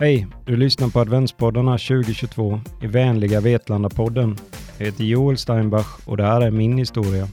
Hej! 0.00 0.26
Du 0.44 0.56
lyssnar 0.56 0.88
på 0.88 1.00
adventspoddarna 1.00 1.78
2022 1.78 2.60
i 2.82 2.86
vänliga 2.86 3.40
Vetlanda-podden. 3.40 4.38
Jag 4.78 4.86
heter 4.86 5.04
Joel 5.04 5.38
Steinbach 5.38 6.08
och 6.08 6.16
det 6.16 6.22
här 6.22 6.40
är 6.40 6.50
min 6.50 6.78
historia. 6.78 7.28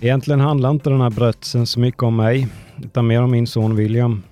Egentligen 0.00 0.40
handlar 0.40 0.70
inte 0.70 0.90
den 0.90 1.00
här 1.00 1.10
berättelsen 1.10 1.66
så 1.66 1.80
mycket 1.80 2.02
om 2.02 2.16
mig, 2.16 2.48
utan 2.84 3.06
mer 3.06 3.22
om 3.22 3.30
min 3.30 3.46
son 3.46 3.76
William. 3.76 4.22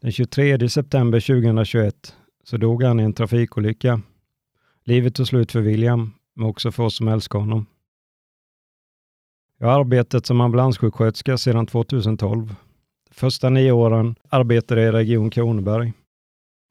Den 0.00 0.12
23 0.12 0.68
september 0.68 1.20
2021 1.20 1.94
så 2.48 2.56
dog 2.56 2.82
han 2.82 3.00
i 3.00 3.02
en 3.02 3.12
trafikolycka. 3.12 4.00
Livet 4.84 5.14
tog 5.14 5.26
slut 5.26 5.52
för 5.52 5.60
William, 5.60 6.14
men 6.34 6.46
också 6.46 6.72
för 6.72 6.82
oss 6.82 6.96
som 6.96 7.08
älskar 7.08 7.38
honom. 7.38 7.66
Jag 9.58 9.66
har 9.66 9.80
arbetat 9.80 10.26
som 10.26 10.40
ambulanssjuksköterska 10.40 11.38
sedan 11.38 11.66
2012. 11.66 12.54
De 13.08 13.14
första 13.14 13.50
nio 13.50 13.72
åren 13.72 14.14
arbetade 14.28 14.82
jag 14.82 14.88
i 14.88 14.92
Region 14.92 15.30
Kronoberg. 15.30 15.92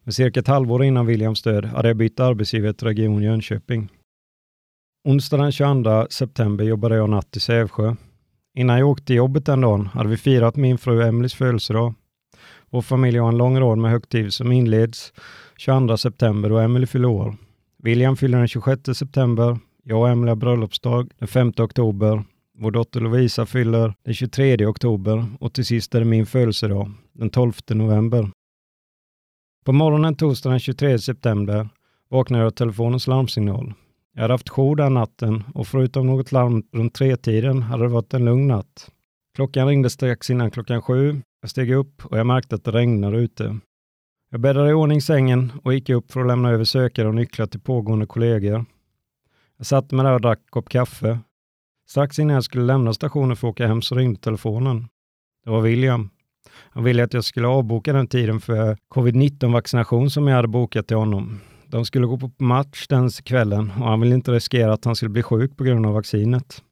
Men 0.03 0.13
cirka 0.13 0.39
ett 0.39 0.47
halvår 0.47 0.83
innan 0.83 1.05
Williams 1.05 1.41
död 1.41 1.65
hade 1.65 1.87
jag 1.87 1.97
bytt 1.97 2.19
arbetsgivare 2.19 2.73
till 2.73 2.87
Region 2.87 3.23
Jönköping. 3.23 3.89
Onsdag 5.03 5.37
den 5.37 5.51
22 5.51 6.07
september 6.09 6.65
jobbade 6.65 6.95
jag 6.95 7.09
natt 7.09 7.37
i 7.37 7.39
Sävsjö. 7.39 7.95
Innan 8.57 8.79
jag 8.79 8.89
åkte 8.89 9.05
till 9.05 9.15
jobbet 9.15 9.45
den 9.45 9.61
dagen 9.61 9.87
hade 9.87 10.09
vi 10.09 10.17
firat 10.17 10.55
min 10.55 10.77
fru 10.77 11.01
Emelies 11.01 11.33
födelsedag. 11.33 11.93
Vår 12.69 12.81
familj 12.81 13.17
har 13.17 13.27
en 13.27 13.37
lång 13.37 13.59
rad 13.59 13.77
med 13.77 13.91
högtider 13.91 14.29
som 14.29 14.51
inleds 14.51 15.13
22 15.57 15.97
september 15.97 16.49
då 16.49 16.59
Emily 16.59 16.85
fyller 16.85 17.07
år. 17.07 17.35
William 17.77 18.17
fyller 18.17 18.37
den 18.37 18.47
26 18.47 18.97
september, 18.97 19.59
jag 19.83 19.99
och 19.99 20.09
Emily 20.09 20.29
har 20.29 20.35
bröllopsdag 20.35 21.11
den 21.19 21.27
5 21.27 21.53
oktober, 21.57 22.23
vår 22.57 22.71
dotter 22.71 22.99
Lovisa 22.99 23.45
fyller 23.45 23.93
den 24.03 24.13
23 24.13 24.65
oktober 24.65 25.25
och 25.39 25.53
till 25.53 25.65
sist 25.65 25.95
är 25.95 25.99
det 25.99 26.05
min 26.05 26.25
födelsedag, 26.25 26.91
den 27.13 27.29
12 27.29 27.53
november. 27.69 28.29
På 29.65 29.71
morgonen 29.71 30.15
torsdagen 30.15 30.51
den 30.53 30.59
23 30.59 30.99
september 30.99 31.69
vaknade 32.09 32.43
jag 32.43 32.47
av 32.47 32.51
telefonens 32.51 33.07
larmsignal. 33.07 33.73
Jag 34.13 34.21
hade 34.21 34.33
haft 34.33 34.49
jour 34.49 34.75
den 34.75 34.93
natten 34.93 35.43
och 35.53 35.67
förutom 35.67 36.07
något 36.07 36.31
larm 36.31 36.63
runt 36.71 36.93
tretiden 36.93 37.61
hade 37.61 37.83
det 37.83 37.89
varit 37.89 38.13
en 38.13 38.25
lugn 38.25 38.47
natt. 38.47 38.91
Klockan 39.35 39.67
ringde 39.67 39.89
strax 39.89 40.29
innan 40.29 40.51
klockan 40.51 40.81
sju. 40.81 41.21
Jag 41.41 41.49
steg 41.49 41.71
upp 41.71 42.05
och 42.05 42.19
jag 42.19 42.27
märkte 42.27 42.55
att 42.55 42.63
det 42.63 42.71
regnade 42.71 43.17
ute. 43.17 43.59
Jag 44.35 44.41
bäddade 44.41 44.69
i 44.69 44.73
ordning 44.73 45.01
sängen 45.01 45.51
och 45.63 45.73
gick 45.73 45.89
upp 45.89 46.11
för 46.11 46.21
att 46.21 46.27
lämna 46.27 46.49
över 46.49 46.63
sökare 46.63 47.07
och 47.07 47.15
nycklar 47.15 47.45
till 47.45 47.59
pågående 47.59 48.05
kollegor. 48.05 48.65
Jag 49.57 49.67
satte 49.67 49.95
mig 49.95 50.05
där 50.05 50.13
och 50.13 50.21
drack 50.21 50.39
en 50.39 50.45
kopp 50.49 50.69
kaffe. 50.69 51.19
Strax 51.87 52.19
innan 52.19 52.33
jag 52.33 52.43
skulle 52.43 52.63
lämna 52.63 52.93
stationen 52.93 53.35
för 53.35 53.47
att 53.47 53.51
åka 53.51 53.67
hem 53.67 53.81
så 53.81 53.95
ringde 53.95 54.19
telefonen. 54.19 54.87
Det 55.43 55.49
var 55.49 55.61
William. 55.61 56.09
Han 56.69 56.83
ville 56.83 57.03
att 57.03 57.13
jag 57.13 57.23
skulle 57.23 57.47
avboka 57.47 57.93
den 57.93 58.07
tiden 58.07 58.39
för 58.39 58.77
covid-19-vaccination 58.87 60.09
som 60.09 60.27
jag 60.27 60.35
hade 60.35 60.47
bokat 60.47 60.87
till 60.87 60.97
honom. 60.97 61.39
De 61.67 61.85
skulle 61.85 62.07
gå 62.07 62.17
på 62.17 62.31
match 62.37 62.87
den 62.89 63.09
kvällen 63.09 63.71
och 63.79 63.87
han 63.87 63.99
ville 63.99 64.15
inte 64.15 64.31
riskera 64.31 64.73
att 64.73 64.85
han 64.85 64.95
skulle 64.95 65.09
bli 65.09 65.23
sjuk 65.23 65.57
på 65.57 65.63
grund 65.63 65.85
av 65.85 65.93
vaccinet. 65.93 66.63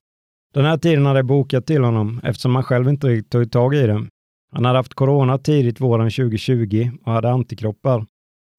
Den 0.54 0.66
här 0.66 0.78
tiden 0.78 1.06
hade 1.06 1.20
jag 1.20 1.26
bokat 1.26 1.66
till 1.66 1.84
honom 1.84 2.22
eftersom 2.24 2.56
han 2.56 2.64
själv 2.64 2.90
inte 2.90 3.08
riktigt 3.08 3.32
tagit 3.32 3.52
tag 3.52 3.76
i 3.76 3.88
det. 3.88 4.08
Han 4.54 4.66
hade 4.66 4.80
haft 4.80 4.94
corona 4.94 5.38
tidigt 5.38 5.82
våren 5.82 6.10
2020 6.10 6.92
och 7.06 7.12
hade 7.12 7.32
antikroppar. 7.32 8.06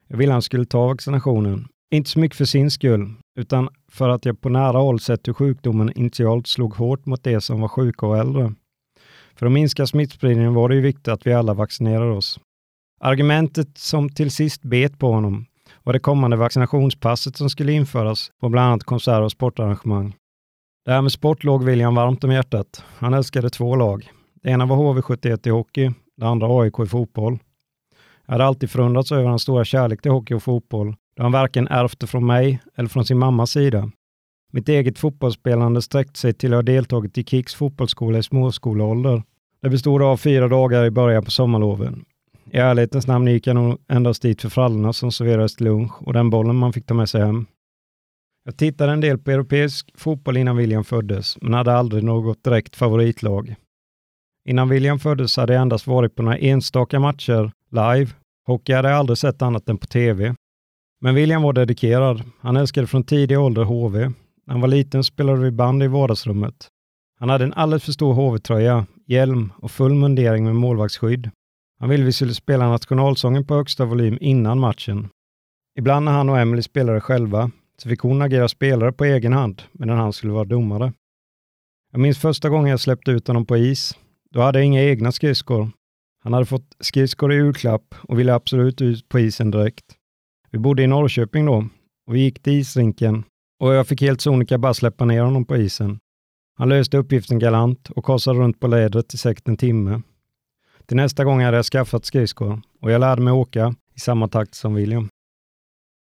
Jag 0.09 0.17
ville 0.17 0.33
han 0.33 0.43
skulle 0.43 0.65
ta 0.65 0.87
vaccinationen. 0.87 1.69
Inte 1.95 2.11
så 2.11 2.19
mycket 2.19 2.39
för 2.39 2.45
sin 2.45 2.71
skull, 2.71 3.15
utan 3.39 3.69
för 3.93 4.09
att 4.09 4.25
jag 4.25 4.41
på 4.41 4.49
nära 4.49 4.79
håll 4.79 5.01
sett 5.01 5.29
hur 5.29 5.33
sjukdomen 5.33 5.93
initialt 5.99 6.47
slog 6.47 6.75
hårt 6.75 7.07
mot 7.07 7.25
de 7.25 7.41
som 7.41 7.61
var 7.61 7.69
sjuka 7.69 8.07
och 8.07 8.19
äldre. 8.19 8.55
För 9.37 9.47
att 9.47 9.53
minska 9.53 9.87
smittspridningen 9.87 10.55
var 10.55 10.69
det 10.69 10.75
ju 10.75 10.81
viktigt 10.81 11.09
att 11.09 11.27
vi 11.27 11.33
alla 11.33 11.55
vaccinerar 11.55 12.11
oss. 12.11 12.41
Argumentet 13.01 13.79
som 13.79 14.09
till 14.09 14.31
sist 14.31 14.63
bet 14.63 14.99
på 14.99 15.13
honom 15.13 15.47
var 15.83 15.93
det 15.93 15.99
kommande 15.99 16.37
vaccinationspasset 16.37 17.37
som 17.37 17.51
skulle 17.51 17.73
införas 17.73 18.31
på 18.41 18.49
bland 18.49 18.67
annat 18.67 18.85
konserter 18.85 19.23
och 19.23 19.33
sportarrangemang. 19.33 20.15
Det 20.85 20.93
här 20.93 21.03
med 21.03 21.13
sport 21.13 21.45
låg 21.45 21.65
William 21.65 21.95
varmt 21.95 22.25
om 22.25 22.33
hjärtat. 22.33 22.85
Han 22.97 23.15
älskade 23.15 23.51
två 23.51 23.77
lag. 23.77 24.11
Det 24.45 24.51
ena 24.51 24.67
var 24.67 24.77
HV71 24.77 25.49
i 25.49 25.51
hockey, 25.51 25.91
det 26.17 26.27
andra 26.27 26.47
AIK 26.61 26.79
i 26.79 26.87
fotboll. 26.87 27.39
Jag 28.27 28.33
hade 28.33 28.45
alltid 28.45 28.71
förundrats 28.71 29.13
över 29.13 29.25
hans 29.25 29.43
stora 29.43 29.65
kärlek 29.65 30.03
till 30.03 30.11
hockey 30.11 30.35
och 30.35 30.43
fotboll, 30.43 30.97
då 31.17 31.23
han 31.23 31.33
varken 31.33 31.69
ärvt 31.69 32.01
det 32.01 32.07
från 32.07 32.27
mig 32.27 32.61
eller 32.77 32.89
från 32.89 33.05
sin 33.05 33.19
mammas 33.19 33.51
sida. 33.51 33.91
Mitt 34.53 34.69
eget 34.69 34.99
fotbollsspelande 34.99 35.83
sträckte 35.83 36.19
sig 36.19 36.33
till 36.33 36.53
att 36.53 36.59
ha 36.59 36.63
deltagit 36.63 37.19
i 37.19 37.25
Kicks 37.25 37.55
fotbollsskola 37.55 38.19
i 38.19 38.23
småskoleålder. 38.23 39.23
Det 39.63 39.71
bestod 39.71 40.03
av 40.03 40.17
fyra 40.17 40.49
dagar 40.49 40.85
i 40.85 40.91
början 40.91 41.25
på 41.25 41.31
sommarloven. 41.31 42.05
I 42.51 42.57
ärlighetens 42.57 43.07
namn 43.07 43.29
gick 43.29 43.47
jag 43.47 43.57
nog 43.57 43.79
endast 43.89 44.23
dit 44.23 44.43
för 44.43 44.49
frallorna 44.49 44.93
som 44.93 45.13
serverades 45.13 45.57
till 45.57 45.67
lunch 45.67 46.03
och 46.03 46.13
den 46.13 46.31
bollen 46.31 46.57
man 46.57 46.73
fick 46.73 46.87
ta 46.87 46.95
med 46.95 47.09
sig 47.09 47.21
hem. 47.21 47.47
Jag 48.45 48.57
tittade 48.57 48.93
en 48.93 49.01
del 49.01 49.19
på 49.19 49.31
europeisk 49.31 49.99
fotboll 49.99 50.37
innan 50.37 50.57
William 50.57 50.85
föddes, 50.85 51.39
men 51.41 51.55
hade 51.55 51.77
aldrig 51.77 52.05
något 52.05 52.45
direkt 52.45 52.77
favoritlag. 52.77 53.55
Innan 54.49 54.69
William 54.69 54.99
föddes 54.99 55.37
hade 55.37 55.53
jag 55.53 55.63
endast 55.63 55.87
varit 55.87 56.15
på 56.15 56.23
några 56.23 56.39
enstaka 56.39 57.01
matcher 57.01 57.53
live. 57.71 58.11
Hockey 58.47 58.73
hade 58.73 58.89
jag 58.89 58.99
aldrig 58.99 59.19
sett 59.19 59.43
annat 59.43 59.69
än 59.69 59.79
på 59.79 59.87
tv. 59.87 60.35
Men 61.01 61.15
William 61.15 61.43
var 61.43 61.53
dedikerad. 61.53 62.23
Han 62.41 62.57
älskade 62.57 62.87
från 62.87 63.05
tidig 63.05 63.39
ålder 63.39 63.63
HV. 63.63 63.99
När 64.47 64.55
han 64.55 64.61
var 64.61 64.69
liten 64.69 65.05
spelade 65.05 65.39
vi 65.39 65.51
band 65.51 65.83
i 65.83 65.87
vardagsrummet. 65.87 66.69
Han 67.21 67.29
hade 67.29 67.45
en 67.45 67.53
alldeles 67.53 67.85
för 67.85 67.93
stor 67.93 68.13
HV-tröja, 68.13 68.87
hjälm 69.07 69.53
och 69.57 69.71
full 69.71 69.95
mundering 69.95 70.45
med 70.45 70.55
målvaktsskydd. 70.55 71.31
Han 71.81 71.89
ville 71.89 72.05
vi 72.05 72.13
skulle 72.13 72.35
spela 72.35 72.69
nationalsången 72.69 73.47
på 73.47 73.55
högsta 73.55 73.85
volym 73.85 74.19
innan 74.21 74.61
matchen. 74.61 75.09
Ibland 75.79 76.05
när 76.05 76.13
han 76.13 76.29
och 76.29 76.39
Emily 76.39 76.63
spelade 76.63 77.01
själva 77.01 77.51
så 77.79 77.89
fick 77.89 78.01
hon 78.01 78.23
agera 78.23 78.49
spelare 78.49 78.93
på 78.93 79.05
egen 79.05 79.33
hand 79.33 79.63
medan 79.73 79.99
han 79.99 80.13
skulle 80.13 80.33
vara 80.33 80.45
domare. 80.45 80.93
Jag 81.93 82.01
minns 82.01 82.19
första 82.19 82.49
gången 82.49 82.71
jag 82.71 82.81
släppte 82.81 83.11
ut 83.11 83.29
honom 83.29 83.47
på 83.47 83.57
is. 83.57 83.99
Då 84.35 84.41
hade 84.41 84.59
jag 84.59 84.67
inga 84.67 84.83
egna 84.83 85.13
skridskor. 85.13 85.71
Han 86.23 86.33
hade 86.33 86.47
fått 86.47 86.77
skridskor 86.81 87.33
i 87.33 87.37
julklapp 87.37 87.95
och 88.03 88.19
ville 88.19 88.35
absolut 88.35 88.81
ut 88.81 89.09
på 89.09 89.19
isen 89.19 89.51
direkt. 89.51 89.85
Vi 90.51 90.59
bodde 90.59 90.83
i 90.83 90.87
Norrköping 90.87 91.47
då 91.47 91.69
och 92.07 92.15
vi 92.15 92.21
gick 92.21 92.43
till 92.43 92.53
isrinken 92.53 93.25
och 93.61 93.75
jag 93.75 93.89
fick 93.89 94.01
helt 94.01 94.21
sonika 94.21 94.59
bara 94.59 94.75
släppa 94.75 95.05
ner 95.05 95.23
honom 95.23 95.45
på 95.45 95.57
isen. 95.57 95.99
Han 96.59 96.69
löste 96.69 96.99
uppgiften 96.99 97.39
galant 97.39 97.91
och 97.91 98.05
korsade 98.05 98.39
runt 98.39 98.61
på 98.61 98.67
lädret 98.67 99.15
i 99.15 99.19
säkert 99.19 99.49
en 99.49 99.57
timme. 99.57 100.03
Till 100.87 100.97
nästa 100.97 101.25
gång 101.25 101.43
hade 101.43 101.57
jag 101.57 101.67
skaffat 101.67 102.05
skridskor 102.05 102.63
och 102.81 102.91
jag 102.91 103.01
lärde 103.01 103.23
mig 103.23 103.33
åka 103.33 103.75
i 103.95 104.01
samma 104.01 104.29
takt 104.29 104.55
som 104.55 104.75
William. 104.75 105.09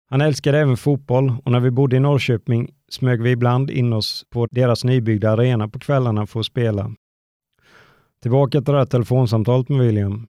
Han 0.09 0.21
älskade 0.21 0.59
även 0.59 0.77
fotboll 0.77 1.33
och 1.45 1.51
när 1.51 1.59
vi 1.59 1.71
bodde 1.71 1.95
i 1.95 1.99
Norrköping 1.99 2.69
smög 2.89 3.21
vi 3.21 3.31
ibland 3.31 3.71
in 3.71 3.93
oss 3.93 4.25
på 4.29 4.47
deras 4.51 4.83
nybyggda 4.83 5.31
arena 5.31 5.67
på 5.67 5.79
kvällarna 5.79 6.27
för 6.27 6.39
att 6.39 6.45
spela. 6.45 6.95
Tillbaka 8.21 8.61
till 8.61 8.73
det 8.73 8.79
här 8.79 8.85
telefonsamtalet 8.85 9.69
med 9.69 9.79
William. 9.79 10.27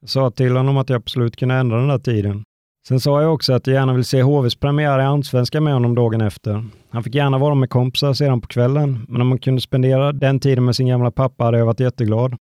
Jag 0.00 0.10
sa 0.10 0.30
till 0.30 0.56
honom 0.56 0.76
att 0.76 0.88
jag 0.88 0.96
absolut 0.96 1.36
kunde 1.36 1.54
ändra 1.54 1.76
den 1.78 1.88
där 1.88 1.98
tiden. 1.98 2.44
Sen 2.88 3.00
sa 3.00 3.22
jag 3.22 3.34
också 3.34 3.52
att 3.52 3.66
jag 3.66 3.74
gärna 3.74 3.94
vill 3.94 4.04
se 4.04 4.22
HVs 4.22 4.56
premiär 4.56 4.98
i 4.98 5.02
Allsvenskan 5.02 5.64
med 5.64 5.72
honom 5.72 5.94
dagen 5.94 6.20
efter. 6.20 6.64
Han 6.90 7.04
fick 7.04 7.14
gärna 7.14 7.38
vara 7.38 7.54
med 7.54 7.70
kompisar 7.70 8.12
sedan 8.12 8.40
på 8.40 8.48
kvällen, 8.48 9.06
men 9.08 9.20
om 9.20 9.28
man 9.28 9.38
kunde 9.38 9.60
spendera 9.60 10.12
den 10.12 10.40
tiden 10.40 10.64
med 10.64 10.76
sin 10.76 10.86
gamla 10.86 11.10
pappa 11.10 11.44
hade 11.44 11.58
jag 11.58 11.66
varit 11.66 11.80
jätteglad. 11.80 12.36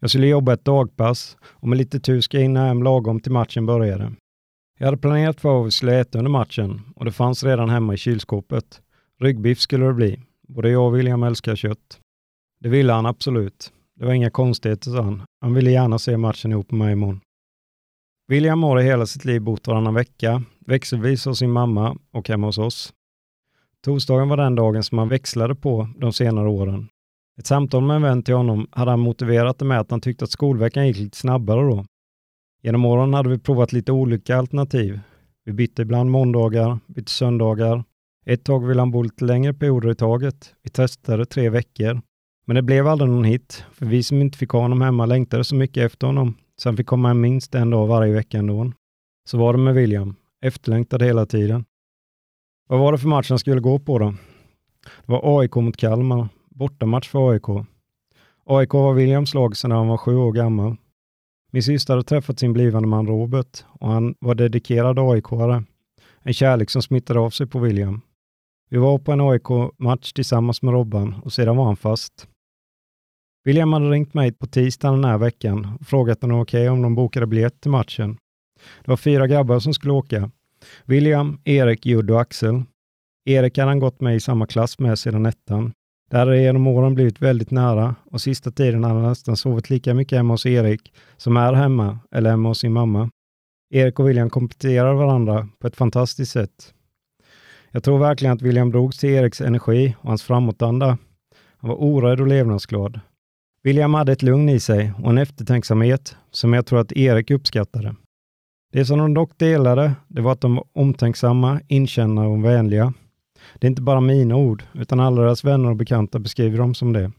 Jag 0.00 0.10
skulle 0.10 0.26
jobba 0.26 0.52
ett 0.52 0.64
dagpass 0.64 1.36
och 1.44 1.68
med 1.68 1.78
lite 1.78 2.00
tur 2.00 2.20
ska 2.20 2.36
jag 2.36 2.42
hinna 2.42 2.66
hem 2.66 2.82
lagom 2.82 3.20
till 3.20 3.32
matchen 3.32 3.66
började. 3.66 4.12
Jag 4.78 4.86
hade 4.86 4.98
planerat 4.98 5.40
för 5.40 5.48
vad 5.48 5.64
vi 5.64 5.70
skulle 5.70 6.00
äta 6.00 6.18
under 6.18 6.30
matchen 6.30 6.80
och 6.96 7.04
det 7.04 7.12
fanns 7.12 7.44
redan 7.44 7.70
hemma 7.70 7.94
i 7.94 7.96
kylskåpet. 7.96 8.80
Ryggbiff 9.20 9.60
skulle 9.60 9.86
det 9.86 9.94
bli. 9.94 10.20
Både 10.48 10.70
jag 10.70 10.86
och 10.86 10.96
William 10.96 11.22
älskar 11.22 11.56
kött. 11.56 12.00
Det 12.60 12.68
ville 12.68 12.92
han 12.92 13.06
absolut. 13.06 13.72
Det 13.98 14.04
var 14.04 14.12
inga 14.12 14.30
konstigheter, 14.30 14.90
sa 14.90 15.02
han. 15.02 15.22
Han 15.40 15.54
ville 15.54 15.70
gärna 15.70 15.98
se 15.98 16.16
matchen 16.16 16.52
ihop 16.52 16.70
med 16.70 16.78
mig 16.78 16.92
imorgon. 16.92 17.20
William 18.28 18.62
har 18.62 18.80
i 18.80 18.84
hela 18.84 19.06
sitt 19.06 19.24
liv 19.24 19.42
bott 19.42 19.66
varannan 19.66 19.94
vecka, 19.94 20.42
växelvis 20.66 21.24
hos 21.24 21.38
sin 21.38 21.50
mamma 21.50 21.96
och 22.12 22.28
hemma 22.28 22.46
hos 22.46 22.58
oss. 22.58 22.92
Torsdagen 23.84 24.28
var 24.28 24.36
den 24.36 24.54
dagen 24.54 24.82
som 24.82 24.98
han 24.98 25.08
växlade 25.08 25.54
på 25.54 25.88
de 25.96 26.12
senare 26.12 26.48
åren. 26.48 26.88
Ett 27.38 27.46
samtal 27.46 27.82
med 27.82 27.96
en 27.96 28.02
vän 28.02 28.22
till 28.22 28.34
honom 28.34 28.66
hade 28.70 28.90
han 28.90 29.00
motiverat 29.00 29.58
det 29.58 29.64
med 29.64 29.80
att 29.80 29.90
han 29.90 30.00
tyckte 30.00 30.24
att 30.24 30.30
skolveckan 30.30 30.86
gick 30.86 30.96
lite 30.96 31.16
snabbare 31.16 31.70
då. 31.70 31.84
Genom 32.62 32.84
åren 32.84 33.14
hade 33.14 33.28
vi 33.28 33.38
provat 33.38 33.72
lite 33.72 33.92
olika 33.92 34.36
alternativ. 34.36 35.00
Vi 35.44 35.52
bytte 35.52 35.82
ibland 35.82 36.10
måndagar, 36.10 36.78
bytte 36.86 37.12
söndagar. 37.12 37.84
Ett 38.26 38.44
tag 38.44 38.66
ville 38.66 38.80
han 38.80 38.90
bo 38.90 39.02
lite 39.02 39.24
längre 39.24 39.54
perioder 39.54 39.90
i 39.90 39.94
taget. 39.94 40.54
Vi 40.62 40.70
testade 40.70 41.26
tre 41.26 41.50
veckor. 41.50 42.00
Men 42.48 42.54
det 42.54 42.62
blev 42.62 42.86
aldrig 42.86 43.10
någon 43.10 43.24
hit, 43.24 43.64
för 43.72 43.86
vi 43.86 44.02
som 44.02 44.20
inte 44.20 44.38
fick 44.38 44.50
ha 44.50 44.60
honom 44.60 44.80
hemma 44.80 45.06
längtade 45.06 45.44
så 45.44 45.54
mycket 45.54 45.84
efter 45.84 46.06
honom, 46.06 46.34
så 46.56 46.68
han 46.68 46.76
fick 46.76 46.86
komma 46.86 47.08
hem 47.08 47.20
minst 47.20 47.54
en 47.54 47.70
dag 47.70 47.86
varje 47.86 48.12
vecka 48.12 48.38
ändå. 48.38 48.72
Så 49.28 49.38
var 49.38 49.52
det 49.52 49.58
med 49.58 49.74
William. 49.74 50.16
efterlängtad 50.40 51.02
hela 51.02 51.26
tiden. 51.26 51.64
Vad 52.68 52.78
var 52.80 52.92
det 52.92 52.98
för 52.98 53.08
match 53.08 53.28
han 53.28 53.38
skulle 53.38 53.60
gå 53.60 53.78
på 53.78 53.98
då? 53.98 54.14
Det 55.06 55.12
var 55.12 55.40
AIK 55.40 55.54
mot 55.54 55.76
Kalmar, 55.76 56.28
bortamatch 56.50 57.08
för 57.08 57.30
AIK. 57.30 57.66
AIK 58.46 58.72
var 58.72 58.94
Williams 58.94 59.34
lag 59.34 59.56
sedan 59.56 59.70
han 59.70 59.88
var 59.88 59.96
sju 59.96 60.16
år 60.16 60.32
gammal. 60.32 60.76
Min 61.50 61.62
syster 61.62 61.94
hade 61.94 62.04
träffat 62.04 62.38
sin 62.38 62.52
blivande 62.52 62.88
man 62.88 63.06
Robert 63.06 63.64
och 63.68 63.88
han 63.88 64.14
var 64.20 64.34
dedikerad 64.34 64.98
AIK-are. 64.98 65.64
En 66.22 66.34
kärlek 66.34 66.70
som 66.70 66.82
smittade 66.82 67.20
av 67.20 67.30
sig 67.30 67.46
på 67.46 67.58
William. 67.58 68.00
Vi 68.70 68.78
var 68.78 68.98
på 68.98 69.12
en 69.12 69.20
AIK-match 69.20 70.12
tillsammans 70.12 70.62
med 70.62 70.74
Robban 70.74 71.14
och 71.24 71.32
sedan 71.32 71.56
var 71.56 71.64
han 71.64 71.76
fast. 71.76 72.28
William 73.48 73.72
hade 73.72 73.90
ringt 73.90 74.14
mig 74.14 74.32
på 74.32 74.46
tisdagen 74.46 74.94
den 74.94 75.10
här 75.10 75.18
veckan 75.18 75.76
och 75.80 75.86
frågat 75.86 76.24
om 76.24 76.28
det 76.28 76.34
var 76.34 76.42
okej 76.42 76.60
okay 76.60 76.68
om 76.68 76.82
de 76.82 76.94
bokade 76.94 77.26
biljett 77.26 77.60
till 77.60 77.70
matchen. 77.70 78.16
Det 78.84 78.90
var 78.90 78.96
fyra 78.96 79.26
grabbar 79.26 79.58
som 79.58 79.74
skulle 79.74 79.92
åka. 79.92 80.30
William, 80.84 81.40
Erik, 81.44 81.86
Judd 81.86 82.10
och 82.10 82.20
Axel. 82.20 82.62
Erik 83.24 83.58
hade 83.58 83.70
han 83.70 83.78
gått 83.78 84.00
med 84.00 84.16
i 84.16 84.20
samma 84.20 84.46
klass 84.46 84.78
med 84.78 84.98
sedan 84.98 85.26
ettan. 85.26 85.72
Där 86.10 86.18
hade 86.18 86.30
det 86.30 86.42
genom 86.42 86.66
åren 86.66 86.94
blivit 86.94 87.22
väldigt 87.22 87.50
nära 87.50 87.94
och 88.04 88.20
sista 88.20 88.50
tiden 88.50 88.84
hade 88.84 89.00
han 89.00 89.08
nästan 89.08 89.36
sovit 89.36 89.70
lika 89.70 89.94
mycket 89.94 90.18
hemma 90.18 90.34
hos 90.34 90.46
Erik 90.46 90.92
som 91.16 91.36
är 91.36 91.52
hemma 91.52 91.98
eller 92.10 92.30
hemma 92.30 92.48
hos 92.48 92.58
sin 92.58 92.72
mamma. 92.72 93.10
Erik 93.74 93.98
och 94.00 94.08
William 94.08 94.30
kompletterar 94.30 94.94
varandra 94.94 95.48
på 95.58 95.66
ett 95.66 95.76
fantastiskt 95.76 96.32
sätt. 96.32 96.74
Jag 97.70 97.84
tror 97.84 97.98
verkligen 97.98 98.34
att 98.34 98.42
William 98.42 98.70
drogs 98.70 98.98
till 98.98 99.10
Eriks 99.10 99.40
energi 99.40 99.96
och 100.00 100.08
hans 100.08 100.22
framåtanda. 100.22 100.98
Han 101.56 101.70
var 101.70 101.82
orädd 101.82 102.20
och 102.20 102.26
levnadsglad. 102.26 103.00
William 103.62 103.94
hade 103.94 104.12
ett 104.12 104.22
lugn 104.22 104.48
i 104.48 104.60
sig 104.60 104.92
och 105.02 105.10
en 105.10 105.18
eftertänksamhet 105.18 106.16
som 106.30 106.52
jag 106.52 106.66
tror 106.66 106.80
att 106.80 106.92
Erik 106.92 107.30
uppskattade. 107.30 107.94
Det 108.72 108.84
som 108.84 108.98
de 108.98 109.14
dock 109.14 109.38
delade, 109.38 109.94
det 110.08 110.22
var 110.22 110.32
att 110.32 110.40
de 110.40 110.54
var 110.54 110.64
omtänksamma, 110.72 111.60
inkännande 111.68 112.30
och 112.30 112.44
vänliga. 112.44 112.92
Det 113.58 113.66
är 113.66 113.68
inte 113.68 113.82
bara 113.82 114.00
mina 114.00 114.36
ord, 114.36 114.62
utan 114.72 115.00
alla 115.00 115.22
deras 115.22 115.44
vänner 115.44 115.70
och 115.70 115.76
bekanta 115.76 116.18
beskriver 116.18 116.58
dem 116.58 116.74
som 116.74 116.92
det. 116.92 117.12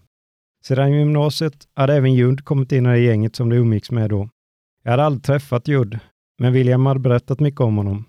Sedan 0.64 0.94
gymnasiet 0.94 1.68
hade 1.74 1.94
även 1.94 2.14
Judd 2.14 2.46
kommit 2.46 2.72
in 2.72 2.86
i 2.86 2.90
det 2.90 3.00
gänget 3.00 3.36
som 3.36 3.50
de 3.50 3.56
umgicks 3.56 3.92
med 3.92 4.10
då. 4.10 4.30
Jag 4.84 4.92
hade 4.92 5.04
aldrig 5.04 5.24
träffat 5.24 5.68
Judd, 5.68 6.00
men 6.38 6.54
William 6.54 6.86
hade 6.86 7.00
berättat 7.00 7.40
mycket 7.40 7.62
om 7.62 7.78
honom. 7.78 8.06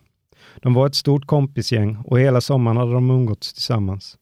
De 0.56 0.74
var 0.74 0.86
ett 0.86 0.94
stort 0.94 1.26
kompisgäng 1.26 1.96
och 2.04 2.20
hela 2.20 2.40
sommaren 2.40 2.76
hade 2.76 2.92
de 2.92 3.10
umgåtts 3.10 3.52
tillsammans. 3.52 4.18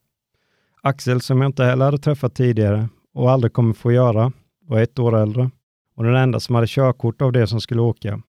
Axel, 0.81 1.21
som 1.21 1.41
jag 1.41 1.49
inte 1.49 1.63
heller 1.63 1.85
hade 1.85 1.97
träffat 1.97 2.35
tidigare 2.35 2.89
och 3.13 3.31
aldrig 3.31 3.53
kommer 3.53 3.73
få 3.73 3.91
göra, 3.91 4.31
var 4.67 4.79
ett 4.79 4.99
år 4.99 5.17
äldre 5.17 5.51
och 5.95 6.03
den 6.03 6.15
enda 6.15 6.39
som 6.39 6.55
hade 6.55 6.67
körkort 6.67 7.21
av 7.21 7.31
det 7.31 7.47
som 7.47 7.61
skulle 7.61 7.81
åka. 7.81 8.21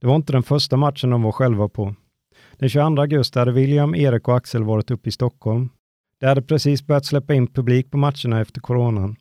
Det 0.00 0.06
var 0.06 0.16
inte 0.16 0.32
den 0.32 0.42
första 0.42 0.76
matchen 0.76 1.10
de 1.10 1.22
var 1.22 1.32
själva 1.32 1.68
på. 1.68 1.94
Den 2.58 2.68
22 2.68 3.00
augusti 3.00 3.38
hade 3.38 3.52
William, 3.52 3.94
Erik 3.94 4.28
och 4.28 4.36
Axel 4.36 4.64
varit 4.64 4.90
uppe 4.90 5.08
i 5.08 5.12
Stockholm. 5.12 5.68
De 6.20 6.26
hade 6.26 6.42
precis 6.42 6.86
börjat 6.86 7.04
släppa 7.04 7.34
in 7.34 7.46
publik 7.46 7.90
på 7.90 7.96
matcherna 7.96 8.40
efter 8.40 8.60
coronan. 8.60 9.16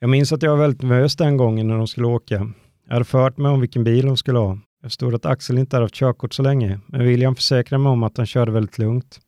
Jag 0.00 0.10
minns 0.10 0.32
att 0.32 0.42
jag 0.42 0.50
var 0.50 0.58
väldigt 0.58 0.82
nervös 0.82 1.16
den 1.16 1.36
gången 1.36 1.68
när 1.68 1.76
de 1.76 1.86
skulle 1.86 2.06
åka. 2.06 2.52
Jag 2.86 2.92
hade 2.92 3.04
fört 3.04 3.36
mig 3.36 3.50
om 3.50 3.60
vilken 3.60 3.84
bil 3.84 4.06
de 4.06 4.16
skulle 4.16 4.38
ha. 4.38 4.58
Jag 4.82 4.90
förstod 4.90 5.14
att 5.14 5.26
Axel 5.26 5.58
inte 5.58 5.76
hade 5.76 5.84
haft 5.84 5.94
körkort 5.94 6.34
så 6.34 6.42
länge, 6.42 6.80
men 6.86 7.04
William 7.04 7.34
försäkrade 7.34 7.82
mig 7.82 7.92
om 7.92 8.02
att 8.02 8.16
han 8.16 8.26
körde 8.26 8.52
väldigt 8.52 8.78
lugnt. 8.78 9.20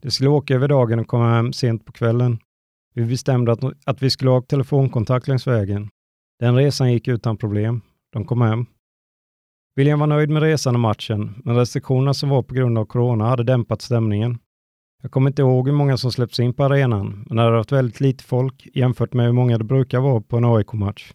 De 0.00 0.10
skulle 0.10 0.30
åka 0.30 0.54
över 0.54 0.68
dagen 0.68 0.98
och 0.98 1.06
komma 1.06 1.34
hem 1.34 1.52
sent 1.52 1.84
på 1.84 1.92
kvällen. 1.92 2.38
Vi 2.94 3.04
bestämde 3.04 3.52
att, 3.52 3.60
att 3.84 4.02
vi 4.02 4.10
skulle 4.10 4.30
ha 4.30 4.42
telefonkontakt 4.42 5.28
längs 5.28 5.46
vägen. 5.46 5.88
Den 6.38 6.56
resan 6.56 6.92
gick 6.92 7.08
utan 7.08 7.36
problem. 7.36 7.80
De 8.12 8.24
kom 8.24 8.40
hem. 8.40 8.66
William 9.76 10.00
var 10.00 10.06
nöjd 10.06 10.30
med 10.30 10.42
resan 10.42 10.74
och 10.74 10.80
matchen, 10.80 11.34
men 11.44 11.56
restriktionerna 11.56 12.14
som 12.14 12.28
var 12.28 12.42
på 12.42 12.54
grund 12.54 12.78
av 12.78 12.84
corona 12.84 13.28
hade 13.28 13.44
dämpat 13.44 13.82
stämningen. 13.82 14.38
Jag 15.02 15.10
kommer 15.10 15.30
inte 15.30 15.42
ihåg 15.42 15.68
hur 15.68 15.74
många 15.74 15.96
som 15.96 16.12
släppts 16.12 16.40
in 16.40 16.54
på 16.54 16.64
arenan, 16.64 17.24
men 17.26 17.36
det 17.36 17.42
hade 17.42 17.56
varit 17.56 17.72
väldigt 17.72 18.00
lite 18.00 18.24
folk 18.24 18.68
jämfört 18.74 19.12
med 19.12 19.26
hur 19.26 19.32
många 19.32 19.58
det 19.58 19.64
brukar 19.64 20.00
vara 20.00 20.20
på 20.20 20.36
en 20.36 20.44
AIK-match. 20.44 21.12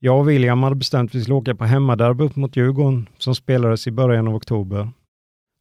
Jag 0.00 0.18
och 0.18 0.28
William 0.28 0.62
hade 0.62 0.76
bestämt 0.76 1.10
att 1.10 1.14
vi 1.14 1.22
skulle 1.22 1.34
åka 1.34 1.54
på 1.54 1.64
hemmaderby 1.64 2.24
upp 2.24 2.36
mot 2.36 2.56
Djurgården 2.56 3.08
som 3.18 3.34
spelades 3.34 3.86
i 3.86 3.90
början 3.90 4.28
av 4.28 4.34
oktober. 4.34 4.90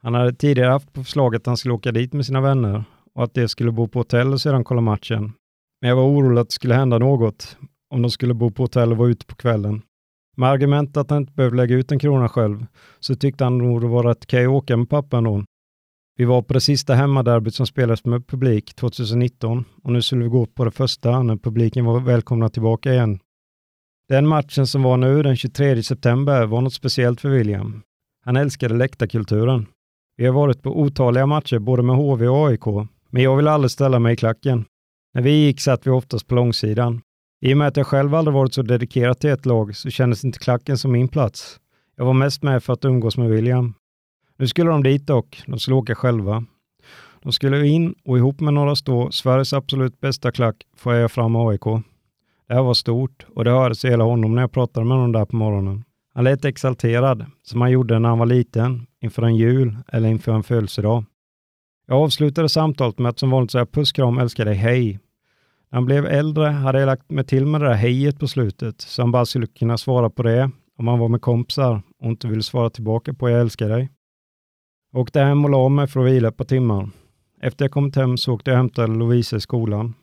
Han 0.02 0.14
hade 0.14 0.34
tidigare 0.34 0.72
haft 0.72 0.94
på 0.94 1.04
förslag 1.04 1.36
att 1.36 1.46
han 1.46 1.58
skulle 1.58 1.74
åka 1.74 1.92
dit 1.92 2.14
med 2.14 2.26
sina 2.26 2.42
vänner 2.42 2.84
och 3.16 3.24
att 3.24 3.34
de 3.34 3.48
skulle 3.48 3.72
bo 3.72 3.88
på 3.88 4.00
hotell 4.00 4.34
och 4.34 4.42
sedan 4.42 4.64
kolla 4.64 4.82
matchen. 4.82 5.34
Men 5.82 5.90
jag 5.90 5.96
var 5.96 6.04
orolig 6.04 6.42
att 6.42 6.50
det 6.50 6.54
skulle 6.54 6.74
hända 6.74 6.98
något 6.98 7.58
om 7.90 8.02
de 8.02 8.12
skulle 8.12 8.34
bo 8.34 8.52
på 8.52 8.64
hotell 8.64 8.92
och 8.92 8.98
vara 8.98 9.10
ute 9.10 9.26
på 9.26 9.36
kvällen. 9.36 9.82
Med 10.38 10.50
argumentet 10.50 10.98
att 10.98 11.10
han 11.10 11.22
inte 11.22 11.34
behövde 11.34 11.58
lägga 11.58 11.76
ut 11.76 11.92
en 11.92 12.00
krona 12.00 12.30
själv 12.30 12.66
så 13.00 13.16
tyckte 13.16 13.44
han 13.44 13.58
nog 13.58 13.82
det 13.82 13.88
var 13.88 14.04
rätt 14.04 14.24
okej 14.24 14.46
att 14.46 14.52
åka 14.52 14.78
med 14.78 14.90
pappa 14.90 15.18
ändå. 15.18 15.44
Vi 16.18 16.26
var 16.26 16.42
på 16.42 16.54
det 16.54 16.62
sista 16.62 16.94
hemmaderbyt 16.94 17.56
som 17.56 17.68
spelades 17.68 18.06
med 18.06 18.28
publik 18.28 18.76
2019 18.76 19.66
och 19.84 19.92
nu 19.92 20.02
skulle 20.02 20.24
vi 20.24 20.30
gå 20.30 20.46
på 20.46 20.66
det 20.66 20.72
första 20.72 21.24
när 21.24 21.36
publiken 21.36 21.86
var 21.86 22.00
välkomna 22.00 22.50
tillbaka 22.50 22.94
igen. 22.94 23.20
Den 24.10 24.28
matchen 24.28 24.68
som 24.68 24.84
var 24.84 24.98
nu 24.98 25.24
den 25.24 25.36
23 25.36 25.84
september 25.84 26.46
var 26.46 26.62
något 26.62 26.74
speciellt 26.74 27.22
för 27.22 27.30
William. 27.30 27.82
Han 28.26 28.36
älskade 28.36 28.76
läktarkulturen. 28.76 29.66
Vi 30.18 30.26
har 30.26 30.34
varit 30.34 30.62
på 30.62 30.80
otaliga 30.80 31.26
matcher 31.26 31.60
både 31.60 31.84
med 31.84 31.96
HV 31.96 32.28
och 32.28 32.48
AIK, 32.48 32.88
men 33.16 33.24
jag 33.24 33.36
ville 33.36 33.52
aldrig 33.52 33.72
ställa 33.72 34.00
mig 34.00 34.14
i 34.14 34.16
klacken. 34.16 34.66
När 35.14 35.22
vi 35.22 35.32
gick 35.46 35.62
satt 35.62 35.88
vi 35.88 35.92
oftast 35.92 36.28
på 36.28 36.36
långsidan. 36.36 37.02
I 37.42 37.54
och 37.54 37.58
med 37.58 37.68
att 37.68 37.78
jag 37.78 37.88
själv 37.88 38.16
aldrig 38.16 38.34
varit 38.34 38.54
så 38.54 38.62
dedikerad 38.62 39.20
till 39.20 39.30
ett 39.30 39.46
lag 39.46 39.76
så 39.76 39.90
kändes 39.90 40.26
inte 40.26 40.40
klacken 40.40 40.78
som 40.78 40.92
min 40.92 41.08
plats. 41.08 41.60
Jag 41.96 42.06
var 42.06 42.14
mest 42.14 42.44
med 42.44 42.64
för 42.64 42.74
att 42.74 42.86
umgås 42.86 43.18
med 43.18 43.30
William. 43.30 43.74
Nu 44.38 44.48
skulle 44.48 44.70
de 44.70 44.84
dit 44.84 45.08
dock, 45.08 45.44
de 45.48 45.60
skulle 45.60 45.76
åka 45.76 45.96
själva. 45.96 46.46
De 47.24 47.32
skulle 47.32 47.68
in 47.68 47.96
och 48.06 48.18
ihop 48.18 48.40
med 48.40 48.54
några 48.54 48.76
stå 48.76 49.12
Sveriges 49.12 49.54
absolut 49.54 50.00
bästa 50.00 50.32
klack 50.32 50.56
får 50.78 50.94
jag 50.94 51.12
fram 51.12 51.36
AIK. 51.36 51.64
Det 52.48 52.54
här 52.54 52.64
var 52.64 52.74
stort 52.74 53.26
och 53.36 53.44
det 53.44 53.52
hördes 53.52 53.86
i 53.86 53.90
hela 53.90 54.04
honom 54.04 54.36
när 54.36 54.42
jag 54.42 54.52
pratade 54.52 54.86
med 54.86 54.98
honom 54.98 55.12
där 55.12 55.26
på 55.26 55.36
morgonen. 55.36 55.84
Han 56.14 56.24
lät 56.24 56.46
exalterad, 56.46 57.26
som 57.44 57.62
han 57.62 57.72
gjorde 57.72 58.00
när 58.00 58.10
han 58.10 58.20
var 58.20 58.26
liten, 58.26 58.88
inför 59.02 59.22
en 59.22 59.36
jul 59.36 59.78
eller 59.88 60.10
inför 60.10 60.32
en 60.32 60.44
födelsedag. 60.44 61.06
Jag 61.86 61.98
avslutade 61.98 62.50
samtalet 62.50 63.00
med 63.00 63.10
att 63.10 63.20
som 63.20 63.30
vanligt 63.30 63.52
säga 63.52 63.66
puss, 63.66 63.92
kram, 63.92 64.18
älskar 64.18 64.46
dig, 64.46 64.56
hej. 64.56 65.00
När 65.72 65.78
han 65.78 65.86
blev 65.86 66.06
äldre 66.06 66.46
hade 66.46 66.80
jag 66.80 66.86
lagt 66.86 67.12
mig 67.12 67.26
till 67.26 67.46
med 67.46 67.62
det 67.62 67.68
där 67.68 67.74
hejet 67.74 68.20
på 68.20 68.28
slutet, 68.28 68.82
så 68.82 69.02
han 69.02 69.12
bara 69.12 69.26
skulle 69.26 69.48
kunna 69.48 69.78
svara 69.78 70.10
på 70.10 70.24
det 70.24 70.52
om 70.78 70.88
han 70.88 71.00
var 71.00 71.08
med 71.08 71.22
kompisar 71.22 71.82
och 72.00 72.10
inte 72.10 72.28
ville 72.28 72.44
svara 72.44 72.70
tillbaka 72.70 73.14
på 73.14 73.30
jag 73.30 73.42
älskar 73.42 73.70
dig. 73.70 73.90
Jag 74.92 75.02
åkte 75.02 75.20
hem 75.20 75.46
och 75.46 75.52
la 75.52 75.70
mig 75.70 75.88
för 75.88 76.00
att 76.00 76.12
vila 76.12 76.28
ett 76.28 76.38
par 76.38 76.46
timmar. 76.46 76.90
Efter 77.42 77.66
jag 77.66 77.72
kommit 77.72 77.96
hem 77.96 78.18
så 78.18 78.34
åkte 78.34 78.52
jag 78.52 78.56
och 78.56 78.58
hämtade 78.58 78.94
Lovisa 78.94 79.36
i 79.36 79.42
skolan. 79.42 79.94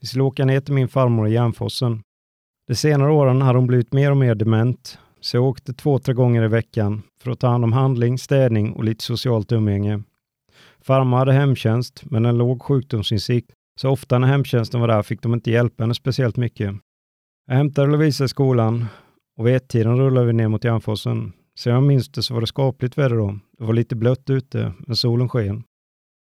Vi 0.00 0.06
skulle 0.06 0.24
åka 0.24 0.44
ner 0.44 0.60
till 0.60 0.74
min 0.74 0.88
farmor 0.88 1.28
i 1.28 1.32
Järnforsen. 1.32 2.02
De 2.66 2.74
senare 2.74 3.12
åren 3.12 3.42
hade 3.42 3.58
hon 3.58 3.66
blivit 3.66 3.92
mer 3.92 4.10
och 4.10 4.16
mer 4.16 4.34
dement, 4.34 4.98
så 5.20 5.36
jag 5.36 5.44
åkte 5.44 5.72
två, 5.72 5.98
tre 5.98 6.14
gånger 6.14 6.44
i 6.44 6.48
veckan 6.48 7.02
för 7.22 7.30
att 7.30 7.40
ta 7.40 7.48
hand 7.48 7.64
om 7.64 7.72
handling, 7.72 8.18
städning 8.18 8.72
och 8.72 8.84
lite 8.84 9.04
socialt 9.04 9.52
umgänge. 9.52 10.02
Farmor 10.88 11.16
hade 11.16 11.32
hemtjänst, 11.32 12.02
men 12.04 12.26
en 12.26 12.38
låg 12.38 12.62
sjukdomsinsikt, 12.62 13.50
så 13.80 13.90
ofta 13.90 14.18
när 14.18 14.28
hemtjänsten 14.28 14.80
var 14.80 14.88
där 14.88 15.02
fick 15.02 15.22
de 15.22 15.34
inte 15.34 15.50
hjälpa 15.50 15.82
henne 15.82 15.94
speciellt 15.94 16.36
mycket. 16.36 16.74
Jag 17.46 17.54
hämtade 17.54 17.92
Lovisa 17.92 18.24
i 18.24 18.28
skolan 18.28 18.86
och 19.36 19.46
vid 19.46 19.56
ett-tiden 19.56 19.96
rullade 19.96 20.26
vi 20.26 20.32
ner 20.32 20.48
mot 20.48 20.64
Järnforsen. 20.64 21.32
Sen 21.58 21.72
jag 21.72 21.82
minns 21.82 22.08
det 22.08 22.22
så 22.22 22.34
var 22.34 22.40
det 22.40 22.46
skapligt 22.46 22.98
väder 22.98 23.16
då. 23.16 23.38
Det 23.58 23.64
var 23.64 23.72
lite 23.72 23.96
blött 23.96 24.30
ute, 24.30 24.72
men 24.78 24.96
solen 24.96 25.28
sken. 25.28 25.64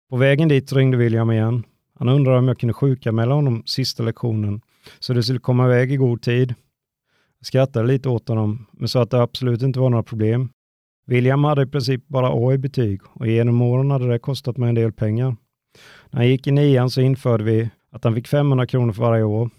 På 0.09 0.17
vägen 0.17 0.47
dit 0.47 0.73
ringde 0.73 0.97
William 0.97 1.31
igen. 1.31 1.63
Han 1.99 2.09
undrade 2.09 2.37
om 2.39 2.47
jag 2.47 2.59
kunde 2.59 2.73
sjukanmäla 2.73 3.35
honom 3.35 3.63
sista 3.65 4.03
lektionen, 4.03 4.61
så 4.99 5.13
det 5.13 5.23
skulle 5.23 5.39
komma 5.39 5.65
iväg 5.65 5.91
i 5.91 5.95
god 5.95 6.21
tid. 6.21 6.55
Jag 7.39 7.45
skrattade 7.45 7.87
lite 7.87 8.09
åt 8.09 8.27
honom, 8.27 8.65
men 8.71 8.87
sa 8.87 9.01
att 9.01 9.11
det 9.11 9.21
absolut 9.21 9.61
inte 9.61 9.79
var 9.79 9.89
några 9.89 10.03
problem. 10.03 10.49
William 11.05 11.43
hade 11.43 11.61
i 11.61 11.65
princip 11.65 12.07
bara 12.07 12.29
A 12.33 12.53
i 12.53 12.57
betyg 12.57 13.01
och 13.13 13.27
genom 13.27 13.61
åren 13.61 13.91
hade 13.91 14.07
det 14.07 14.19
kostat 14.19 14.57
mig 14.57 14.69
en 14.69 14.75
del 14.75 14.91
pengar. 14.91 15.35
När 16.09 16.19
han 16.19 16.27
gick 16.27 16.47
i 16.47 16.51
nian 16.51 16.89
så 16.89 17.01
införde 17.01 17.43
vi 17.43 17.69
att 17.91 18.03
han 18.03 18.15
fick 18.15 18.27
500 18.27 18.67
kronor 18.67 18.93
för 18.93 19.01
varje 19.01 19.23
år. 19.23 19.49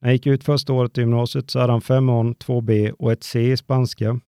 När 0.00 0.08
han 0.08 0.12
gick 0.12 0.26
ut 0.26 0.44
första 0.44 0.72
året 0.72 0.98
i 0.98 1.00
gymnasiet 1.00 1.50
så 1.50 1.60
hade 1.60 1.72
han 1.72 1.80
5 1.80 2.08
A, 2.08 2.22
2B 2.22 2.90
och 2.90 3.12
ett 3.12 3.24
C 3.24 3.52
i 3.52 3.56
spanska. 3.56 4.20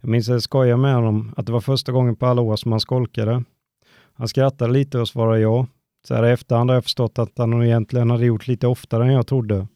Jag 0.00 0.10
minns 0.10 0.28
att 0.28 0.32
jag 0.32 0.42
skojade 0.42 0.76
med 0.76 0.94
honom 0.94 1.34
att 1.36 1.46
det 1.46 1.52
var 1.52 1.60
första 1.60 1.92
gången 1.92 2.16
på 2.16 2.26
alla 2.26 2.42
år 2.42 2.56
som 2.56 2.72
han 2.72 2.80
skolkade. 2.80 3.44
Han 4.12 4.28
skrattade 4.28 4.72
lite 4.72 4.98
och 4.98 5.08
svarade 5.08 5.40
ja. 5.40 5.66
Så 6.08 6.14
här 6.14 6.26
i 6.26 6.32
efterhand 6.32 6.70
har 6.70 6.74
jag 6.74 6.84
förstått 6.84 7.18
att 7.18 7.38
han 7.38 7.62
egentligen 7.62 8.10
hade 8.10 8.26
gjort 8.26 8.46
lite 8.46 8.66
oftare 8.66 9.04
än 9.04 9.12
jag 9.12 9.26
trodde. 9.26 9.66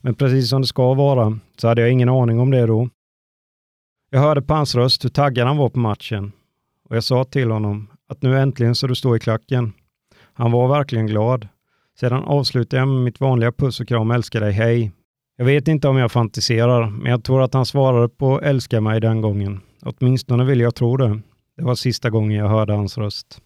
Men 0.00 0.14
precis 0.14 0.48
som 0.50 0.60
det 0.60 0.66
ska 0.66 0.94
vara 0.94 1.38
så 1.56 1.68
hade 1.68 1.80
jag 1.80 1.90
ingen 1.90 2.08
aning 2.08 2.40
om 2.40 2.50
det 2.50 2.66
då. 2.66 2.88
Jag 4.10 4.20
hörde 4.20 4.42
på 4.42 4.54
hans 4.54 4.74
röst 4.74 5.04
hur 5.04 5.08
taggad 5.10 5.46
han 5.46 5.56
var 5.56 5.68
på 5.68 5.78
matchen 5.78 6.32
och 6.88 6.96
jag 6.96 7.04
sa 7.04 7.24
till 7.24 7.50
honom 7.50 7.86
att 8.08 8.22
nu 8.22 8.38
äntligen 8.38 8.74
så 8.74 8.86
du 8.86 8.94
står 8.94 9.16
i 9.16 9.20
klacken. 9.20 9.72
Han 10.32 10.52
var 10.52 10.68
verkligen 10.68 11.06
glad. 11.06 11.48
Sedan 12.00 12.22
avslutade 12.24 12.80
jag 12.80 12.88
med 12.88 13.02
mitt 13.04 13.20
vanliga 13.20 13.52
puss 13.52 13.80
och 13.80 13.88
kram, 13.88 14.10
älskar 14.10 14.40
dig, 14.40 14.52
hej. 14.52 14.92
Jag 15.36 15.44
vet 15.44 15.68
inte 15.68 15.88
om 15.88 15.96
jag 15.96 16.12
fantiserar, 16.12 16.90
men 16.90 17.10
jag 17.10 17.24
tror 17.24 17.42
att 17.42 17.54
han 17.54 17.66
svarade 17.66 18.08
på 18.08 18.40
älska 18.40 18.80
mig 18.80 19.00
den 19.00 19.20
gången. 19.20 19.60
Åtminstone 19.82 20.44
vill 20.44 20.60
jag 20.60 20.74
tro 20.74 20.96
det. 20.96 21.20
Det 21.56 21.64
var 21.64 21.74
sista 21.74 22.10
gången 22.10 22.38
jag 22.38 22.48
hörde 22.48 22.72
hans 22.72 22.98
röst. 22.98 23.42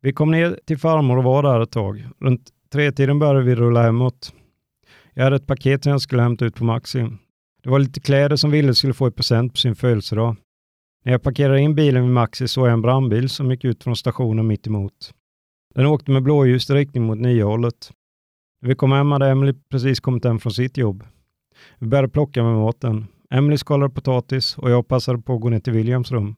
Vi 0.00 0.12
kom 0.12 0.30
ner 0.30 0.58
till 0.66 0.78
farmor 0.78 1.18
och 1.18 1.24
var 1.24 1.42
där 1.42 1.60
ett 1.60 1.70
tag. 1.70 2.08
Runt 2.20 2.50
tretiden 2.72 3.18
började 3.18 3.42
vi 3.42 3.54
rulla 3.54 3.82
hemåt. 3.82 4.34
Jag 5.14 5.24
hade 5.24 5.36
ett 5.36 5.46
paket 5.46 5.82
som 5.82 5.92
jag 5.92 6.00
skulle 6.00 6.22
hämta 6.22 6.44
ut 6.44 6.54
på 6.54 6.64
Maxi. 6.64 7.08
Det 7.62 7.70
var 7.70 7.78
lite 7.78 8.00
kläder 8.00 8.36
som 8.36 8.50
Ville 8.50 8.74
skulle 8.74 8.94
få 8.94 9.08
i 9.08 9.10
present 9.10 9.52
på 9.52 9.58
sin 9.58 9.74
födelsedag. 9.74 10.36
När 11.04 11.12
jag 11.12 11.22
parkerade 11.22 11.60
in 11.60 11.74
bilen 11.74 12.02
vid 12.02 12.12
Maxi 12.12 12.48
såg 12.48 12.66
jag 12.66 12.72
en 12.72 12.82
brandbil 12.82 13.28
som 13.28 13.50
gick 13.50 13.64
ut 13.64 13.84
från 13.84 13.96
stationen 13.96 14.46
mitt 14.46 14.66
emot. 14.66 15.14
Den 15.74 15.86
åkte 15.86 16.10
med 16.10 16.22
blåljus 16.22 16.70
i 16.70 16.74
riktning 16.74 17.04
mot 17.04 17.18
Nyhållet. 17.18 17.90
När 18.60 18.68
vi 18.68 18.74
kom 18.74 18.92
hem 18.92 19.12
hade 19.12 19.28
Emily 19.28 19.54
precis 19.70 20.00
kommit 20.00 20.24
hem 20.24 20.40
från 20.40 20.52
sitt 20.52 20.76
jobb. 20.76 21.04
Vi 21.78 21.86
började 21.86 22.08
plocka 22.08 22.42
med 22.42 22.54
maten. 22.54 23.06
Emily 23.30 23.58
skalade 23.58 23.94
potatis 23.94 24.58
och 24.58 24.70
jag 24.70 24.88
passade 24.88 25.18
på 25.18 25.34
att 25.34 25.40
gå 25.40 25.48
ner 25.48 25.60
till 25.60 25.72
Williams 25.72 26.12
rum. 26.12 26.34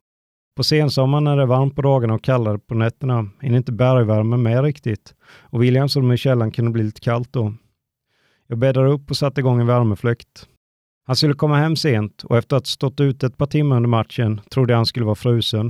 På 0.57 0.65
sensommaren 0.65 1.25
när 1.25 1.37
det 1.37 1.43
är 1.43 1.47
varmt 1.47 1.77
på 1.77 1.83
dagarna 1.83 2.15
och 2.15 2.25
kallare 2.25 2.59
på 2.59 2.75
nätterna 2.75 3.31
hinner 3.41 3.57
inte 3.57 3.73
bergvärmen 3.73 4.43
med 4.43 4.65
riktigt 4.65 5.15
och 5.25 5.63
Williams 5.63 5.97
rum 5.97 6.13
i 6.13 6.17
källaren 6.17 6.53
kunde 6.53 6.71
bli 6.71 6.83
lite 6.83 7.01
kallt 7.01 7.33
då. 7.33 7.55
Jag 8.47 8.59
bäddade 8.59 8.89
upp 8.89 9.11
och 9.11 9.17
satte 9.17 9.41
igång 9.41 9.61
en 9.61 9.67
värmefläkt. 9.67 10.49
Han 11.07 11.17
skulle 11.17 11.35
komma 11.35 11.57
hem 11.57 11.77
sent 11.77 12.23
och 12.25 12.37
efter 12.37 12.57
att 12.57 12.63
ha 12.63 12.67
stått 12.67 13.01
ute 13.01 13.27
ett 13.27 13.39
par 13.39 13.47
timmar 13.47 13.77
under 13.77 13.89
matchen 13.89 14.41
trodde 14.51 14.73
jag 14.73 14.79
han 14.79 14.87
skulle 14.87 15.07
vara 15.07 15.15
frusen. 15.15 15.67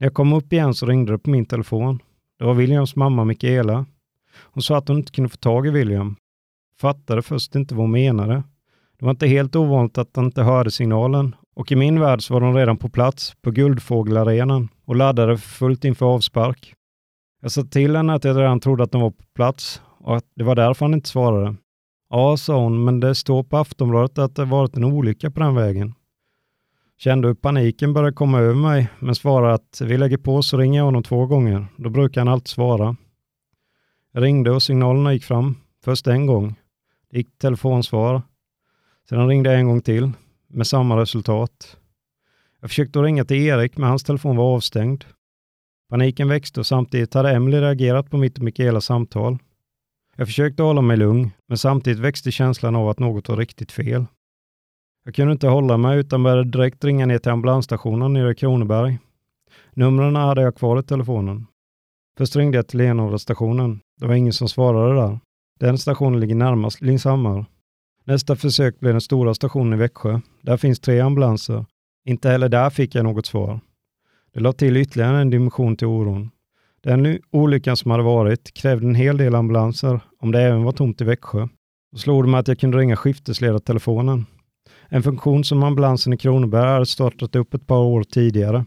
När 0.00 0.06
jag 0.06 0.14
kom 0.14 0.32
upp 0.32 0.52
igen 0.52 0.74
så 0.74 0.86
ringde 0.86 1.12
det 1.12 1.18
på 1.18 1.30
min 1.30 1.46
telefon. 1.46 2.02
Det 2.38 2.44
var 2.44 2.54
Williams 2.54 2.96
mamma 2.96 3.24
Mikaela. 3.24 3.86
Hon 4.34 4.62
sa 4.62 4.76
att 4.76 4.88
hon 4.88 4.96
inte 4.96 5.12
kunde 5.12 5.28
få 5.28 5.36
tag 5.36 5.66
i 5.66 5.70
William. 5.70 6.16
Fattade 6.80 7.22
först 7.22 7.54
inte 7.54 7.74
vad 7.74 7.82
hon 7.82 7.90
menade. 7.90 8.42
Det 8.98 9.04
var 9.04 9.10
inte 9.10 9.26
helt 9.26 9.56
ovanligt 9.56 9.98
att 9.98 10.16
han 10.16 10.24
inte 10.24 10.42
hörde 10.42 10.70
signalen 10.70 11.34
och 11.56 11.72
i 11.72 11.76
min 11.76 12.00
värld 12.00 12.22
så 12.22 12.34
var 12.34 12.40
de 12.40 12.54
redan 12.54 12.76
på 12.76 12.88
plats 12.88 13.34
på 13.42 13.50
Guldfågelarenan 13.50 14.68
och 14.84 14.96
laddade 14.96 15.38
för 15.38 15.48
fullt 15.48 15.84
inför 15.84 16.06
avspark. 16.06 16.74
Jag 17.42 17.50
sa 17.50 17.62
till 17.62 17.96
henne 17.96 18.14
att 18.14 18.24
jag 18.24 18.36
redan 18.38 18.60
trodde 18.60 18.84
att 18.84 18.92
de 18.92 19.00
var 19.00 19.10
på 19.10 19.24
plats 19.34 19.82
och 19.98 20.16
att 20.16 20.24
det 20.34 20.44
var 20.44 20.54
därför 20.54 20.84
han 20.84 20.94
inte 20.94 21.08
svarade. 21.08 21.56
Ja, 22.10 22.36
sa 22.36 22.62
hon, 22.62 22.84
men 22.84 23.00
det 23.00 23.14
står 23.14 23.42
på 23.42 23.56
Aftonbladet 23.56 24.18
att 24.18 24.34
det 24.34 24.44
varit 24.44 24.76
en 24.76 24.84
olycka 24.84 25.30
på 25.30 25.40
den 25.40 25.54
vägen. 25.54 25.94
Kände 26.98 27.28
hur 27.28 27.34
paniken 27.34 27.92
började 27.92 28.16
komma 28.16 28.38
över 28.38 28.54
mig, 28.54 28.88
men 28.98 29.14
svarade 29.14 29.54
att 29.54 29.80
vi 29.84 29.98
lägger 29.98 30.16
på 30.16 30.42
så 30.42 30.56
ringer 30.56 30.78
jag 30.78 30.84
honom 30.84 31.02
två 31.02 31.26
gånger. 31.26 31.66
Då 31.76 31.90
brukar 31.90 32.20
han 32.20 32.28
alltid 32.28 32.48
svara. 32.48 32.96
Jag 34.12 34.22
ringde 34.22 34.50
och 34.50 34.62
signalerna 34.62 35.12
gick 35.12 35.24
fram. 35.24 35.56
Först 35.84 36.06
en 36.06 36.26
gång. 36.26 36.54
Det 37.10 37.18
gick 37.18 37.38
telefonsvar. 37.38 38.22
Sedan 39.08 39.28
ringde 39.28 39.50
jag 39.50 39.60
en 39.60 39.66
gång 39.66 39.80
till 39.80 40.10
med 40.46 40.66
samma 40.66 40.96
resultat. 40.96 41.76
Jag 42.60 42.70
försökte 42.70 42.98
ringa 42.98 43.24
till 43.24 43.36
Erik, 43.36 43.76
men 43.76 43.88
hans 43.88 44.04
telefon 44.04 44.36
var 44.36 44.54
avstängd. 44.54 45.04
Paniken 45.90 46.28
växte 46.28 46.60
och 46.60 46.66
samtidigt 46.66 47.14
hade 47.14 47.30
Emily 47.30 47.60
reagerat 47.60 48.10
på 48.10 48.16
mitt 48.16 48.38
och 48.38 48.44
Mikaelas 48.44 48.84
samtal. 48.84 49.38
Jag 50.18 50.28
försökte 50.28 50.62
hålla 50.62 50.80
mig 50.80 50.96
lugn, 50.96 51.30
men 51.48 51.58
samtidigt 51.58 51.98
växte 51.98 52.32
känslan 52.32 52.76
av 52.76 52.88
att 52.88 52.98
något 52.98 53.28
var 53.28 53.36
riktigt 53.36 53.72
fel. 53.72 54.06
Jag 55.04 55.14
kunde 55.14 55.32
inte 55.32 55.48
hålla 55.48 55.76
mig 55.76 55.98
utan 55.98 56.22
började 56.22 56.44
direkt 56.50 56.84
ringa 56.84 57.06
ner 57.06 57.18
till 57.18 57.32
ambulansstationen 57.32 58.12
nere 58.12 58.30
i 58.30 58.34
Kronoberg. 58.34 58.98
Numren 59.74 60.16
hade 60.16 60.42
jag 60.42 60.56
kvar 60.56 60.80
i 60.80 60.82
telefonen. 60.82 61.46
Först 62.18 62.36
ringde 62.36 62.58
jag 62.58 62.68
till 62.68 62.78
Lenhovdastationen. 62.78 63.80
Det 64.00 64.06
var 64.06 64.14
ingen 64.14 64.32
som 64.32 64.48
svarade 64.48 65.00
där. 65.00 65.20
Den 65.60 65.78
stationen 65.78 66.20
ligger 66.20 66.34
närmast 66.34 66.80
Lindshammar. 66.80 67.46
Nästa 68.04 68.36
försök 68.36 68.80
blev 68.80 68.94
den 68.94 69.00
stora 69.00 69.34
stationen 69.34 69.72
i 69.72 69.76
Växjö. 69.76 70.20
Där 70.42 70.56
finns 70.56 70.80
tre 70.80 71.00
ambulanser. 71.00 71.64
Inte 72.04 72.30
heller 72.30 72.48
där 72.48 72.70
fick 72.70 72.94
jag 72.94 73.04
något 73.04 73.26
svar. 73.26 73.60
Det 74.32 74.40
lade 74.40 74.58
till 74.58 74.76
ytterligare 74.76 75.20
en 75.20 75.30
dimension 75.30 75.76
till 75.76 75.86
oron. 75.86 76.30
Den 76.88 77.18
olyckan 77.30 77.76
som 77.76 77.90
hade 77.90 78.02
varit 78.02 78.54
krävde 78.54 78.86
en 78.86 78.94
hel 78.94 79.16
del 79.16 79.34
ambulanser, 79.34 80.00
om 80.20 80.32
det 80.32 80.40
även 80.40 80.64
var 80.64 80.72
tomt 80.72 81.00
i 81.00 81.04
Växjö. 81.04 81.48
Då 81.92 81.98
slog 81.98 82.24
det 82.24 82.30
mig 82.30 82.40
att 82.40 82.48
jag 82.48 82.58
kunde 82.58 82.78
ringa 82.78 82.96
skiftesledartelefonen. 82.96 84.26
En 84.88 85.02
funktion 85.02 85.44
som 85.44 85.62
ambulansen 85.62 86.12
i 86.12 86.16
Kronoberg 86.16 86.68
hade 86.68 86.86
startat 86.86 87.36
upp 87.36 87.54
ett 87.54 87.66
par 87.66 87.78
år 87.78 88.02
tidigare. 88.02 88.64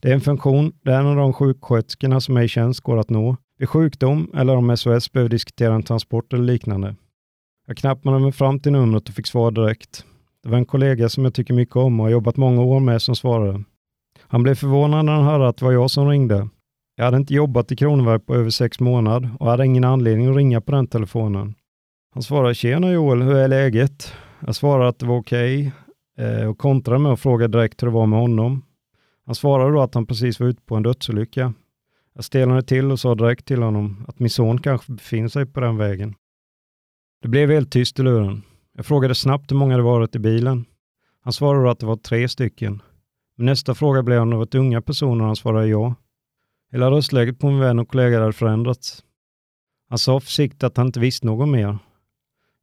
Det 0.00 0.10
är 0.10 0.14
en 0.14 0.20
funktion 0.20 0.72
där 0.82 1.00
en 1.00 1.06
av 1.06 1.16
de 1.16 1.32
sjuksköterskorna 1.32 2.20
som 2.20 2.36
är 2.36 2.42
i 2.42 2.48
tjänst 2.48 2.80
går 2.80 2.98
att 2.98 3.10
nå 3.10 3.36
vid 3.58 3.68
sjukdom 3.68 4.30
eller 4.34 4.56
om 4.56 4.76
SOS 4.76 5.12
behöver 5.12 5.30
diskutera 5.30 5.74
en 5.74 5.82
transport 5.82 6.32
eller 6.32 6.44
liknande. 6.44 6.96
Jag 7.66 7.76
knappade 7.76 8.18
mig 8.18 8.32
fram 8.32 8.60
till 8.60 8.72
numret 8.72 9.08
och 9.08 9.14
fick 9.14 9.26
svar 9.26 9.50
direkt. 9.50 10.04
Det 10.42 10.48
var 10.48 10.58
en 10.58 10.66
kollega 10.66 11.08
som 11.08 11.24
jag 11.24 11.34
tycker 11.34 11.54
mycket 11.54 11.76
om 11.76 12.00
och 12.00 12.06
har 12.06 12.10
jobbat 12.10 12.36
många 12.36 12.62
år 12.62 12.80
med 12.80 13.02
som 13.02 13.16
svarade. 13.16 13.64
Han 14.20 14.42
blev 14.42 14.54
förvånad 14.54 15.04
när 15.04 15.12
han 15.12 15.24
hörde 15.24 15.48
att 15.48 15.56
det 15.56 15.64
var 15.64 15.72
jag 15.72 15.90
som 15.90 16.08
ringde. 16.08 16.48
Jag 16.96 17.04
hade 17.04 17.16
inte 17.16 17.34
jobbat 17.34 17.72
i 17.72 17.76
Kronoberg 17.76 18.18
på 18.18 18.34
över 18.34 18.50
sex 18.50 18.80
månader 18.80 19.30
och 19.40 19.50
hade 19.50 19.66
ingen 19.66 19.84
anledning 19.84 20.26
att 20.30 20.36
ringa 20.36 20.60
på 20.60 20.72
den 20.72 20.86
telefonen. 20.86 21.54
Han 22.14 22.22
svarade 22.22 22.54
”Tjena 22.54 22.92
Joel, 22.92 23.22
hur 23.22 23.36
är 23.36 23.48
läget?” 23.48 24.12
Jag 24.46 24.56
svarade 24.56 24.88
att 24.88 24.98
det 24.98 25.06
var 25.06 25.16
okej 25.16 25.72
okay, 26.16 26.46
och 26.46 26.58
kontrade 26.58 27.00
med 27.00 27.12
att 27.12 27.20
fråga 27.20 27.48
direkt 27.48 27.82
hur 27.82 27.86
det 27.86 27.94
var 27.94 28.06
med 28.06 28.18
honom. 28.18 28.62
Han 29.26 29.34
svarade 29.34 29.72
då 29.72 29.80
att 29.80 29.94
han 29.94 30.06
precis 30.06 30.40
var 30.40 30.46
ute 30.46 30.62
på 30.62 30.76
en 30.76 30.82
dödsolycka. 30.82 31.54
Jag 32.14 32.24
stelnade 32.24 32.62
till 32.62 32.90
och 32.90 33.00
sa 33.00 33.14
direkt 33.14 33.46
till 33.46 33.62
honom 33.62 34.04
att 34.08 34.18
min 34.18 34.30
son 34.30 34.60
kanske 34.60 34.92
befinner 34.92 35.28
sig 35.28 35.46
på 35.46 35.60
den 35.60 35.76
vägen. 35.76 36.14
Det 37.22 37.28
blev 37.28 37.50
helt 37.50 37.72
tyst 37.72 37.98
i 37.98 38.02
luren. 38.02 38.42
Jag 38.76 38.86
frågade 38.86 39.14
snabbt 39.14 39.52
hur 39.52 39.56
många 39.56 39.76
det 39.76 39.82
varit 39.82 40.16
i 40.16 40.18
bilen. 40.18 40.64
Han 41.20 41.32
svarade 41.32 41.64
då 41.64 41.70
att 41.70 41.80
det 41.80 41.86
var 41.86 41.96
tre 41.96 42.28
stycken. 42.28 42.82
Min 43.36 43.46
nästa 43.46 43.74
fråga 43.74 44.02
blev 44.02 44.22
om 44.22 44.30
det 44.30 44.36
var 44.36 44.56
unga 44.56 44.82
personer 44.82 45.20
och 45.20 45.26
han 45.26 45.36
svarade 45.36 45.66
ja. 45.66 45.94
Hela 46.74 46.90
röstläget 46.90 47.38
på 47.38 47.46
min 47.46 47.58
vän 47.58 47.78
och 47.78 47.88
kollega 47.88 48.20
hade 48.20 48.32
förändrats. 48.32 49.04
Han 49.88 49.98
sa 49.98 50.20
försiktigt 50.20 50.62
att 50.64 50.76
han 50.76 50.86
inte 50.86 51.00
visste 51.00 51.26
något 51.26 51.48
mer. 51.48 51.78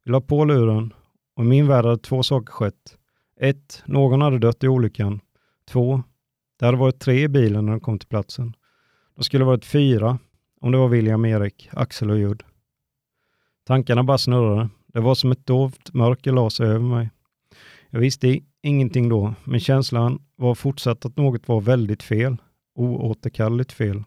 Vi 0.04 0.10
la 0.10 0.20
på 0.20 0.44
luren 0.44 0.92
och 1.36 1.44
i 1.44 1.46
min 1.46 1.66
värld 1.66 1.84
hade 1.84 1.98
två 1.98 2.22
saker 2.22 2.52
skett. 2.52 2.96
Ett, 3.40 3.82
någon 3.86 4.22
hade 4.22 4.38
dött 4.38 4.64
i 4.64 4.68
olyckan. 4.68 5.20
Två, 5.68 6.02
det 6.58 6.66
hade 6.66 6.78
varit 6.78 7.00
tre 7.00 7.22
i 7.22 7.28
bilen 7.28 7.66
när 7.66 7.72
de 7.72 7.80
kom 7.80 7.98
till 7.98 8.08
platsen. 8.08 8.56
De 9.16 9.24
skulle 9.24 9.44
varit 9.44 9.64
fyra 9.64 10.18
om 10.60 10.72
det 10.72 10.78
var 10.78 10.88
William, 10.88 11.24
Erik, 11.24 11.68
Axel 11.72 12.10
och 12.10 12.18
Judd. 12.18 12.42
Tankarna 13.66 14.04
bara 14.04 14.18
snurrade. 14.18 14.68
Det 14.86 15.00
var 15.00 15.14
som 15.14 15.32
ett 15.32 15.46
dovt 15.46 15.94
mörker 15.94 16.32
la 16.32 16.50
sig 16.50 16.66
över 16.66 16.84
mig. 16.84 17.10
Jag 17.90 18.00
visste 18.00 18.40
ingenting 18.62 19.08
då, 19.08 19.34
men 19.44 19.60
känslan 19.60 20.22
var 20.36 20.54
fortsatt 20.54 21.04
att 21.04 21.16
något 21.16 21.48
var 21.48 21.60
väldigt 21.60 22.02
fel. 22.02 22.36
Oåterkalleligt 22.74 23.72
fel. 23.72 24.04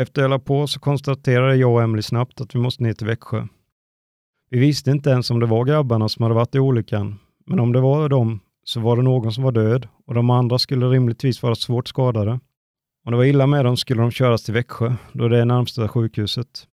Efter 0.00 0.20
att 0.20 0.24
jag 0.24 0.30
la 0.30 0.38
på 0.38 0.66
så 0.66 0.80
konstaterade 0.80 1.56
jag 1.56 1.72
och 1.72 1.82
Emily 1.82 2.02
snabbt 2.02 2.40
att 2.40 2.54
vi 2.54 2.58
måste 2.58 2.82
ner 2.82 2.92
till 2.92 3.06
Växjö. 3.06 3.46
Vi 4.50 4.58
visste 4.58 4.90
inte 4.90 5.10
ens 5.10 5.30
om 5.30 5.40
det 5.40 5.46
var 5.46 5.64
grabbarna 5.64 6.08
som 6.08 6.22
hade 6.22 6.34
varit 6.34 6.54
i 6.54 6.58
olyckan, 6.58 7.18
men 7.46 7.60
om 7.60 7.72
det 7.72 7.80
var 7.80 8.08
dem 8.08 8.40
så 8.64 8.80
var 8.80 8.96
det 8.96 9.02
någon 9.02 9.32
som 9.32 9.44
var 9.44 9.52
död 9.52 9.88
och 10.06 10.14
de 10.14 10.30
andra 10.30 10.58
skulle 10.58 10.86
rimligtvis 10.86 11.42
vara 11.42 11.54
svårt 11.54 11.88
skadade. 11.88 12.40
Om 13.04 13.10
det 13.10 13.16
var 13.16 13.24
illa 13.24 13.46
med 13.46 13.64
dem 13.64 13.76
skulle 13.76 14.02
de 14.02 14.10
köras 14.10 14.44
till 14.44 14.54
Växjö, 14.54 14.94
då 15.12 15.28
det 15.28 15.38
är 15.38 15.44
närmsta 15.44 15.88
sjukhuset. 15.88 16.68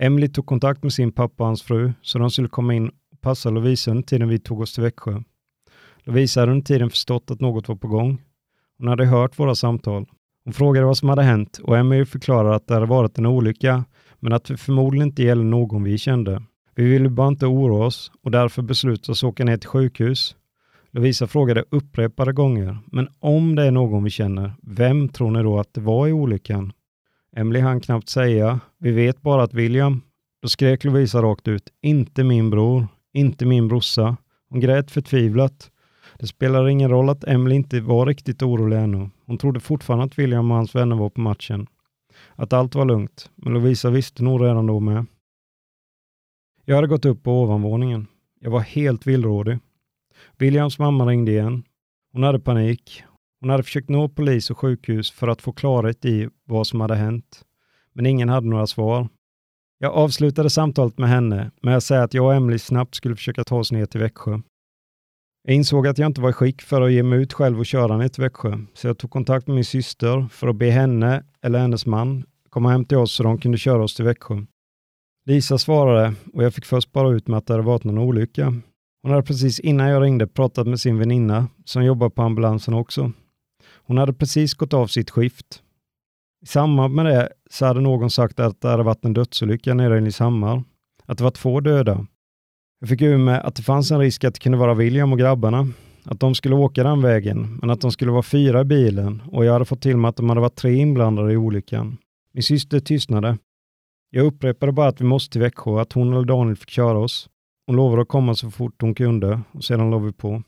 Emily 0.00 0.28
tog 0.28 0.46
kontakt 0.46 0.82
med 0.82 0.92
sin 0.92 1.12
pappa 1.12 1.42
och 1.42 1.46
hans 1.46 1.62
fru, 1.62 1.92
så 2.02 2.18
de 2.18 2.30
skulle 2.30 2.48
komma 2.48 2.74
in 2.74 2.88
och 2.88 3.20
passa 3.20 3.50
Lovisa 3.50 3.90
under 3.90 4.02
tiden 4.02 4.28
vi 4.28 4.38
tog 4.38 4.60
oss 4.60 4.74
till 4.74 4.82
Växjö. 4.82 5.22
Lovisa 5.98 6.40
hade 6.40 6.52
under 6.52 6.64
tiden 6.64 6.90
förstått 6.90 7.30
att 7.30 7.40
något 7.40 7.68
var 7.68 7.76
på 7.76 7.88
gång. 7.88 8.22
Hon 8.78 8.88
hade 8.88 9.06
hört 9.06 9.38
våra 9.38 9.54
samtal. 9.54 10.06
Hon 10.44 10.52
frågade 10.52 10.86
vad 10.86 10.96
som 10.96 11.08
hade 11.08 11.22
hänt 11.22 11.60
och 11.62 11.78
Emmy 11.78 12.04
förklarade 12.04 12.54
att 12.54 12.66
det 12.66 12.74
hade 12.74 12.86
varit 12.86 13.18
en 13.18 13.26
olycka, 13.26 13.84
men 14.20 14.32
att 14.32 14.44
det 14.44 14.56
förmodligen 14.56 15.08
inte 15.08 15.22
gäller 15.22 15.44
någon 15.44 15.84
vi 15.84 15.98
kände. 15.98 16.42
Vi 16.74 16.84
ville 16.84 17.08
bara 17.08 17.28
inte 17.28 17.46
oroa 17.46 17.86
oss 17.86 18.12
och 18.22 18.30
därför 18.30 18.62
beslutade 18.62 19.12
oss 19.12 19.22
åka 19.22 19.44
ner 19.44 19.56
till 19.56 19.68
sjukhus. 19.68 20.36
Lovisa 20.90 21.26
frågade 21.26 21.64
upprepade 21.70 22.32
gånger, 22.32 22.78
men 22.86 23.08
om 23.18 23.54
det 23.54 23.62
är 23.62 23.70
någon 23.70 24.04
vi 24.04 24.10
känner, 24.10 24.52
vem 24.62 25.08
tror 25.08 25.30
ni 25.30 25.42
då 25.42 25.58
att 25.58 25.74
det 25.74 25.80
var 25.80 26.08
i 26.08 26.12
olyckan? 26.12 26.72
Emily 27.36 27.60
hann 27.60 27.80
knappt 27.80 28.08
säga, 28.08 28.60
vi 28.78 28.92
vet 28.92 29.22
bara 29.22 29.42
att 29.42 29.54
William. 29.54 30.02
Då 30.42 30.48
skrek 30.48 30.84
Lovisa 30.84 31.22
rakt 31.22 31.48
ut, 31.48 31.68
inte 31.82 32.24
min 32.24 32.50
bror, 32.50 32.86
inte 33.12 33.46
min 33.46 33.68
brorsa. 33.68 34.16
Hon 34.50 34.60
grät 34.60 34.90
förtvivlat. 34.90 35.70
Det 36.18 36.26
spelar 36.26 36.68
ingen 36.68 36.90
roll 36.90 37.08
att 37.08 37.24
Emily 37.24 37.56
inte 37.56 37.80
var 37.80 38.06
riktigt 38.06 38.42
orolig 38.42 38.76
ännu. 38.76 39.10
Hon 39.26 39.38
trodde 39.38 39.60
fortfarande 39.60 40.04
att 40.04 40.18
William 40.18 40.50
och 40.50 40.56
hans 40.56 40.74
vänner 40.74 40.96
var 40.96 41.10
på 41.10 41.20
matchen. 41.20 41.66
Att 42.34 42.52
allt 42.52 42.74
var 42.74 42.84
lugnt, 42.84 43.30
men 43.34 43.52
Lovisa 43.52 43.90
visste 43.90 44.22
nog 44.24 44.42
redan 44.42 44.66
då 44.66 44.80
med. 44.80 45.06
Jag 46.64 46.74
hade 46.74 46.88
gått 46.88 47.04
upp 47.04 47.22
på 47.22 47.42
ovanvåningen. 47.42 48.06
Jag 48.40 48.50
var 48.50 48.60
helt 48.60 49.06
villrådig. 49.06 49.58
Williams 50.36 50.78
mamma 50.78 51.06
ringde 51.06 51.30
igen. 51.30 51.64
Hon 52.12 52.22
hade 52.22 52.40
panik. 52.40 53.02
Hon 53.40 53.50
hade 53.50 53.62
försökt 53.62 53.88
nå 53.88 54.08
polis 54.08 54.50
och 54.50 54.58
sjukhus 54.58 55.10
för 55.10 55.28
att 55.28 55.42
få 55.42 55.52
klarhet 55.52 56.04
i 56.04 56.28
vad 56.44 56.66
som 56.66 56.80
hade 56.80 56.94
hänt. 56.94 57.44
Men 57.92 58.06
ingen 58.06 58.28
hade 58.28 58.48
några 58.48 58.66
svar. 58.66 59.08
Jag 59.78 59.92
avslutade 59.92 60.50
samtalet 60.50 60.98
med 60.98 61.08
henne 61.08 61.50
med 61.62 61.76
att 61.76 61.84
säga 61.84 62.02
att 62.02 62.14
jag 62.14 62.24
och 62.26 62.34
Emily 62.34 62.58
snabbt 62.58 62.94
skulle 62.94 63.16
försöka 63.16 63.44
ta 63.44 63.58
oss 63.58 63.72
ner 63.72 63.86
till 63.86 64.00
Växjö. 64.00 64.40
Jag 65.48 65.54
insåg 65.54 65.86
att 65.86 65.98
jag 65.98 66.06
inte 66.06 66.20
var 66.20 66.30
i 66.30 66.32
skick 66.32 66.62
för 66.62 66.80
att 66.80 66.92
ge 66.92 67.02
mig 67.02 67.22
ut 67.22 67.32
själv 67.32 67.58
och 67.58 67.66
köra 67.66 67.96
ner 67.96 68.08
till 68.08 68.22
Växjö, 68.22 68.58
så 68.74 68.86
jag 68.86 68.98
tog 68.98 69.10
kontakt 69.10 69.46
med 69.46 69.54
min 69.54 69.64
syster 69.64 70.28
för 70.30 70.48
att 70.48 70.56
be 70.56 70.70
henne 70.70 71.24
eller 71.42 71.58
hennes 71.58 71.86
man 71.86 72.24
komma 72.50 72.70
hem 72.70 72.84
till 72.84 72.96
oss 72.96 73.12
så 73.12 73.22
de 73.22 73.38
kunde 73.38 73.58
köra 73.58 73.82
oss 73.82 73.94
till 73.94 74.04
Växjö. 74.04 74.44
Lisa 75.26 75.58
svarade 75.58 76.14
och 76.32 76.44
jag 76.44 76.54
fick 76.54 76.64
först 76.64 76.92
bara 76.92 77.10
ut 77.10 77.28
med 77.28 77.38
att 77.38 77.46
det 77.46 77.52
hade 77.52 77.64
varit 77.64 77.84
någon 77.84 77.98
olycka. 77.98 78.54
Hon 79.02 79.10
hade 79.10 79.22
precis 79.22 79.60
innan 79.60 79.88
jag 79.88 80.02
ringde 80.02 80.26
pratat 80.26 80.66
med 80.66 80.80
sin 80.80 80.98
väninna 80.98 81.48
som 81.64 81.84
jobbar 81.84 82.10
på 82.10 82.22
ambulansen 82.22 82.74
också. 82.74 83.12
Hon 83.86 83.98
hade 83.98 84.12
precis 84.12 84.54
gått 84.54 84.74
av 84.74 84.86
sitt 84.86 85.10
skift. 85.10 85.62
I 86.42 86.46
samband 86.46 86.94
med 86.94 87.06
det 87.06 87.28
så 87.50 87.66
hade 87.66 87.80
någon 87.80 88.10
sagt 88.10 88.40
att 88.40 88.60
det 88.60 88.68
hade 88.68 88.82
varit 88.82 89.04
en 89.04 89.12
dödsolycka 89.12 89.74
nere 89.74 89.98
i 89.98 90.00
Nyshammar. 90.00 90.62
Att 91.06 91.18
det 91.18 91.24
var 91.24 91.30
två 91.30 91.60
döda. 91.60 92.06
Jag 92.80 92.88
fick 92.88 93.02
ur 93.02 93.18
mig 93.18 93.40
att 93.40 93.54
det 93.54 93.62
fanns 93.62 93.90
en 93.90 93.98
risk 93.98 94.24
att 94.24 94.34
det 94.34 94.40
kunde 94.40 94.58
vara 94.58 94.74
William 94.74 95.12
och 95.12 95.18
grabbarna. 95.18 95.68
Att 96.04 96.20
de 96.20 96.34
skulle 96.34 96.54
åka 96.54 96.82
den 96.82 97.02
vägen, 97.02 97.58
men 97.60 97.70
att 97.70 97.80
de 97.80 97.92
skulle 97.92 98.10
vara 98.10 98.22
fyra 98.22 98.60
i 98.60 98.64
bilen 98.64 99.22
och 99.32 99.44
jag 99.44 99.52
hade 99.52 99.64
fått 99.64 99.82
till 99.82 99.96
mig 99.96 100.08
att 100.08 100.16
de 100.16 100.28
hade 100.28 100.40
varit 100.40 100.56
tre 100.56 100.74
inblandade 100.74 101.32
i 101.32 101.36
olyckan. 101.36 101.96
Min 102.32 102.42
syster 102.42 102.80
tystnade. 102.80 103.38
Jag 104.10 104.26
upprepade 104.26 104.72
bara 104.72 104.88
att 104.88 105.00
vi 105.00 105.04
måste 105.04 105.32
till 105.32 105.40
Växjö 105.40 105.70
och 105.70 105.80
att 105.80 105.92
hon 105.92 106.12
eller 106.12 106.24
Daniel 106.24 106.56
fick 106.56 106.70
köra 106.70 106.98
oss. 106.98 107.28
Hon 107.66 107.76
lovade 107.76 108.02
att 108.02 108.08
komma 108.08 108.34
så 108.34 108.50
fort 108.50 108.82
hon 108.82 108.94
kunde 108.94 109.40
och 109.52 109.64
sedan 109.64 109.90
låg 109.90 110.02
vi 110.02 110.12
på. 110.12 110.42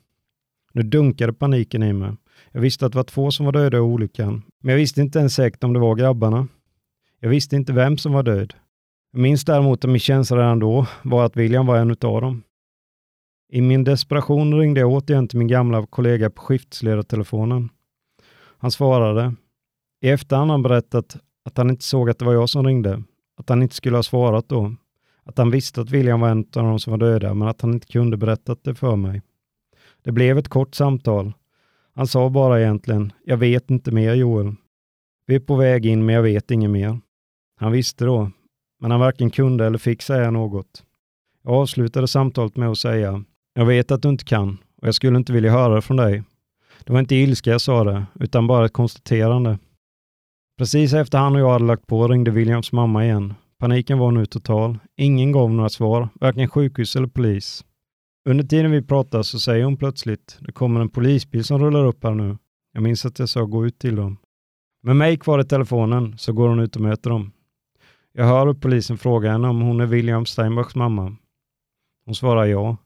Nu 0.72 0.82
dunkade 0.82 1.32
paniken 1.32 1.82
i 1.82 1.92
mig. 1.92 2.12
Jag 2.52 2.60
visste 2.60 2.86
att 2.86 2.92
det 2.92 2.96
var 2.96 3.04
två 3.04 3.30
som 3.30 3.46
var 3.46 3.52
döda 3.52 3.76
i 3.76 3.80
olyckan, 3.80 4.42
men 4.62 4.70
jag 4.70 4.78
visste 4.78 5.00
inte 5.00 5.18
ens 5.18 5.34
säkert 5.34 5.64
om 5.64 5.72
det 5.72 5.78
var 5.78 5.94
grabbarna. 5.94 6.48
Jag 7.20 7.28
visste 7.30 7.56
inte 7.56 7.72
vem 7.72 7.98
som 7.98 8.12
var 8.12 8.22
död. 8.22 8.54
Jag 9.12 9.20
minns 9.20 9.44
däremot 9.44 9.84
att 9.84 9.90
min 9.90 10.00
känsla 10.00 10.36
redan 10.36 10.58
då 10.58 10.86
var 11.02 11.24
att 11.24 11.36
William 11.36 11.66
var 11.66 11.76
en 11.76 11.90
utav 11.90 12.20
dem. 12.20 12.42
I 13.52 13.60
min 13.60 13.84
desperation 13.84 14.58
ringde 14.58 14.80
jag 14.80 14.90
återigen 14.90 15.28
till 15.28 15.38
min 15.38 15.48
gamla 15.48 15.86
kollega 15.86 16.30
på 16.30 16.42
skiftsledartelefonen. 16.42 17.68
Han 18.58 18.70
svarade. 18.70 19.34
I 20.00 20.08
efterhand 20.08 20.50
har 20.50 20.54
han 20.54 20.62
berättat 20.62 21.16
att 21.44 21.56
han 21.56 21.70
inte 21.70 21.84
såg 21.84 22.10
att 22.10 22.18
det 22.18 22.24
var 22.24 22.32
jag 22.32 22.48
som 22.48 22.66
ringde, 22.66 23.02
att 23.36 23.48
han 23.48 23.62
inte 23.62 23.74
skulle 23.74 23.96
ha 23.96 24.02
svarat 24.02 24.48
då, 24.48 24.74
att 25.24 25.38
han 25.38 25.50
visste 25.50 25.80
att 25.80 25.90
William 25.90 26.20
var 26.20 26.28
en 26.28 26.38
av 26.38 26.64
de 26.64 26.78
som 26.78 26.90
var 26.90 26.98
döda, 26.98 27.34
men 27.34 27.48
att 27.48 27.60
han 27.60 27.72
inte 27.72 27.86
kunde 27.86 28.16
berättat 28.16 28.64
det 28.64 28.74
för 28.74 28.96
mig. 28.96 29.22
Det 30.02 30.12
blev 30.12 30.38
ett 30.38 30.48
kort 30.48 30.74
samtal. 30.74 31.32
Han 31.94 32.06
sa 32.06 32.30
bara 32.30 32.60
egentligen, 32.60 33.12
jag 33.24 33.36
vet 33.36 33.70
inte 33.70 33.90
mer 33.90 34.14
Joel. 34.14 34.54
Vi 35.26 35.34
är 35.34 35.40
på 35.40 35.56
väg 35.56 35.86
in, 35.86 36.06
men 36.06 36.14
jag 36.14 36.22
vet 36.22 36.50
inget 36.50 36.70
mer. 36.70 37.00
Han 37.56 37.72
visste 37.72 38.04
då, 38.04 38.30
men 38.80 38.90
han 38.90 39.00
varken 39.00 39.30
kunde 39.30 39.66
eller 39.66 39.78
fick 39.78 40.02
säga 40.02 40.30
något. 40.30 40.84
Jag 41.42 41.54
avslutade 41.54 42.08
samtalet 42.08 42.56
med 42.56 42.68
att 42.68 42.78
säga, 42.78 43.24
jag 43.54 43.66
vet 43.66 43.90
att 43.90 44.02
du 44.02 44.08
inte 44.08 44.24
kan 44.24 44.58
och 44.82 44.88
jag 44.88 44.94
skulle 44.94 45.16
inte 45.18 45.32
vilja 45.32 45.52
höra 45.52 45.74
det 45.74 45.82
från 45.82 45.96
dig. 45.96 46.22
Det 46.84 46.92
var 46.92 47.00
inte 47.00 47.14
ilska 47.14 47.50
jag 47.50 47.60
sa 47.60 47.84
det, 47.84 48.06
utan 48.20 48.46
bara 48.46 48.66
ett 48.66 48.72
konstaterande. 48.72 49.58
Precis 50.58 50.92
efter 50.92 51.18
han 51.18 51.34
och 51.34 51.40
jag 51.40 51.50
hade 51.50 51.64
lagt 51.64 51.86
på 51.86 52.08
ringde 52.08 52.30
Williams 52.30 52.72
mamma 52.72 53.04
igen. 53.04 53.34
Paniken 53.58 53.98
var 53.98 54.10
nu 54.10 54.26
total. 54.26 54.78
Ingen 54.96 55.32
gav 55.32 55.52
några 55.52 55.68
svar, 55.68 56.08
varken 56.20 56.48
sjukhus 56.48 56.96
eller 56.96 57.06
polis. 57.06 57.64
Under 58.28 58.44
tiden 58.44 58.70
vi 58.70 58.82
pratar 58.82 59.22
så 59.22 59.38
säger 59.38 59.64
hon 59.64 59.76
plötsligt, 59.76 60.38
det 60.40 60.52
kommer 60.52 60.80
en 60.80 60.88
polisbil 60.88 61.44
som 61.44 61.58
rullar 61.58 61.84
upp 61.84 62.04
här 62.04 62.14
nu. 62.14 62.38
Jag 62.72 62.82
minns 62.82 63.06
att 63.06 63.18
jag 63.18 63.28
sa 63.28 63.44
gå 63.44 63.66
ut 63.66 63.78
till 63.78 63.96
dem. 63.96 64.16
Med 64.82 64.96
mig 64.96 65.18
kvar 65.18 65.40
i 65.40 65.44
telefonen 65.44 66.18
så 66.18 66.32
går 66.32 66.48
hon 66.48 66.60
ut 66.60 66.76
och 66.76 66.82
möter 66.82 67.10
dem. 67.10 67.32
Jag 68.12 68.24
hör 68.24 68.46
hur 68.46 68.54
polisen 68.54 68.98
frågar 68.98 69.32
henne 69.32 69.48
om 69.48 69.60
hon 69.60 69.80
är 69.80 69.86
William 69.86 70.26
Steinbachs 70.26 70.74
mamma. 70.74 71.16
Hon 72.04 72.14
svarar 72.14 72.44
ja. 72.44 72.76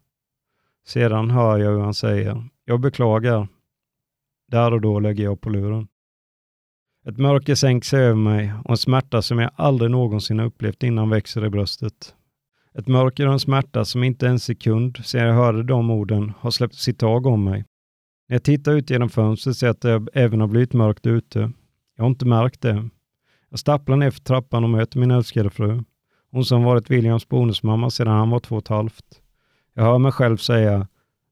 Sedan 0.87 1.31
hör 1.31 1.59
jag 1.59 1.71
hur 1.71 1.81
han 1.81 1.95
säger, 1.95 2.45
jag 2.65 2.81
beklagar. 2.81 3.49
Där 4.49 4.73
och 4.73 4.81
då 4.81 5.01
lägger 5.01 5.25
jag 5.25 5.41
på 5.41 5.51
luren. 5.51 5.89
Ett 7.09 7.19
mörker 7.19 7.55
sänker 7.55 7.87
sig 7.87 8.05
över 8.05 8.15
mig 8.15 8.53
och 8.65 8.71
en 8.71 8.77
smärta 8.77 9.23
som 9.23 9.39
jag 9.39 9.51
aldrig 9.57 9.91
någonsin 9.91 10.41
upplevt 10.41 10.83
innan 10.83 11.11
växer 11.11 11.45
i 11.45 11.51
bröstet. 11.51 12.15
Ett 12.75 12.89
mörker 12.89 13.27
och 13.27 13.33
en 13.33 13.41
smärta 13.41 13.85
som 13.85 14.05
inte 14.05 14.29
en 14.29 14.41
sekund 14.41 15.05
sedan 15.05 15.27
jag 15.27 15.35
hörde 15.35 15.63
de 15.63 15.91
orden 15.91 16.33
har 16.39 16.51
släppt 16.51 16.75
sitt 16.75 16.99
tag 16.99 17.27
om 17.27 17.45
mig. 17.45 17.65
När 18.29 18.35
jag 18.35 18.43
tittar 18.43 18.73
ut 18.73 18.91
genom 18.91 19.09
fönstret 19.09 19.57
ser 19.57 19.67
jag 19.67 19.75
att 19.75 19.81
det 19.81 20.07
även 20.13 20.41
har 20.41 20.49
blivit 20.49 20.73
mörkt 20.73 21.07
ute. 21.07 21.53
Jag 21.97 22.05
har 22.05 22.11
inte 22.11 22.27
märkt 22.27 22.61
det. 22.61 22.89
Jag 23.55 23.59
stapplar 23.59 23.97
ner 23.97 24.11
för 24.11 24.21
trappan 24.21 24.65
och 24.65 24.71
möter 24.71 24.99
min 24.99 25.11
älskade 25.11 25.51
fru. 25.51 25.83
Hon 26.31 26.45
som 26.45 26.63
varit 26.65 26.91
Williams 26.91 27.29
bonusmamma 27.29 27.91
sedan 27.91 28.09
han 28.13 28.31
var 28.31 28.41
två 28.41 28.57
och 28.57 28.63
ett 28.63 28.69
halvt. 28.69 29.21
Jag 29.75 29.83
hör 29.85 29.99
mig 29.99 30.13
själv 30.13 30.37
säga, 30.37 30.89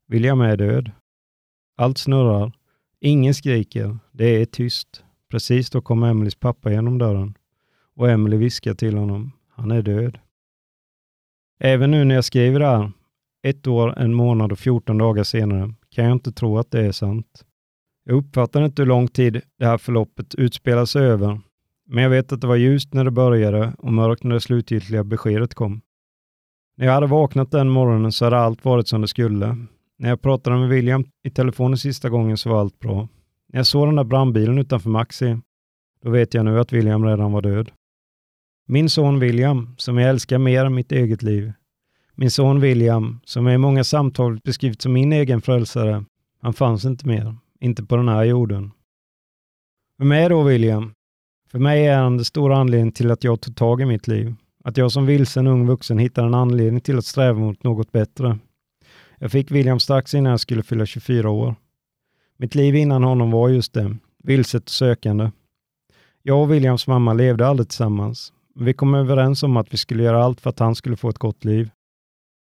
William 0.07 0.41
är 0.41 0.57
död. 0.57 0.91
Allt 1.77 1.99
snurrar. 1.99 2.53
Ingen 3.01 3.35
skriker. 3.35 3.99
Det 4.13 4.25
är 4.25 4.45
tyst. 4.45 5.05
Precis 5.31 5.71
då 5.71 5.81
kommer 5.81 6.09
Emelies 6.11 6.35
pappa 6.35 6.71
genom 6.71 6.99
dörren 6.99 7.35
och 7.97 8.11
Emily 8.11 8.37
viskar 8.37 8.75
till 8.75 8.97
honom, 8.97 9.33
han 9.49 9.71
är 9.71 9.83
död. 9.83 10.19
Även 11.61 11.91
nu 11.91 12.05
när 12.05 12.15
jag 12.15 12.25
skriver 12.25 12.61
det 12.61 12.67
här, 12.67 12.93
ett 13.43 13.67
år, 13.67 13.99
en 13.99 14.15
månad 14.15 14.53
och 14.53 14.59
14 14.59 14.99
dagar 14.99 15.25
senare, 15.25 15.75
kan 15.91 16.05
jag 16.05 16.13
inte 16.13 16.33
tro 16.33 16.59
att 16.59 16.71
det 16.71 16.81
är 16.81 16.93
sant. 16.93 17.45
Jag 18.05 18.17
uppfattar 18.17 18.65
inte 18.65 18.83
hur 18.83 18.87
lång 18.87 19.09
tid 19.09 19.41
det 19.59 19.67
här 19.67 19.79
förloppet 19.79 20.35
utspelar 20.35 20.85
sig 20.85 21.03
över, 21.03 21.41
men 21.89 22.03
jag 22.03 22.11
vet 22.11 22.33
att 22.33 22.41
det 22.41 22.47
var 22.47 22.57
ljust 22.57 22.95
när 22.95 23.05
det 23.05 23.11
började 23.11 23.75
och 23.79 23.93
mörkt 23.93 24.23
när 24.23 24.35
det 24.35 24.41
slutgiltiga 24.41 25.05
beskedet 25.05 25.55
kom. 25.55 25.81
När 26.77 26.87
jag 26.87 26.93
hade 26.93 27.07
vaknat 27.07 27.51
den 27.51 27.69
morgonen 27.69 28.13
så 28.13 28.25
hade 28.25 28.39
allt 28.39 28.65
varit 28.65 28.89
som 28.89 29.01
det 29.01 29.09
skulle. 29.09 29.57
När 29.99 30.09
jag 30.09 30.23
pratade 30.23 30.57
med 30.57 30.69
William 30.69 31.05
i 31.25 31.31
telefonen 31.31 31.79
sista 31.79 32.09
gången 32.09 32.37
så 32.37 32.51
var 32.51 32.61
allt 32.61 32.79
bra. 32.79 33.09
När 33.53 33.59
jag 33.59 33.67
såg 33.67 33.89
den 33.89 33.97
där 33.97 34.05
brandbilen 34.05 34.59
utanför 34.59 34.91
Maxi, 34.91 35.39
då 36.03 36.11
vet 36.11 36.35
jag 36.35 36.45
nu 36.45 36.61
att 36.61 36.73
William 36.73 37.05
redan 37.05 37.33
var 37.33 37.43
död. 37.43 37.71
Min 38.67 38.89
son 38.89 39.19
William, 39.19 39.75
som 39.79 39.99
jag 39.99 40.11
älskar 40.11 40.39
mer 40.39 40.65
än 40.65 40.75
mitt 40.75 40.93
eget 40.93 41.23
liv. 41.23 41.53
Min 42.15 42.31
son 42.31 42.61
William, 42.61 43.21
som 43.25 43.47
jag 43.47 43.55
i 43.55 43.59
många 43.59 43.85
samtal 43.85 44.41
beskrivit 44.45 44.83
som 44.83 44.93
min 44.93 45.13
egen 45.13 45.43
frälsare, 45.43 46.05
han 46.41 46.53
fanns 46.53 46.85
inte 46.85 47.07
mer. 47.07 47.37
Inte 47.61 47.85
på 47.85 47.97
den 47.97 48.09
här 48.09 48.25
jorden. 48.25 48.71
Vem 49.99 50.13
är 50.13 50.31
då 50.31 50.43
William? 50.43 50.95
För 51.53 51.59
mig 51.59 51.87
är 51.87 51.99
han 51.99 52.17
den 52.17 52.25
stora 52.25 52.57
anledningen 52.57 52.93
till 52.93 53.11
att 53.11 53.25
jag 53.25 53.41
tog 53.41 53.57
tag 53.57 53.81
i 53.81 53.85
mitt 53.85 54.09
liv. 54.09 54.35
Att 54.65 54.77
jag 54.77 54.93
som 54.93 55.07
vilsen 55.07 55.47
ung 55.47 55.67
vuxen 55.67 55.99
hittade 55.99 56.27
en 56.27 56.35
anledning 56.35 56.81
till 56.81 56.99
att 56.99 57.05
sträva 57.05 57.39
mot 57.39 57.65
något 57.65 57.93
bättre. 57.93 58.39
Jag 59.19 59.33
fick 59.33 59.51
William 59.51 59.81
strax 59.81 60.15
innan 60.15 60.31
jag 60.31 60.41
skulle 60.41 60.63
fylla 60.63 60.87
24 60.87 61.31
år. 61.31 61.55
Mitt 62.37 62.55
liv 62.55 62.77
innan 62.77 63.05
honom 63.05 63.31
var 63.31 63.49
just 63.49 63.73
det, 63.73 63.97
vilset 64.25 64.65
och 64.65 64.71
sökande. 64.71 65.31
Jag 66.23 66.43
och 66.43 66.53
Williams 66.53 66.87
mamma 66.87 67.13
levde 67.13 67.47
aldrig 67.47 67.69
tillsammans, 67.69 68.33
men 68.55 68.65
vi 68.65 68.75
kom 68.75 68.95
överens 68.95 69.43
om 69.43 69.57
att 69.57 69.73
vi 69.73 69.77
skulle 69.77 70.03
göra 70.03 70.25
allt 70.25 70.41
för 70.41 70.51
att 70.51 70.59
han 70.59 70.75
skulle 70.75 70.97
få 70.97 71.09
ett 71.09 71.19
gott 71.19 71.45
liv. 71.45 71.71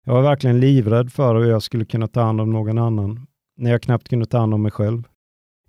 Jag 0.05 0.13
var 0.13 0.23
verkligen 0.23 0.61
livrädd 0.61 1.13
för 1.13 1.35
hur 1.35 1.51
jag 1.51 1.63
skulle 1.63 1.85
kunna 1.85 2.09
ta 2.09 2.23
hand 2.23 2.41
om 2.41 2.51
någon 2.51 2.79
annan, 2.79 3.27
när 3.57 3.71
jag 3.71 3.83
knappt 3.83 4.09
kunde 4.09 4.27
ta 4.27 4.39
hand 4.39 4.55
om 4.55 4.63
mig 4.63 4.73
själv. 4.73 5.03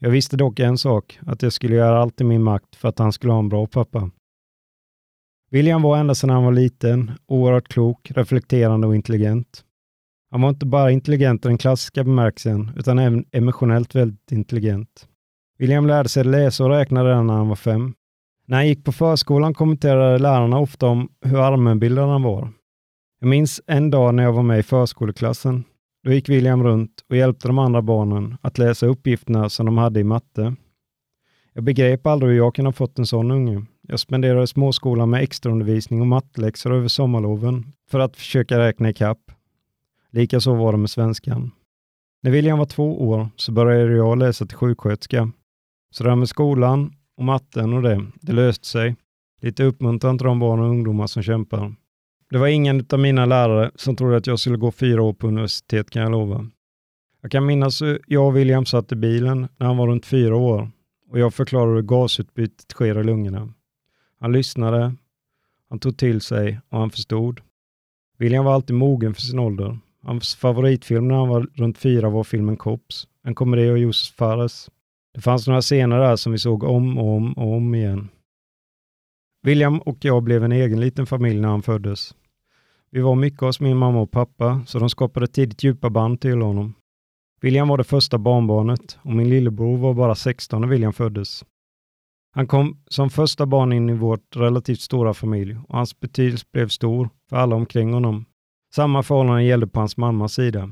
Jag 0.03 0.09
visste 0.09 0.37
dock 0.37 0.59
en 0.59 0.77
sak, 0.77 1.19
att 1.25 1.41
jag 1.41 1.53
skulle 1.53 1.75
göra 1.75 2.01
allt 2.01 2.21
i 2.21 2.23
min 2.23 2.43
makt 2.43 2.75
för 2.75 2.89
att 2.89 2.99
han 2.99 3.13
skulle 3.13 3.33
ha 3.33 3.39
en 3.39 3.49
bra 3.49 3.67
pappa. 3.67 4.11
William 5.51 5.81
var 5.81 5.97
ända 5.97 6.15
sedan 6.15 6.29
han 6.29 6.43
var 6.43 6.51
liten, 6.51 7.11
oerhört 7.25 7.67
klok, 7.67 8.11
reflekterande 8.11 8.87
och 8.87 8.95
intelligent. 8.95 9.63
Han 10.31 10.41
var 10.41 10.49
inte 10.49 10.65
bara 10.65 10.91
intelligent 10.91 11.45
i 11.45 11.47
den 11.47 11.57
klassiska 11.57 12.03
bemärkelsen, 12.03 12.71
utan 12.77 12.99
även 12.99 13.25
emotionellt 13.31 13.95
väldigt 13.95 14.31
intelligent. 14.31 15.07
William 15.59 15.87
lärde 15.87 16.09
sig 16.09 16.23
läsa 16.23 16.63
och 16.63 16.69
räkna 16.69 17.05
redan 17.05 17.27
när 17.27 17.33
han 17.33 17.49
var 17.49 17.55
fem. 17.55 17.93
När 18.47 18.57
han 18.57 18.67
gick 18.67 18.85
på 18.85 18.91
förskolan 18.91 19.53
kommenterade 19.53 20.19
lärarna 20.19 20.59
ofta 20.59 20.87
om 20.87 21.09
hur 21.21 21.39
allmänbildad 21.39 22.09
han 22.09 22.23
var. 22.23 22.49
Jag 23.19 23.29
minns 23.29 23.61
en 23.67 23.89
dag 23.89 24.15
när 24.15 24.23
jag 24.23 24.33
var 24.33 24.43
med 24.43 24.59
i 24.59 24.63
förskoleklassen. 24.63 25.63
Då 26.03 26.13
gick 26.13 26.29
William 26.29 26.63
runt 26.63 27.05
och 27.09 27.15
hjälpte 27.15 27.47
de 27.47 27.59
andra 27.59 27.81
barnen 27.81 28.37
att 28.41 28.57
läsa 28.57 28.85
uppgifterna 28.85 29.49
som 29.49 29.65
de 29.65 29.77
hade 29.77 29.99
i 29.99 30.03
matte. 30.03 30.55
Jag 31.53 31.63
begrep 31.63 32.07
aldrig 32.07 32.31
hur 32.31 32.37
jag 32.37 32.55
kunde 32.55 32.67
ha 32.67 32.73
fått 32.73 32.99
en 32.99 33.05
sån 33.05 33.31
unge. 33.31 33.65
Jag 33.81 33.99
spenderade 33.99 34.47
småskolan 34.47 35.09
med 35.09 35.23
extraundervisning 35.23 36.01
och 36.01 36.07
matteläxor 36.07 36.73
över 36.73 36.87
sommarloven 36.87 37.65
för 37.89 37.99
att 37.99 38.17
försöka 38.17 38.59
räkna 38.59 38.89
ikapp. 38.89 39.31
Likaså 40.11 40.53
var 40.53 40.71
det 40.71 40.77
med 40.77 40.89
svenskan. 40.89 41.51
När 42.23 42.31
William 42.31 42.57
var 42.59 42.65
två 42.65 43.09
år 43.09 43.29
så 43.35 43.51
började 43.51 43.95
jag 43.95 44.17
läsa 44.17 44.45
till 44.45 44.57
sjuksköterska. 44.57 45.31
Så 45.91 46.03
det 46.03 46.09
här 46.09 46.15
med 46.15 46.29
skolan 46.29 46.93
och 47.17 47.23
matten 47.23 47.73
och 47.73 47.81
det, 47.81 48.05
det 48.15 48.33
löste 48.33 48.67
sig. 48.67 48.95
Lite 49.41 49.63
uppmuntran 49.63 50.17
till 50.17 50.27
de 50.27 50.39
barn 50.39 50.59
och 50.59 50.69
ungdomar 50.69 51.07
som 51.07 51.23
kämpar. 51.23 51.75
Det 52.32 52.38
var 52.38 52.48
ingen 52.48 52.86
av 52.89 53.00
mina 53.00 53.26
lärare 53.26 53.72
som 53.76 53.96
trodde 53.96 54.17
att 54.17 54.28
jag 54.28 54.39
skulle 54.39 54.58
gå 54.58 54.72
fyra 54.72 55.02
år 55.02 55.13
på 55.13 55.28
universitet 55.28 55.89
kan 55.89 56.02
jag 56.02 56.12
lova. 56.12 56.50
Jag 57.22 57.32
kan 57.32 57.46
minnas 57.46 57.82
hur 57.82 58.00
jag 58.08 58.28
och 58.28 58.38
William 58.38 58.65
satt 58.65 58.91
i 58.91 58.96
bilen 58.96 59.48
när 59.58 59.67
han 59.67 59.78
var 59.78 59.88
runt 59.88 60.06
fyra 60.06 60.36
år 60.36 60.72
och 61.10 61.20
jag 61.20 61.34
förklarade 61.34 61.76
hur 61.76 61.82
gasutbytet 61.82 62.72
sker 62.72 63.00
i 63.00 63.04
lungorna. 63.04 63.54
Han 64.20 64.32
lyssnade, 64.32 64.96
han 65.70 65.80
tog 65.80 65.98
till 65.98 66.22
sig 66.22 66.60
och 66.70 66.80
han 66.80 66.89
förstod. 66.89 67.41
William 68.17 68.46
var 68.46 68.54
alltid 68.54 68.76
mogen 68.76 69.13
för 69.13 69.22
sin 69.22 69.39
ålder. 69.39 69.80
Hans 70.04 70.36
favoritfilm 70.36 71.08
när 71.08 71.15
han 71.15 71.30
var 71.30 71.48
runt 71.54 71.78
fyra 71.78 72.10
var 72.10 72.24
filmen 72.24 72.58
Cops, 72.58 73.08
en 73.24 73.36
komedi 73.36 73.70
av 73.70 73.78
Josef 73.78 74.15
Fares. 74.15 74.70
Det 75.13 75.22
fanns 75.22 75.48
några 75.48 75.62
scener 75.62 76.00
där 76.00 76.15
som 76.15 76.32
vi 76.32 76.38
såg 76.38 76.63
om 76.63 76.98
och 76.98 77.15
om 77.15 77.34
och 77.34 77.54
om 77.54 77.76
igen. 77.76 78.10
William 79.44 79.80
och 79.80 79.98
jag 80.06 80.24
blev 80.24 80.44
en 80.44 80.52
egen 80.52 80.80
liten 80.80 81.06
familj 81.06 81.41
när 81.41 81.50
han 81.50 81.62
föddes. 81.62 82.15
Vi 82.91 83.01
var 83.01 83.15
mycket 83.15 83.41
hos 83.41 83.60
min 83.60 83.77
mamma 83.77 84.01
och 84.01 84.12
pappa, 84.12 84.62
så 84.67 84.80
de 84.80 84.89
skapade 84.89 85.27
tidigt 85.27 85.63
djupa 85.63 85.89
band 85.89 86.21
till 86.21 86.41
honom. 86.41 86.73
William 87.41 87.67
var 87.67 87.77
det 87.77 87.84
första 87.84 88.17
barnbarnet 88.17 88.99
och 89.01 89.12
min 89.12 89.30
lillebror 89.30 89.77
var 89.77 89.93
bara 89.93 90.15
16 90.15 90.62
när 90.62 90.67
William 90.67 90.93
föddes. 90.93 91.45
Han 92.34 92.47
kom 92.47 92.77
som 92.88 93.10
första 93.10 93.45
barn 93.45 93.73
in 93.73 93.89
i 93.89 93.93
vårt 93.93 94.36
relativt 94.36 94.80
stora 94.80 95.13
familj 95.13 95.58
och 95.67 95.77
hans 95.77 95.99
betydelse 95.99 96.45
blev 96.54 96.67
stor 96.67 97.10
för 97.30 97.38
alla 97.38 97.56
omkring 97.56 97.93
honom. 97.93 98.25
Samma 98.75 99.04
förhållande 99.04 99.43
gällde 99.43 99.67
på 99.67 99.80
hans 99.80 99.97
mammas 99.97 100.34
sida. 100.34 100.69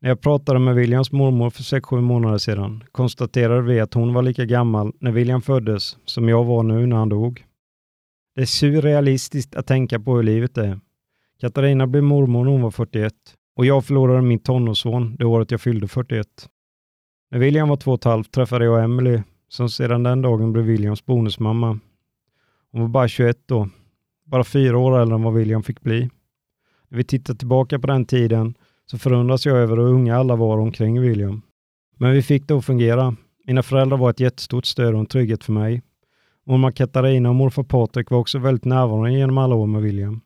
När 0.00 0.08
jag 0.08 0.20
pratade 0.20 0.58
med 0.58 0.74
Williams 0.74 1.12
mormor 1.12 1.50
för 1.50 1.62
6-7 1.62 2.00
månader 2.00 2.38
sedan 2.38 2.84
konstaterade 2.92 3.62
vi 3.62 3.80
att 3.80 3.94
hon 3.94 4.14
var 4.14 4.22
lika 4.22 4.44
gammal 4.44 4.92
när 5.00 5.12
William 5.12 5.42
föddes 5.42 5.98
som 6.04 6.28
jag 6.28 6.44
var 6.44 6.62
nu 6.62 6.86
när 6.86 6.96
han 6.96 7.08
dog. 7.08 7.44
Det 8.34 8.42
är 8.42 8.46
surrealistiskt 8.46 9.56
att 9.56 9.66
tänka 9.66 10.00
på 10.00 10.16
hur 10.16 10.22
livet 10.22 10.58
är. 10.58 10.80
Katarina 11.40 11.86
blev 11.86 12.02
mormor 12.02 12.44
när 12.44 12.50
hon 12.50 12.62
var 12.62 12.70
41 12.70 13.14
och 13.56 13.66
jag 13.66 13.84
förlorade 13.84 14.22
min 14.22 14.38
tonårsson 14.38 15.16
det 15.16 15.24
året 15.24 15.50
jag 15.50 15.60
fyllde 15.60 15.88
41. 15.88 16.26
När 17.30 17.38
William 17.38 17.68
var 17.68 17.76
två 17.76 17.92
och 17.92 17.98
ett 17.98 18.04
halvt 18.04 18.32
träffade 18.32 18.64
jag 18.64 18.84
Emily 18.84 19.22
som 19.48 19.68
sedan 19.68 20.02
den 20.02 20.22
dagen 20.22 20.52
blev 20.52 20.64
Williams 20.64 21.06
bonusmamma. 21.06 21.78
Hon 22.72 22.80
var 22.80 22.88
bara 22.88 23.08
21 23.08 23.38
då, 23.46 23.68
bara 24.24 24.44
fyra 24.44 24.78
år 24.78 24.98
äldre 25.00 25.14
än 25.14 25.22
vad 25.22 25.34
William 25.34 25.62
fick 25.62 25.80
bli. 25.80 26.10
När 26.88 26.98
vi 26.98 27.04
tittar 27.04 27.34
tillbaka 27.34 27.78
på 27.78 27.86
den 27.86 28.04
tiden 28.04 28.54
så 28.86 28.98
förundras 28.98 29.46
jag 29.46 29.56
över 29.56 29.76
hur 29.76 29.84
unga 29.84 30.16
alla 30.16 30.36
var 30.36 30.58
omkring 30.58 31.00
William. 31.00 31.42
Men 31.96 32.12
vi 32.12 32.22
fick 32.22 32.48
det 32.48 32.54
att 32.54 32.64
fungera. 32.64 33.16
Mina 33.46 33.62
föräldrar 33.62 33.96
var 33.96 34.10
ett 34.10 34.20
jättestort 34.20 34.66
stöd 34.66 34.94
och 34.94 35.00
en 35.00 35.06
trygghet 35.06 35.44
för 35.44 35.52
mig. 35.52 35.82
Mormor 36.44 36.70
Katarina 36.70 37.28
och 37.28 37.34
morfar 37.34 37.62
Patrik 37.62 38.10
var 38.10 38.18
också 38.18 38.38
väldigt 38.38 38.64
närvarande 38.64 39.12
genom 39.12 39.38
alla 39.38 39.54
år 39.54 39.66
med 39.66 39.82
William. 39.82 40.20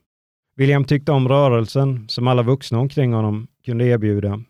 William 0.60 0.84
tyckte 0.84 1.12
om 1.12 1.28
rörelsen 1.28 2.08
som 2.08 2.28
alla 2.28 2.42
vuxna 2.42 2.78
omkring 2.78 3.12
honom 3.12 3.46
kunde 3.64 3.84
erbjuda. 3.84 4.42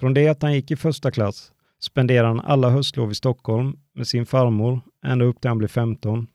Från 0.00 0.14
det 0.14 0.28
att 0.28 0.42
han 0.42 0.54
gick 0.54 0.70
i 0.70 0.76
första 0.76 1.10
klass 1.10 1.52
spenderade 1.80 2.28
han 2.28 2.40
alla 2.40 2.70
höstlov 2.70 3.10
i 3.10 3.14
Stockholm 3.14 3.76
med 3.94 4.06
sin 4.06 4.26
farmor 4.26 4.80
ända 5.06 5.24
upp 5.24 5.40
till 5.40 5.48
han 5.48 5.58
blev 5.58 5.68
15. 5.68 6.26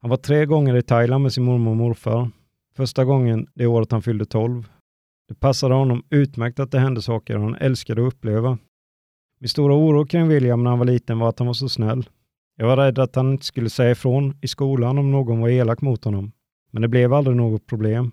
Han 0.00 0.10
var 0.10 0.16
tre 0.16 0.46
gånger 0.46 0.76
i 0.76 0.82
Thailand 0.82 1.22
med 1.22 1.32
sin 1.32 1.44
mormor 1.44 1.70
och 1.70 1.76
morfar. 1.76 2.30
Första 2.76 3.04
gången 3.04 3.46
det 3.54 3.66
året 3.66 3.92
han 3.92 4.02
fyllde 4.02 4.24
12. 4.24 4.68
Det 5.28 5.34
passade 5.34 5.74
honom 5.74 6.02
utmärkt 6.10 6.60
att 6.60 6.70
det 6.70 6.78
hände 6.78 7.02
saker 7.02 7.36
han 7.36 7.54
älskade 7.54 8.06
att 8.06 8.14
uppleva. 8.14 8.58
Min 9.40 9.48
stora 9.48 9.74
oro 9.74 10.06
kring 10.06 10.28
William 10.28 10.64
när 10.64 10.70
han 10.70 10.78
var 10.78 10.86
liten 10.86 11.18
var 11.18 11.28
att 11.28 11.38
han 11.38 11.46
var 11.46 11.54
så 11.54 11.68
snäll. 11.68 12.08
Jag 12.56 12.66
var 12.66 12.76
rädd 12.76 12.98
att 12.98 13.16
han 13.16 13.32
inte 13.32 13.44
skulle 13.44 13.70
säga 13.70 13.90
ifrån 13.90 14.38
i 14.40 14.48
skolan 14.48 14.98
om 14.98 15.10
någon 15.10 15.40
var 15.40 15.48
elak 15.48 15.80
mot 15.80 16.04
honom. 16.04 16.32
Men 16.70 16.82
det 16.82 16.88
blev 16.88 17.12
aldrig 17.12 17.36
något 17.36 17.66
problem. 17.66 18.12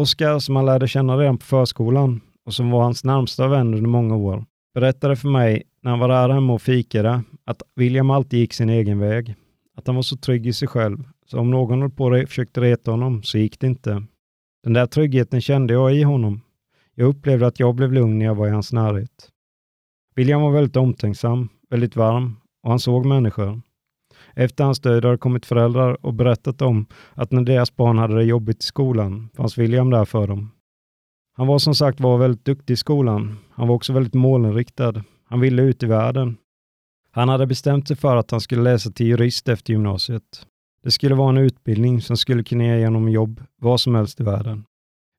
Oskar, 0.00 0.38
som 0.38 0.56
han 0.56 0.66
lärde 0.66 0.88
känna 0.88 1.16
redan 1.16 1.38
på 1.38 1.44
förskolan 1.44 2.20
och 2.46 2.54
som 2.54 2.70
var 2.70 2.82
hans 2.82 3.04
närmsta 3.04 3.48
vän 3.48 3.74
under 3.74 3.88
många 3.88 4.16
år, 4.16 4.44
berättade 4.74 5.16
för 5.16 5.28
mig 5.28 5.62
när 5.82 5.90
han 5.90 6.00
var 6.00 6.08
där 6.08 6.28
hemma 6.28 6.52
och 6.52 6.62
fikade 6.62 7.22
att 7.44 7.62
William 7.76 8.10
alltid 8.10 8.40
gick 8.40 8.52
sin 8.52 8.70
egen 8.70 8.98
väg. 8.98 9.34
Att 9.76 9.86
han 9.86 9.96
var 9.96 10.02
så 10.02 10.16
trygg 10.16 10.46
i 10.46 10.52
sig 10.52 10.68
själv, 10.68 11.08
så 11.26 11.38
om 11.38 11.50
någon 11.50 11.80
höll 11.80 11.90
på 11.90 12.04
och 12.04 12.28
försökte 12.28 12.60
reta 12.60 12.90
honom 12.90 13.22
så 13.22 13.38
gick 13.38 13.60
det 13.60 13.66
inte. 13.66 14.02
Den 14.62 14.72
där 14.72 14.86
tryggheten 14.86 15.40
kände 15.40 15.74
jag 15.74 15.94
i 15.94 16.02
honom. 16.02 16.40
Jag 16.94 17.08
upplevde 17.08 17.46
att 17.46 17.60
jag 17.60 17.74
blev 17.74 17.92
lugn 17.92 18.18
när 18.18 18.26
jag 18.26 18.34
var 18.34 18.46
i 18.46 18.50
hans 18.50 18.72
närhet. 18.72 19.30
William 20.14 20.40
var 20.40 20.50
väldigt 20.50 20.76
omtänksam, 20.76 21.48
väldigt 21.70 21.96
varm 21.96 22.36
och 22.62 22.70
han 22.70 22.80
såg 22.80 23.06
människor. 23.06 23.60
Efter 24.34 24.64
hans 24.64 24.80
död 24.80 25.04
har 25.04 25.12
det 25.12 25.18
kommit 25.18 25.46
föräldrar 25.46 26.06
och 26.06 26.14
berättat 26.14 26.62
om 26.62 26.86
att 27.14 27.32
när 27.32 27.42
deras 27.42 27.76
barn 27.76 27.98
hade 27.98 28.14
det 28.14 28.24
jobbigt 28.24 28.62
i 28.62 28.66
skolan 28.66 29.28
fanns 29.36 29.58
William 29.58 29.90
där 29.90 30.04
för 30.04 30.26
dem. 30.26 30.50
Han 31.36 31.46
var 31.46 31.58
som 31.58 31.74
sagt 31.74 32.00
var 32.00 32.18
väldigt 32.18 32.44
duktig 32.44 32.74
i 32.74 32.76
skolan. 32.76 33.38
Han 33.50 33.68
var 33.68 33.74
också 33.74 33.92
väldigt 33.92 34.14
målinriktad. 34.14 35.04
Han 35.24 35.40
ville 35.40 35.62
ut 35.62 35.82
i 35.82 35.86
världen. 35.86 36.36
Han 37.12 37.28
hade 37.28 37.46
bestämt 37.46 37.88
sig 37.88 37.96
för 37.96 38.16
att 38.16 38.30
han 38.30 38.40
skulle 38.40 38.62
läsa 38.62 38.90
till 38.90 39.06
jurist 39.06 39.48
efter 39.48 39.72
gymnasiet. 39.72 40.46
Det 40.82 40.90
skulle 40.90 41.14
vara 41.14 41.30
en 41.30 41.38
utbildning 41.38 42.00
som 42.00 42.16
skulle 42.16 42.44
kunna 42.44 42.64
ge 42.64 42.84
honom 42.84 43.08
jobb 43.08 43.42
var 43.56 43.76
som 43.76 43.94
helst 43.94 44.20
i 44.20 44.22
världen. 44.22 44.64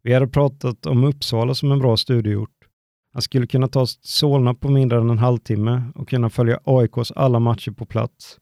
Vi 0.03 0.13
hade 0.13 0.27
pratat 0.27 0.85
om 0.85 1.03
Uppsala 1.03 1.53
som 1.53 1.71
en 1.71 1.79
bra 1.79 1.97
studieort. 1.97 2.49
Han 3.13 3.21
skulle 3.21 3.47
kunna 3.47 3.67
ta 3.67 3.87
sig 3.87 4.01
till 4.01 4.11
Solna 4.11 4.53
på 4.53 4.69
mindre 4.69 4.97
än 4.97 5.09
en 5.09 5.19
halvtimme 5.19 5.83
och 5.95 6.09
kunna 6.09 6.29
följa 6.29 6.59
AIKs 6.63 7.11
alla 7.11 7.39
matcher 7.39 7.71
på 7.71 7.85
plats. 7.85 8.37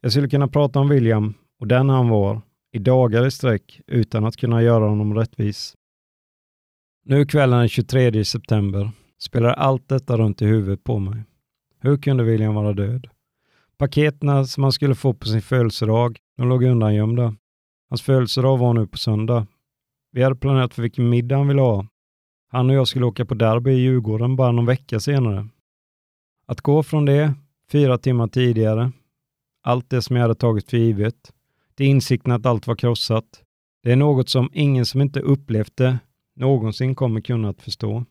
Jag 0.00 0.12
skulle 0.12 0.28
kunna 0.28 0.48
prata 0.48 0.80
om 0.80 0.88
William 0.88 1.34
och 1.60 1.66
den 1.66 1.88
han 1.88 2.08
var 2.08 2.40
i 2.72 2.78
dagar 2.78 3.26
i 3.26 3.30
sträck 3.30 3.80
utan 3.86 4.24
att 4.24 4.36
kunna 4.36 4.62
göra 4.62 4.88
honom 4.88 5.14
rättvis. 5.14 5.74
Nu 7.04 7.26
kvällen 7.26 7.58
den 7.58 7.68
23 7.68 8.24
september 8.24 8.90
spelar 9.18 9.50
allt 9.52 9.88
detta 9.88 10.16
runt 10.16 10.42
i 10.42 10.46
huvudet 10.46 10.84
på 10.84 10.98
mig. 10.98 11.22
Hur 11.80 11.96
kunde 11.96 12.24
William 12.24 12.54
vara 12.54 12.72
död? 12.72 13.06
Paketen 13.78 14.46
som 14.46 14.62
han 14.62 14.72
skulle 14.72 14.94
få 14.94 15.14
på 15.14 15.26
sin 15.26 15.42
födelsedag, 15.42 16.18
de 16.36 16.48
låg 16.48 16.64
undangömda. 16.64 17.34
Hans 17.88 18.02
födelsedag 18.02 18.58
var 18.58 18.74
nu 18.74 18.86
på 18.86 18.98
söndag. 18.98 19.46
Vi 20.12 20.22
hade 20.22 20.36
planerat 20.36 20.74
för 20.74 20.82
vilken 20.82 21.08
middag 21.08 21.36
han 21.36 21.48
ville 21.48 21.60
ha. 21.60 21.86
Han 22.48 22.70
och 22.70 22.76
jag 22.76 22.88
skulle 22.88 23.06
åka 23.06 23.24
på 23.24 23.34
derby 23.34 23.70
i 23.70 23.80
Djurgården 23.80 24.36
bara 24.36 24.52
någon 24.52 24.66
vecka 24.66 25.00
senare. 25.00 25.48
Att 26.46 26.60
gå 26.60 26.82
från 26.82 27.04
det, 27.04 27.34
fyra 27.72 27.98
timmar 27.98 28.28
tidigare, 28.28 28.92
allt 29.62 29.90
det 29.90 30.02
som 30.02 30.16
jag 30.16 30.22
hade 30.22 30.34
tagit 30.34 30.70
för 30.70 30.76
givet, 30.76 31.32
till 31.76 31.86
insikten 31.86 32.32
att 32.32 32.46
allt 32.46 32.66
var 32.66 32.74
krossat, 32.74 33.42
det 33.82 33.92
är 33.92 33.96
något 33.96 34.28
som 34.28 34.50
ingen 34.52 34.86
som 34.86 35.00
inte 35.00 35.20
upplevt 35.20 35.76
det 35.76 35.98
någonsin 36.36 36.94
kommer 36.94 37.20
kunna 37.20 37.48
att 37.48 37.62
förstå. 37.62 38.04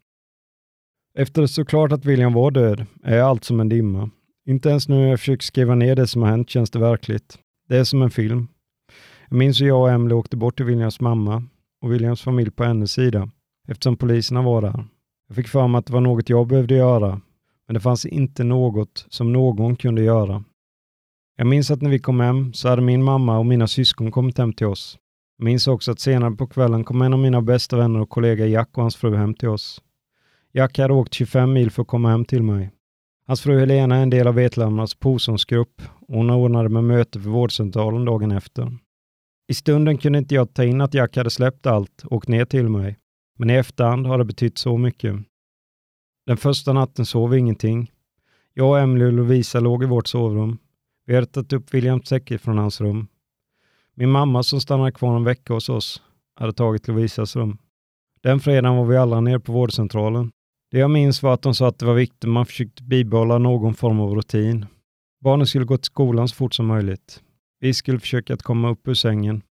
Efter 1.15 1.41
det 1.41 1.47
så 1.47 1.65
klart 1.65 1.91
att 1.91 2.05
William 2.05 2.33
var 2.33 2.51
död 2.51 2.85
är 3.03 3.19
allt 3.19 3.43
som 3.43 3.59
en 3.59 3.69
dimma. 3.69 4.09
Inte 4.45 4.69
ens 4.69 4.87
nu 4.87 4.95
när 4.95 5.07
jag 5.07 5.19
försöker 5.19 5.43
skriva 5.43 5.75
ner 5.75 5.95
det 5.95 6.07
som 6.07 6.21
har 6.21 6.29
hänt 6.29 6.49
känns 6.49 6.71
det 6.71 6.79
verkligt. 6.79 7.39
Det 7.67 7.77
är 7.77 7.83
som 7.83 8.01
en 8.01 8.11
film. 8.11 8.47
Jag 9.29 9.37
minns 9.37 9.61
hur 9.61 9.67
jag 9.67 9.81
och 9.81 9.91
Emily 9.91 10.13
åkte 10.13 10.37
bort 10.37 10.57
till 10.57 10.65
Williams 10.65 11.01
mamma 11.01 11.43
och 11.81 11.93
Williams 11.93 12.21
familj 12.21 12.51
på 12.51 12.63
hennes 12.63 12.91
sida 12.91 13.29
eftersom 13.67 13.97
poliserna 13.97 14.41
var 14.41 14.61
där. 14.61 14.85
Jag 15.27 15.35
fick 15.35 15.47
för 15.47 15.67
mig 15.67 15.79
att 15.79 15.85
det 15.85 15.93
var 15.93 16.01
något 16.01 16.29
jag 16.29 16.47
behövde 16.47 16.75
göra, 16.75 17.21
men 17.67 17.73
det 17.73 17.79
fanns 17.79 18.05
inte 18.05 18.43
något 18.43 19.05
som 19.09 19.33
någon 19.33 19.75
kunde 19.75 20.01
göra. 20.01 20.43
Jag 21.39 21.47
minns 21.47 21.71
att 21.71 21.81
när 21.81 21.89
vi 21.89 21.99
kom 21.99 22.19
hem 22.19 22.53
så 22.53 22.69
hade 22.69 22.81
min 22.81 23.03
mamma 23.03 23.37
och 23.37 23.45
mina 23.45 23.67
syskon 23.67 24.11
kommit 24.11 24.37
hem 24.37 24.53
till 24.53 24.67
oss. 24.67 24.97
Jag 25.37 25.45
minns 25.45 25.67
också 25.67 25.91
att 25.91 25.99
senare 25.99 26.35
på 26.35 26.47
kvällen 26.47 26.83
kom 26.83 27.01
en 27.01 27.13
av 27.13 27.19
mina 27.19 27.41
bästa 27.41 27.77
vänner 27.77 27.99
och 27.99 28.09
kollega 28.09 28.45
Jack 28.45 28.69
och 28.77 28.81
hans 28.81 28.95
fru 28.95 29.15
hem 29.15 29.33
till 29.33 29.47
oss. 29.47 29.81
Jack 30.53 30.77
hade 30.77 30.93
åkt 30.93 31.13
25 31.13 31.53
mil 31.53 31.71
för 31.71 31.81
att 31.81 31.87
komma 31.87 32.09
hem 32.09 32.25
till 32.25 32.43
mig. 32.43 32.71
Hans 33.27 33.41
fru 33.41 33.59
Helena 33.59 33.95
är 33.95 34.01
en 34.01 34.09
del 34.09 34.27
av 34.27 34.35
Vetlandas 34.35 34.95
Posonsgrupp 34.95 35.81
och 36.07 36.15
hon 36.15 36.29
ordnade 36.29 36.69
med 36.69 36.83
möte 36.83 37.19
för 37.19 37.29
vårdcentralen 37.29 38.05
dagen 38.05 38.31
efter. 38.31 38.77
I 39.47 39.53
stunden 39.53 39.97
kunde 39.97 40.19
inte 40.19 40.35
jag 40.35 40.53
ta 40.53 40.63
in 40.63 40.81
att 40.81 40.93
Jack 40.93 41.17
hade 41.17 41.29
släppt 41.29 41.65
allt 41.65 42.03
och 42.03 42.11
åkt 42.13 42.27
ner 42.27 42.45
till 42.45 42.69
mig, 42.69 42.97
men 43.37 43.49
i 43.49 43.53
efterhand 43.53 44.07
har 44.07 44.17
det 44.17 44.25
betytt 44.25 44.57
så 44.57 44.77
mycket. 44.77 45.15
Den 46.25 46.37
första 46.37 46.73
natten 46.73 47.05
sov 47.05 47.29
vi 47.29 47.37
ingenting. 47.37 47.91
Jag, 48.53 48.69
och 48.69 48.79
Emily 48.79 49.05
och 49.05 49.13
Lovisa 49.13 49.59
låg 49.59 49.83
i 49.83 49.87
vårt 49.87 50.07
sovrum. 50.07 50.57
Vi 51.09 51.15
hade 51.15 51.27
tagit 51.27 51.53
upp 51.53 51.73
Williams 51.73 52.07
säckar 52.07 52.37
från 52.37 52.57
hans 52.57 52.81
rum. 52.81 53.07
Min 53.93 54.09
mamma 54.09 54.43
som 54.43 54.61
stannade 54.61 54.91
kvar 54.91 55.15
en 55.15 55.23
vecka 55.23 55.53
hos 55.53 55.69
oss 55.69 56.01
hade 56.35 56.53
tagit 56.53 56.87
Lovisas 56.87 57.35
rum. 57.35 57.57
Den 58.21 58.39
fredagen 58.39 58.77
var 58.77 58.85
vi 58.85 58.97
alla 58.97 59.21
nere 59.21 59.39
på 59.39 59.51
vårdcentralen. 59.51 60.31
Det 60.71 60.79
jag 60.79 60.91
minns 60.91 61.23
var 61.23 61.33
att 61.33 61.41
de 61.41 61.55
sa 61.55 61.67
att 61.67 61.79
det 61.79 61.85
var 61.85 61.93
viktigt 61.93 62.23
att 62.23 62.29
man 62.29 62.45
försökte 62.45 62.83
bibehålla 62.83 63.37
någon 63.37 63.73
form 63.73 63.99
av 63.99 64.15
rutin. 64.15 64.65
Barnen 65.21 65.47
skulle 65.47 65.65
gå 65.65 65.77
till 65.77 65.85
skolan 65.85 66.27
så 66.27 66.35
fort 66.35 66.53
som 66.53 66.65
möjligt. 66.65 67.23
Vi 67.59 67.73
skulle 67.73 67.99
försöka 67.99 68.33
att 68.33 68.43
komma 68.43 68.69
upp 68.69 68.87
ur 68.87 68.93
sängen. 68.93 69.41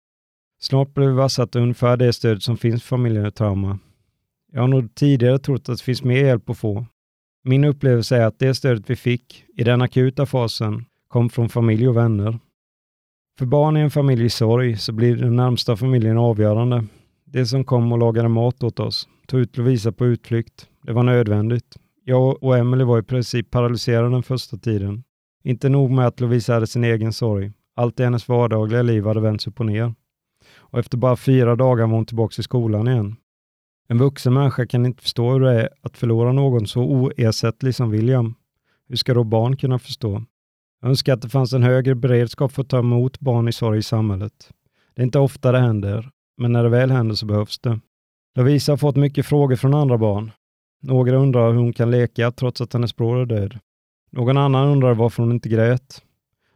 Snart 0.61 0.95
blev 0.95 1.09
vi 1.09 1.15
vassat 1.15 1.57
ungefär 1.57 1.97
det 1.97 2.13
stöd 2.13 2.43
som 2.43 2.57
finns 2.57 2.83
för 2.83 2.89
familjetrauma. 2.89 3.79
Jag 4.53 4.61
har 4.61 4.69
nog 4.69 4.95
tidigare 4.95 5.39
trott 5.39 5.69
att 5.69 5.79
det 5.79 5.85
finns 5.85 6.03
mer 6.03 6.25
hjälp 6.25 6.51
att 6.51 6.59
få. 6.59 6.87
Min 7.45 7.65
upplevelse 7.65 8.17
är 8.17 8.27
att 8.27 8.39
det 8.39 8.55
stödet 8.55 8.91
vi 8.91 8.97
fick 8.97 9.45
i 9.57 9.65
den 9.65 9.83
akuta 9.83 10.27
fasen 10.27 10.85
kom 11.09 11.31
från 11.31 11.49
familj 11.49 11.89
och 11.89 11.97
vänner. 11.97 12.39
För 13.39 13.47
barn 13.47 13.77
i 13.77 13.81
en 13.81 13.91
familj 13.91 14.25
i 14.25 14.31
sorg 14.31 14.77
så 14.77 14.93
blir 14.93 15.17
den 15.17 15.37
närmsta 15.37 15.77
familjen 15.77 16.19
avgörande. 16.19 16.85
Det 17.25 17.47
som 17.47 17.65
kom 17.65 17.93
och 17.93 17.99
lagade 17.99 18.29
mat 18.29 18.63
åt 18.63 18.81
oss, 18.81 19.09
tog 19.27 19.41
ut 19.41 19.57
Lovisa 19.57 19.93
på 19.93 20.07
utflykt. 20.07 20.69
Det 20.83 20.93
var 20.93 21.03
nödvändigt. 21.03 21.77
Jag 22.05 22.43
och 22.43 22.59
Emily 22.59 22.85
var 22.85 22.99
i 22.99 23.03
princip 23.03 23.51
paralyserade 23.51 24.11
den 24.11 24.23
första 24.23 24.57
tiden. 24.57 25.05
Inte 25.45 25.69
nog 25.69 25.91
med 25.91 26.07
att 26.07 26.21
Lovisa 26.21 26.55
hade 26.55 26.67
sin 26.67 26.85
egen 26.85 27.13
sorg. 27.13 27.53
Allt 27.77 28.01
i 28.01 28.05
hennes 28.05 28.29
vardagliga 28.29 28.83
liv 28.83 29.07
hade 29.07 29.21
vänts 29.21 29.47
upp 29.47 29.61
och 29.61 29.67
ner. 29.67 29.95
Och 30.57 30.79
efter 30.79 30.99
bara 30.99 31.17
fyra 31.17 31.57
dagar 31.57 31.87
var 31.87 31.95
hon 31.95 32.07
tillbaka 32.07 32.35
i 32.41 32.43
skolan 32.43 32.89
igen. 32.89 33.17
En 33.89 33.99
vuxen 33.99 34.35
människa 34.35 34.67
kan 34.67 34.87
inte 34.87 35.03
förstå 35.03 35.33
hur 35.33 35.41
det 35.41 35.63
är 35.63 35.69
att 35.83 35.97
förlora 35.97 36.33
någon 36.33 36.67
så 36.67 36.83
oersättlig 36.83 37.75
som 37.75 37.91
William. 37.91 38.35
Hur 38.89 38.97
ska 38.97 39.15
då 39.15 39.25
barn 39.25 39.57
kunna 39.57 39.79
förstå? 39.79 40.23
Jag 40.81 40.89
önskar 40.89 41.13
att 41.13 41.23
det 41.23 41.29
fanns 41.29 41.53
en 41.53 41.63
högre 41.63 41.95
beredskap 41.95 42.53
för 42.53 42.63
att 42.63 42.69
ta 42.69 42.79
emot 42.79 43.21
barn 43.21 43.49
i 43.49 43.53
sorg 43.53 43.79
i 43.79 43.83
samhället. 43.83 44.51
Det 44.95 45.03
är 45.03 45.05
inte 45.05 45.19
ofta 45.19 45.53
det 45.53 45.59
händer, 45.59 46.11
men 46.37 46.53
när 46.53 46.63
det 46.63 46.69
väl 46.69 46.91
händer 46.91 47.15
så 47.15 47.27
behövs 47.27 47.59
det. 47.59 47.81
Lovisa 48.35 48.73
har 48.73 48.77
fått 48.77 48.97
mycket 48.97 49.27
frågor 49.27 49.57
från 49.57 49.75
andra 49.75 49.99
barn. 49.99 50.31
Några 50.83 51.17
undrar 51.17 51.53
hur 51.53 51.59
hon 51.59 51.73
kan 51.73 51.91
leka 51.91 52.31
trots 52.31 52.61
att 52.61 52.73
hennes 52.73 52.97
bror 52.97 53.21
är 53.21 53.27
död. 53.27 53.59
Någon 54.11 54.37
annan 54.37 54.69
undrar 54.69 54.95
varför 54.95 55.23
hon 55.23 55.33
inte 55.33 55.49
grät. 55.49 56.03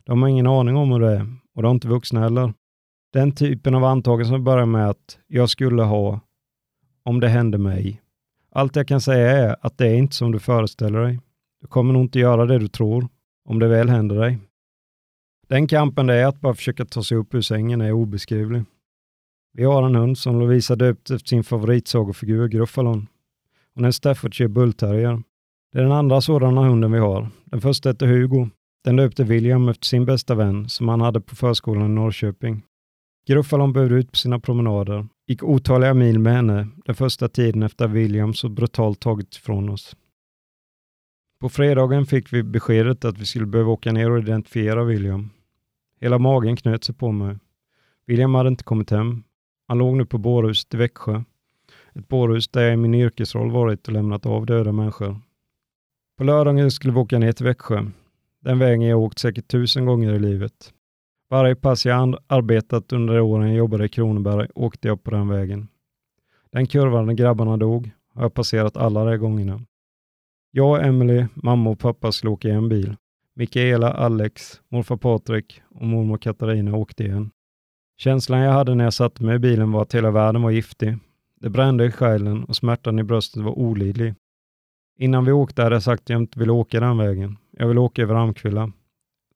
De 0.05 0.23
har 0.23 0.29
ingen 0.29 0.47
aning 0.47 0.77
om 0.77 0.93
hur 0.93 1.01
det 1.01 1.13
är 1.13 1.27
och 1.55 1.63
det 1.63 1.69
har 1.69 1.75
inte 1.75 1.89
vuxna 1.89 2.21
heller. 2.21 2.55
Den 3.13 3.33
typen 3.33 3.75
av 3.75 3.85
antaganden 3.85 4.29
som 4.29 4.45
börjar 4.45 4.67
med 4.67 4.91
att 4.91 5.19
jag 5.27 5.51
skulle 5.51 5.83
ha 5.83 6.21
om 7.05 7.21
det 7.21 7.29
hände 7.29 7.59
mig. 7.59 8.03
Allt 8.51 8.77
jag 8.77 8.89
kan 8.89 9.01
säga 9.01 9.31
är 9.31 9.57
att 9.61 9.79
det 9.79 9.87
är 9.87 9.95
inte 9.95 10.17
som 10.17 10.33
du 10.33 10.39
föreställer 10.39 11.03
dig. 11.03 11.21
Du 11.61 11.67
kommer 11.67 11.93
nog 11.93 12.03
inte 12.03 12.19
göra 12.19 12.47
det 12.47 12.59
du 12.59 12.69
tror 12.69 13.09
om 13.45 13.59
det 13.59 13.69
väl 13.69 13.89
händer 13.89 14.17
dig. 14.17 14.39
Den 15.49 15.67
kampen 15.67 16.07
det 16.07 16.15
är 16.15 16.27
att 16.27 16.41
bara 16.41 16.55
försöka 16.55 16.85
ta 16.85 17.03
sig 17.03 17.17
upp 17.17 17.35
ur 17.35 17.41
sängen 17.41 17.81
är 17.81 17.93
obeskrivlig. 17.93 18.65
Vi 19.53 19.65
har 19.65 19.83
en 19.83 19.95
hund 19.95 20.19
som 20.19 20.41
Lovisa 20.41 20.77
döpt 20.77 21.11
efter 21.11 21.29
sin 21.29 21.45
favoritsagofigur 21.45 22.49
Gruffalon. 22.49 23.07
Hon 23.75 23.85
är 23.85 23.87
en 23.87 23.93
Staffordshire 23.93 24.49
bullterrier. 24.49 25.23
Det 25.73 25.79
är 25.79 25.83
den 25.83 25.93
andra 25.93 26.21
sådana 26.21 26.63
hunden 26.69 26.93
vi 26.93 26.99
har. 26.99 27.29
Den 27.45 27.61
första 27.61 27.89
heter 27.89 28.07
Hugo. 28.07 28.49
Den 28.85 28.97
döpte 28.97 29.25
William 29.25 29.69
efter 29.69 29.87
sin 29.87 30.05
bästa 30.05 30.35
vän 30.35 30.69
som 30.69 30.89
han 30.89 31.01
hade 31.01 31.21
på 31.21 31.37
förskolan 31.37 31.87
i 31.87 31.95
Norrköping. 31.95 32.63
Gruffalon 33.27 33.73
behövde 33.73 33.95
ut 33.95 34.11
på 34.11 34.17
sina 34.17 34.41
promenader, 34.41 35.07
gick 35.27 35.43
otaliga 35.43 35.95
mil 35.95 36.19
med 36.19 36.33
henne 36.33 36.69
den 36.85 36.95
första 36.95 37.29
tiden 37.29 37.63
efter 37.63 37.89
William 37.89 38.35
så 38.35 38.49
brutalt 38.49 39.01
tagit 39.01 39.35
ifrån 39.35 39.69
oss. 39.69 39.97
På 41.43 41.49
fredagen 41.49 42.07
fick 42.07 42.33
vi 42.33 42.43
beskedet 42.43 43.05
att 43.05 43.19
vi 43.19 43.27
skulle 43.27 43.47
behöva 43.47 43.71
åka 43.71 43.93
ner 43.93 44.11
och 44.11 44.19
identifiera 44.19 44.85
William. 44.85 45.31
Hela 46.01 46.19
magen 46.19 46.57
knöt 46.57 46.85
sig 46.85 46.95
på 46.95 47.13
mig. 47.13 47.37
William 48.07 48.35
hade 48.35 48.49
inte 48.49 48.65
kommit 48.65 48.91
hem. 48.91 49.23
Han 49.69 49.79
låg 49.79 49.97
nu 49.97 50.07
på 50.07 50.19
bårhuset 50.19 50.75
i 50.75 50.77
Växjö. 50.77 51.23
Ett 51.95 52.09
bårhus 52.09 52.49
där 52.49 52.63
jag 52.63 52.73
i 52.73 52.77
min 52.77 52.95
yrkesroll 52.95 53.51
varit 53.51 53.87
och 53.87 53.93
lämnat 53.93 54.27
av 54.27 54.47
döda 54.47 54.73
människor. 54.73 55.17
På 56.19 56.25
lördagen 56.25 56.71
skulle 56.71 56.95
vi 56.95 57.01
åka 57.01 57.19
ner 57.19 57.33
till 57.33 57.47
Växjö. 57.47 57.87
Den 58.41 58.59
vägen 58.59 58.89
jag 58.89 59.01
åkt 59.01 59.19
säkert 59.19 59.49
tusen 59.49 59.87
gånger 59.87 60.13
i 60.13 60.19
livet. 60.19 60.73
Varje 61.31 61.55
pass 61.55 61.87
jag 61.87 62.17
arbetat 62.27 62.93
under 62.93 63.15
de 63.15 63.21
åren 63.21 63.49
jag 63.49 63.57
jobbade 63.57 63.85
i 63.85 63.89
Kronoberg 63.89 64.49
åkte 64.55 64.89
jag 64.89 65.03
på 65.03 65.11
den 65.11 65.29
vägen. 65.29 65.69
Den 66.51 66.67
kurvan 66.67 67.07
där 67.07 67.15
grabbarna 67.15 67.57
dog 67.57 67.91
har 68.15 68.23
jag 68.23 68.35
passerat 68.35 68.77
alla 68.77 69.05
de 69.05 69.17
gångerna. 69.17 69.61
Jag, 70.55 70.87
Emily, 70.87 71.27
mamma 71.35 71.71
och 71.71 71.79
pappa 71.79 72.13
skulle 72.13 72.31
åka 72.31 72.49
i 72.49 72.51
en 72.51 72.69
bil. 72.69 72.97
Mikaela, 73.35 73.93
Alex, 73.93 74.61
morfar 74.69 74.97
Patrik 74.97 75.63
och 75.71 75.87
mormor 75.87 76.19
Katarina 76.19 76.77
åkte 76.77 77.05
igen. 77.05 77.31
Känslan 77.99 78.41
jag 78.41 78.53
hade 78.53 78.75
när 78.75 78.85
jag 78.85 78.95
satte 78.95 79.25
mig 79.25 79.37
i 79.37 79.39
bilen 79.39 79.73
var 79.73 79.83
att 79.83 79.95
hela 79.95 80.11
världen 80.11 80.43
var 80.43 80.51
giftig. 80.51 80.99
Det 81.41 81.51
brände 81.51 81.87
i 81.87 81.91
själen 81.91 82.45
och 82.45 82.57
smärtan 82.57 82.99
i 82.99 83.03
bröstet 83.03 83.43
var 83.43 83.59
olidlig. 83.59 84.15
Innan 84.99 85.25
vi 85.25 85.33
åkte 85.33 85.63
hade 85.63 85.75
jag 85.75 85.83
sagt 85.83 86.03
att 86.03 86.09
jag 86.09 86.23
inte 86.23 86.39
ville 86.39 86.53
åka 86.53 86.81
den 86.81 86.99
vägen. 86.99 87.37
Jag 87.51 87.69
ville 87.69 87.81
åka 87.81 88.03
över 88.03 88.15
Amkvilla. 88.15 88.73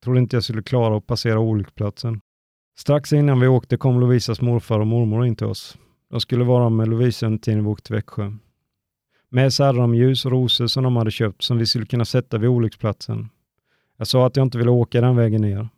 Trodde 0.04 0.20
inte 0.20 0.36
jag 0.36 0.44
skulle 0.44 0.62
klara 0.62 0.96
att 0.96 1.06
passera 1.06 1.38
olycksplatsen. 1.38 2.20
Strax 2.78 3.12
innan 3.12 3.40
vi 3.40 3.46
åkte 3.46 3.76
kom 3.76 4.00
Lovisas 4.00 4.40
morfar 4.40 4.80
och 4.80 4.86
mormor 4.86 5.26
in 5.26 5.36
till 5.36 5.46
oss. 5.46 5.78
De 6.10 6.20
skulle 6.20 6.44
vara 6.44 6.68
med 6.68 6.88
Lovisa 6.88 7.26
under 7.26 7.38
tiden 7.38 7.64
vi 7.64 7.70
åkte 7.70 7.86
till 7.86 7.96
Växjö. 7.96 8.32
Med 9.28 9.52
sig 9.52 9.66
hade 9.66 9.78
de 9.78 9.94
ljus 9.94 10.24
och 10.24 10.30
rosor 10.30 10.66
som 10.66 10.84
de 10.84 10.96
hade 10.96 11.10
köpt 11.10 11.42
som 11.42 11.58
vi 11.58 11.66
skulle 11.66 11.86
kunna 11.86 12.04
sätta 12.04 12.38
vid 12.38 12.50
olycksplatsen. 12.50 13.28
Jag 13.96 14.06
sa 14.06 14.26
att 14.26 14.36
jag 14.36 14.46
inte 14.46 14.58
ville 14.58 14.70
åka 14.70 15.00
den 15.00 15.16
vägen 15.16 15.42
ner. 15.42 15.68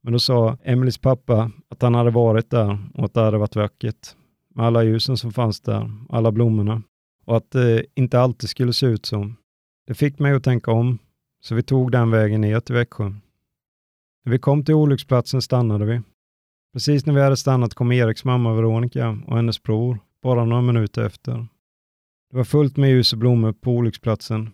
Men 0.00 0.12
då 0.12 0.18
sa 0.18 0.58
Emelies 0.62 0.98
pappa 0.98 1.50
att 1.68 1.82
han 1.82 1.94
hade 1.94 2.10
varit 2.10 2.50
där 2.50 2.78
och 2.94 3.04
att 3.04 3.14
det 3.14 3.20
hade 3.20 3.38
varit 3.38 3.56
vackert. 3.56 4.08
Med 4.54 4.66
alla 4.66 4.82
ljusen 4.84 5.16
som 5.16 5.32
fanns 5.32 5.60
där, 5.60 5.90
alla 6.08 6.32
blommorna. 6.32 6.82
Och 7.24 7.36
att 7.36 7.50
det 7.50 7.86
inte 7.94 8.20
alltid 8.20 8.50
skulle 8.50 8.72
se 8.72 8.86
ut 8.86 9.06
så. 9.06 9.32
Det 9.86 9.94
fick 9.94 10.18
mig 10.18 10.32
att 10.32 10.44
tänka 10.44 10.70
om, 10.70 10.98
så 11.40 11.54
vi 11.54 11.62
tog 11.62 11.92
den 11.92 12.10
vägen 12.10 12.40
ner 12.40 12.60
till 12.60 12.74
Växjö. 12.74 13.04
När 14.24 14.32
vi 14.32 14.38
kom 14.38 14.64
till 14.64 14.74
olycksplatsen 14.74 15.42
stannade 15.42 15.84
vi. 15.84 16.00
Precis 16.72 17.06
när 17.06 17.14
vi 17.14 17.20
hade 17.20 17.36
stannat 17.36 17.74
kom 17.74 17.92
Eriks 17.92 18.24
mamma 18.24 18.54
Veronica 18.54 19.18
och 19.26 19.36
hennes 19.36 19.62
bror, 19.62 19.98
bara 20.22 20.44
några 20.44 20.62
minuter 20.62 21.06
efter. 21.06 21.46
Det 22.32 22.36
var 22.36 22.44
fullt 22.44 22.76
med 22.76 22.90
ljus 22.90 23.12
och 23.12 23.18
blommor 23.18 23.52
på 23.52 23.70
olycksplatsen. 23.70 24.50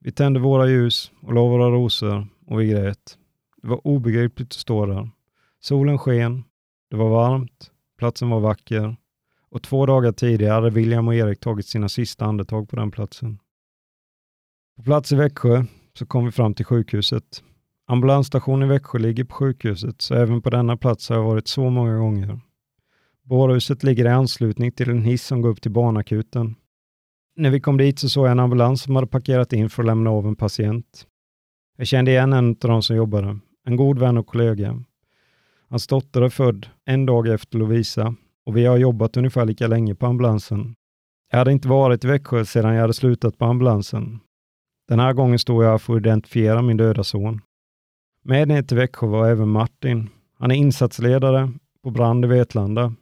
Vi 0.00 0.12
tände 0.12 0.40
våra 0.40 0.68
ljus 0.68 1.12
och 1.20 1.34
la 1.34 1.48
våra 1.48 1.70
rosor 1.70 2.26
och 2.46 2.60
vi 2.60 2.66
grät. 2.66 3.18
Det 3.62 3.68
var 3.68 3.86
obegripligt 3.86 4.48
att 4.48 4.52
stå 4.52 4.86
där. 4.86 5.10
Solen 5.60 5.98
sken, 5.98 6.44
det 6.90 6.96
var 6.96 7.10
varmt, 7.10 7.70
platsen 7.98 8.30
var 8.30 8.40
vacker 8.40 8.96
och 9.50 9.62
två 9.62 9.86
dagar 9.86 10.12
tidigare 10.12 10.52
hade 10.52 10.70
William 10.70 11.08
och 11.08 11.14
Erik 11.14 11.40
tagit 11.40 11.66
sina 11.66 11.88
sista 11.88 12.24
andetag 12.24 12.68
på 12.68 12.76
den 12.76 12.90
platsen. 12.90 13.38
På 14.76 14.82
plats 14.82 15.12
i 15.12 15.16
Växjö 15.16 15.64
så 15.98 16.06
kom 16.06 16.24
vi 16.24 16.30
fram 16.30 16.54
till 16.54 16.66
sjukhuset. 16.66 17.42
Ambulansstationen 17.86 18.68
i 18.68 18.72
Växjö 18.72 18.98
ligger 18.98 19.24
på 19.24 19.34
sjukhuset, 19.34 20.02
så 20.02 20.14
även 20.14 20.42
på 20.42 20.50
denna 20.50 20.76
plats 20.76 21.08
har 21.08 21.16
jag 21.16 21.24
varit 21.24 21.48
så 21.48 21.70
många 21.70 21.98
gånger. 21.98 22.40
Bårhuset 23.22 23.82
ligger 23.82 24.04
i 24.04 24.08
anslutning 24.08 24.72
till 24.72 24.90
en 24.90 25.02
hiss 25.02 25.26
som 25.26 25.40
går 25.40 25.48
upp 25.48 25.62
till 25.62 25.72
barnakuten. 25.72 26.56
När 27.36 27.50
vi 27.50 27.60
kom 27.60 27.76
dit 27.76 27.98
så 27.98 28.08
såg 28.08 28.26
jag 28.26 28.32
en 28.32 28.40
ambulans 28.40 28.82
som 28.82 28.94
hade 28.94 29.06
parkerat 29.06 29.52
in 29.52 29.70
för 29.70 29.82
att 29.82 29.86
lämna 29.86 30.10
av 30.10 30.26
en 30.26 30.36
patient. 30.36 31.06
Jag 31.76 31.86
kände 31.86 32.10
igen 32.10 32.32
en 32.32 32.48
av 32.48 32.54
de 32.54 32.82
som 32.82 32.96
jobbade, 32.96 33.38
en 33.66 33.76
god 33.76 33.98
vän 33.98 34.18
och 34.18 34.26
kollega. 34.26 34.82
Hans 35.68 35.86
dotter 35.86 36.22
är 36.22 36.28
född 36.28 36.66
en 36.84 37.06
dag 37.06 37.28
efter 37.28 37.58
Lovisa 37.58 38.14
och 38.46 38.56
vi 38.56 38.64
har 38.64 38.76
jobbat 38.76 39.16
ungefär 39.16 39.44
lika 39.44 39.66
länge 39.66 39.94
på 39.94 40.06
ambulansen. 40.06 40.74
Jag 41.30 41.38
hade 41.38 41.52
inte 41.52 41.68
varit 41.68 42.04
i 42.04 42.08
Växjö 42.08 42.44
sedan 42.44 42.74
jag 42.74 42.80
hade 42.80 42.94
slutat 42.94 43.38
på 43.38 43.44
ambulansen. 43.44 44.20
Den 44.88 45.00
här 45.00 45.12
gången 45.12 45.38
stod 45.38 45.64
jag 45.64 45.82
för 45.82 45.94
att 45.94 46.00
identifiera 46.00 46.62
min 46.62 46.76
döda 46.76 47.04
son. 47.04 47.40
Med 48.22 48.48
ner 48.48 48.62
till 48.62 48.76
Växjö 48.76 49.06
var 49.06 49.28
även 49.28 49.48
Martin. 49.48 50.10
Han 50.38 50.50
är 50.50 50.54
insatsledare 50.54 51.52
på 51.82 51.90
brand 51.90 52.24
i 52.24 52.28
Vetlanda. 52.28 52.94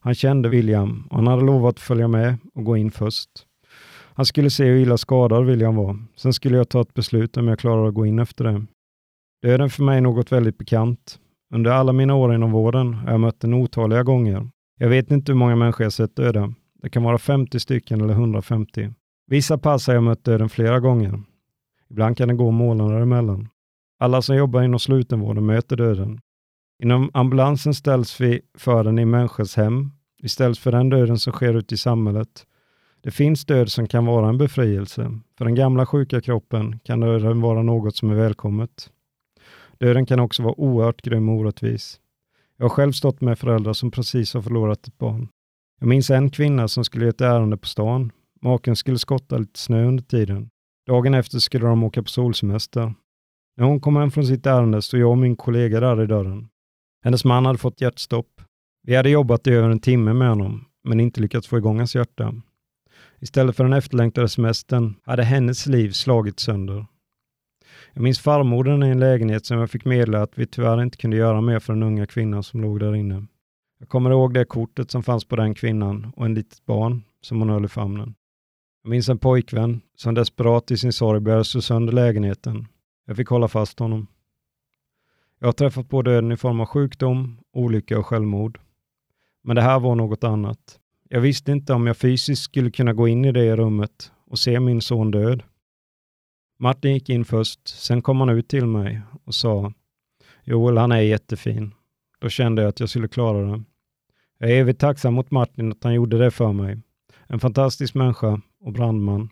Han 0.00 0.14
kände 0.14 0.48
William 0.48 1.06
och 1.10 1.16
han 1.16 1.26
hade 1.26 1.42
lovat 1.44 1.74
att 1.74 1.80
följa 1.80 2.08
med 2.08 2.38
och 2.54 2.64
gå 2.64 2.76
in 2.76 2.90
först. 2.90 3.30
Han 4.14 4.26
skulle 4.26 4.50
se 4.50 4.64
hur 4.64 4.80
illa 4.80 4.96
skadad 4.98 5.46
William 5.46 5.76
var. 5.76 5.98
Sen 6.16 6.32
skulle 6.32 6.56
jag 6.56 6.68
ta 6.68 6.80
ett 6.80 6.94
beslut 6.94 7.36
om 7.36 7.48
jag 7.48 7.58
klarade 7.58 7.88
att 7.88 7.94
gå 7.94 8.06
in 8.06 8.18
efter 8.18 8.44
det. 8.44 8.66
Döden 9.42 9.70
för 9.70 9.82
mig 9.82 9.96
är 9.96 10.00
något 10.00 10.32
väldigt 10.32 10.58
bekant. 10.58 11.18
Under 11.54 11.70
alla 11.70 11.92
mina 11.92 12.14
år 12.14 12.34
inom 12.34 12.52
vården 12.52 12.94
har 12.94 13.10
jag 13.10 13.20
mött 13.20 13.40
den 13.40 13.54
otaliga 13.54 14.02
gånger. 14.02 14.48
Jag 14.78 14.88
vet 14.88 15.10
inte 15.10 15.32
hur 15.32 15.38
många 15.38 15.56
människor 15.56 15.84
jag 15.84 15.92
sett 15.92 16.16
döda. 16.16 16.54
Det 16.82 16.90
kan 16.90 17.02
vara 17.02 17.18
50 17.18 17.60
stycken 17.60 18.00
eller 18.00 18.14
150. 18.14 18.94
Vissa 19.26 19.58
pass 19.58 19.86
har 19.86 19.94
jag 19.94 20.02
mött 20.02 20.24
döden 20.24 20.48
flera 20.48 20.80
gånger. 20.80 21.22
Ibland 21.90 22.16
kan 22.16 22.28
det 22.28 22.34
gå 22.34 22.50
månader 22.50 23.00
emellan. 23.00 23.48
Alla 24.00 24.22
som 24.22 24.36
jobbar 24.36 24.62
inom 24.62 24.80
slutenvården 24.80 25.46
möter 25.46 25.76
döden. 25.76 26.20
Inom 26.82 27.10
ambulansen 27.14 27.74
ställs 27.74 28.20
vi 28.20 28.40
för 28.58 28.84
den 28.84 28.98
i 28.98 29.04
människors 29.04 29.56
hem. 29.56 29.90
Vi 30.22 30.28
ställs 30.28 30.58
för 30.58 30.72
den 30.72 30.90
döden 30.90 31.18
som 31.18 31.32
sker 31.32 31.54
ute 31.54 31.74
i 31.74 31.78
samhället. 31.78 32.46
Det 33.02 33.10
finns 33.10 33.44
död 33.44 33.72
som 33.72 33.88
kan 33.88 34.06
vara 34.06 34.28
en 34.28 34.38
befrielse. 34.38 35.18
För 35.38 35.44
den 35.44 35.54
gamla 35.54 35.86
sjuka 35.86 36.20
kroppen 36.20 36.78
kan 36.78 37.00
döden 37.00 37.40
vara 37.40 37.62
något 37.62 37.96
som 37.96 38.10
är 38.10 38.14
välkommet. 38.14 38.90
Döden 39.78 40.06
kan 40.06 40.20
också 40.20 40.42
vara 40.42 40.60
oerhört 40.60 41.02
grym 41.02 41.28
och 41.28 41.34
orättvis. 41.34 42.00
Jag 42.56 42.64
har 42.64 42.70
själv 42.70 42.92
stått 42.92 43.20
med 43.20 43.38
föräldrar 43.38 43.72
som 43.72 43.90
precis 43.90 44.34
har 44.34 44.42
förlorat 44.42 44.86
ett 44.86 44.98
barn. 44.98 45.28
Jag 45.80 45.88
minns 45.88 46.10
en 46.10 46.30
kvinna 46.30 46.68
som 46.68 46.84
skulle 46.84 47.04
göra 47.04 47.10
ett 47.10 47.20
ärende 47.20 47.56
på 47.56 47.66
stan. 47.66 48.12
Maken 48.40 48.76
skulle 48.76 48.98
skotta 48.98 49.38
lite 49.38 49.58
snö 49.58 49.84
under 49.84 50.02
tiden. 50.02 50.50
Dagen 50.86 51.14
efter 51.14 51.38
skulle 51.38 51.66
de 51.66 51.84
åka 51.84 52.02
på 52.02 52.08
solsemester. 52.08 52.94
När 53.56 53.64
hon 53.66 53.80
kom 53.80 53.96
hem 53.96 54.10
från 54.10 54.26
sitt 54.26 54.46
ärende 54.46 54.82
stod 54.82 55.00
jag 55.00 55.10
och 55.10 55.18
min 55.18 55.36
kollega 55.36 55.80
där 55.80 56.02
i 56.02 56.06
dörren. 56.06 56.48
Hennes 57.04 57.24
man 57.24 57.46
hade 57.46 57.58
fått 57.58 57.80
hjärtstopp. 57.80 58.40
Vi 58.82 58.94
hade 58.94 59.10
jobbat 59.10 59.46
i 59.46 59.50
över 59.50 59.70
en 59.70 59.80
timme 59.80 60.12
med 60.12 60.28
honom, 60.28 60.64
men 60.84 61.00
inte 61.00 61.20
lyckats 61.20 61.48
få 61.48 61.58
igång 61.58 61.78
hans 61.78 61.94
hjärta. 61.94 62.34
Istället 63.22 63.56
för 63.56 63.64
den 63.64 63.72
efterlängtade 63.72 64.28
semestern 64.28 64.94
hade 65.04 65.22
hennes 65.22 65.66
liv 65.66 65.90
slagits 65.90 66.42
sönder. 66.42 66.86
Jag 67.92 68.02
minns 68.02 68.20
farmodern 68.20 68.82
i 68.82 68.88
en 68.88 69.00
lägenhet 69.00 69.46
som 69.46 69.58
jag 69.58 69.70
fick 69.70 69.84
meddela 69.84 70.22
att 70.22 70.38
vi 70.38 70.46
tyvärr 70.46 70.82
inte 70.82 70.96
kunde 70.96 71.16
göra 71.16 71.40
mer 71.40 71.58
för 71.58 71.72
den 71.72 71.82
unga 71.82 72.06
kvinnan 72.06 72.42
som 72.42 72.60
låg 72.60 72.80
där 72.80 72.94
inne. 72.94 73.26
Jag 73.78 73.88
kommer 73.88 74.10
ihåg 74.10 74.34
det 74.34 74.44
kortet 74.44 74.90
som 74.90 75.02
fanns 75.02 75.24
på 75.24 75.36
den 75.36 75.54
kvinnan 75.54 76.12
och 76.16 76.26
en 76.26 76.34
litet 76.34 76.66
barn 76.66 77.02
som 77.20 77.38
hon 77.38 77.50
höll 77.50 77.64
i 77.64 77.68
famnen. 77.68 78.14
Jag 78.82 78.90
minns 78.90 79.08
en 79.08 79.18
pojkvän 79.18 79.80
som 79.96 80.14
desperat 80.14 80.70
i 80.70 80.76
sin 80.76 80.92
sorg 80.92 81.20
började 81.20 81.44
slå 81.44 81.60
sönder 81.60 81.92
lägenheten. 81.92 82.66
Jag 83.06 83.16
fick 83.16 83.28
hålla 83.28 83.48
fast 83.48 83.78
honom. 83.78 84.06
Jag 85.38 85.48
har 85.48 85.52
träffat 85.52 85.88
på 85.88 86.02
döden 86.02 86.32
i 86.32 86.36
form 86.36 86.60
av 86.60 86.66
sjukdom, 86.66 87.38
olycka 87.52 87.98
och 87.98 88.06
självmord. 88.06 88.60
Men 89.42 89.56
det 89.56 89.62
här 89.62 89.80
var 89.80 89.94
något 89.94 90.24
annat. 90.24 90.78
Jag 91.14 91.20
visste 91.20 91.52
inte 91.52 91.72
om 91.72 91.86
jag 91.86 91.96
fysiskt 91.96 92.42
skulle 92.42 92.70
kunna 92.70 92.92
gå 92.92 93.08
in 93.08 93.24
i 93.24 93.32
det 93.32 93.56
rummet 93.56 94.12
och 94.26 94.38
se 94.38 94.60
min 94.60 94.80
son 94.80 95.10
död. 95.10 95.42
Martin 96.58 96.92
gick 96.92 97.08
in 97.08 97.24
först, 97.24 97.68
sen 97.68 98.02
kom 98.02 98.20
han 98.20 98.28
ut 98.28 98.48
till 98.48 98.66
mig 98.66 99.00
och 99.24 99.34
sa 99.34 99.72
Joel, 100.44 100.76
han 100.76 100.92
är 100.92 101.00
jättefin. 101.00 101.74
Då 102.20 102.28
kände 102.28 102.62
jag 102.62 102.68
att 102.68 102.80
jag 102.80 102.88
skulle 102.88 103.08
klara 103.08 103.46
det. 103.46 103.62
Jag 104.38 104.50
är 104.50 104.54
evigt 104.54 104.80
tacksam 104.80 105.14
mot 105.14 105.30
Martin 105.30 105.72
att 105.72 105.84
han 105.84 105.94
gjorde 105.94 106.18
det 106.18 106.30
för 106.30 106.52
mig. 106.52 106.78
En 107.26 107.40
fantastisk 107.40 107.94
människa 107.94 108.40
och 108.60 108.72
brandman. 108.72 109.30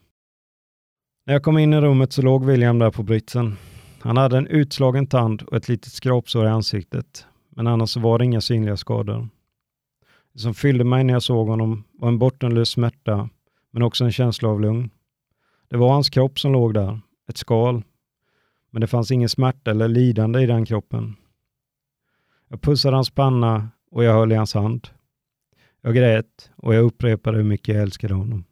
När 1.27 1.35
jag 1.35 1.43
kom 1.43 1.59
in 1.59 1.73
i 1.73 1.81
rummet 1.81 2.13
så 2.13 2.23
låg 2.23 2.45
William 2.45 2.79
där 2.79 2.91
på 2.91 3.03
britsen. 3.03 3.57
Han 4.01 4.17
hade 4.17 4.39
en 4.39 4.47
utslagen 4.47 5.07
tand 5.07 5.43
och 5.43 5.57
ett 5.57 5.69
litet 5.69 5.93
skrapsår 5.93 6.47
i 6.47 6.49
ansiktet, 6.49 7.27
men 7.49 7.67
annars 7.67 7.97
var 7.97 8.19
det 8.19 8.25
inga 8.25 8.41
synliga 8.41 8.77
skador. 8.77 9.29
Det 10.33 10.39
som 10.39 10.55
fyllde 10.55 10.85
mig 10.85 11.05
när 11.05 11.13
jag 11.13 11.23
såg 11.23 11.49
honom 11.49 11.85
var 11.93 12.09
en 12.09 12.19
bottenlös 12.19 12.69
smärta, 12.71 13.29
men 13.71 13.83
också 13.83 14.05
en 14.05 14.13
känsla 14.13 14.49
av 14.49 14.61
lugn. 14.61 14.91
Det 15.69 15.77
var 15.77 15.93
hans 15.93 16.11
kropp 16.11 16.39
som 16.39 16.53
låg 16.53 16.75
där, 16.75 17.01
ett 17.29 17.37
skal, 17.37 17.83
men 18.71 18.81
det 18.81 18.87
fanns 18.87 19.11
ingen 19.11 19.29
smärta 19.29 19.71
eller 19.71 19.89
lidande 19.89 20.41
i 20.41 20.47
den 20.47 20.65
kroppen. 20.65 21.17
Jag 22.49 22.61
pussade 22.61 22.97
hans 22.97 23.11
panna 23.11 23.69
och 23.91 24.05
jag 24.05 24.13
höll 24.13 24.33
i 24.33 24.35
hans 24.35 24.55
hand. 24.55 24.89
Jag 25.81 25.95
grät 25.95 26.51
och 26.57 26.75
jag 26.75 26.85
upprepade 26.85 27.37
hur 27.37 27.45
mycket 27.45 27.75
jag 27.75 27.83
älskade 27.83 28.15
honom. 28.15 28.45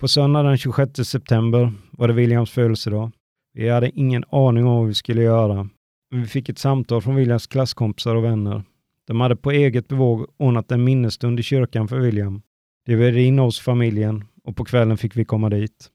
På 0.00 0.08
söndagen 0.08 0.46
den 0.46 0.58
26 0.58 1.08
september 1.08 1.72
var 1.90 2.08
det 2.08 2.14
Williams 2.14 2.50
födelsedag. 2.50 3.10
Vi 3.52 3.68
hade 3.68 3.98
ingen 3.98 4.24
aning 4.30 4.66
om 4.66 4.76
vad 4.76 4.86
vi 4.86 4.94
skulle 4.94 5.22
göra, 5.22 5.68
men 6.10 6.20
vi 6.20 6.26
fick 6.26 6.48
ett 6.48 6.58
samtal 6.58 7.02
från 7.02 7.14
Williams 7.14 7.46
klasskompisar 7.46 8.14
och 8.14 8.24
vänner. 8.24 8.64
De 9.06 9.20
hade 9.20 9.36
på 9.36 9.50
eget 9.50 9.88
bevåg 9.88 10.26
ordnat 10.36 10.72
en 10.72 10.84
minnesstund 10.84 11.40
i 11.40 11.42
kyrkan 11.42 11.88
för 11.88 11.98
William. 11.98 12.42
De 12.86 12.96
bjöd 12.96 13.16
in 13.16 13.38
oss 13.38 13.60
familjen 13.60 14.24
och 14.44 14.56
på 14.56 14.64
kvällen 14.64 14.96
fick 14.96 15.16
vi 15.16 15.24
komma 15.24 15.48
dit. 15.50 15.90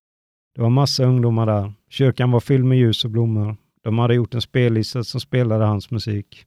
Det 0.55 0.61
var 0.61 0.69
massa 0.69 1.03
ungdomar 1.03 1.45
där. 1.45 1.73
Kyrkan 1.89 2.31
var 2.31 2.39
fylld 2.39 2.65
med 2.65 2.77
ljus 2.77 3.05
och 3.05 3.11
blommor. 3.11 3.57
De 3.83 3.99
hade 3.99 4.15
gjort 4.15 4.33
en 4.33 4.41
spellista 4.41 5.03
som 5.03 5.19
spelade 5.19 5.65
hans 5.65 5.91
musik. 5.91 6.45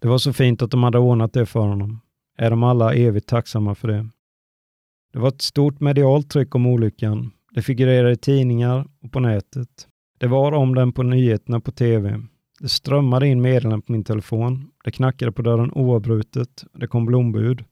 Det 0.00 0.08
var 0.08 0.18
så 0.18 0.32
fint 0.32 0.62
att 0.62 0.70
de 0.70 0.82
hade 0.82 0.98
ordnat 0.98 1.32
det 1.32 1.46
för 1.46 1.60
honom. 1.60 2.00
Är 2.38 2.50
de 2.50 2.62
alla 2.62 2.94
evigt 2.94 3.28
tacksamma 3.28 3.74
för 3.74 3.88
det. 3.88 4.08
Det 5.12 5.18
var 5.18 5.28
ett 5.28 5.42
stort 5.42 5.80
medialt 5.80 6.30
tryck 6.30 6.54
om 6.54 6.66
olyckan. 6.66 7.30
Det 7.54 7.62
figurerade 7.62 8.12
i 8.12 8.16
tidningar 8.16 8.86
och 9.02 9.12
på 9.12 9.20
nätet. 9.20 9.88
Det 10.18 10.26
var 10.26 10.52
om 10.52 10.74
den 10.74 10.92
på 10.92 11.02
nyheterna 11.02 11.60
på 11.60 11.72
tv. 11.72 12.20
Det 12.60 12.68
strömmade 12.68 13.28
in 13.28 13.42
meddelanden 13.42 13.82
på 13.82 13.92
min 13.92 14.04
telefon. 14.04 14.70
Det 14.84 14.90
knackade 14.90 15.32
på 15.32 15.42
dörren 15.42 15.72
oavbrutet. 15.72 16.64
Det 16.72 16.86
kom 16.86 17.06
blombud. 17.06 17.64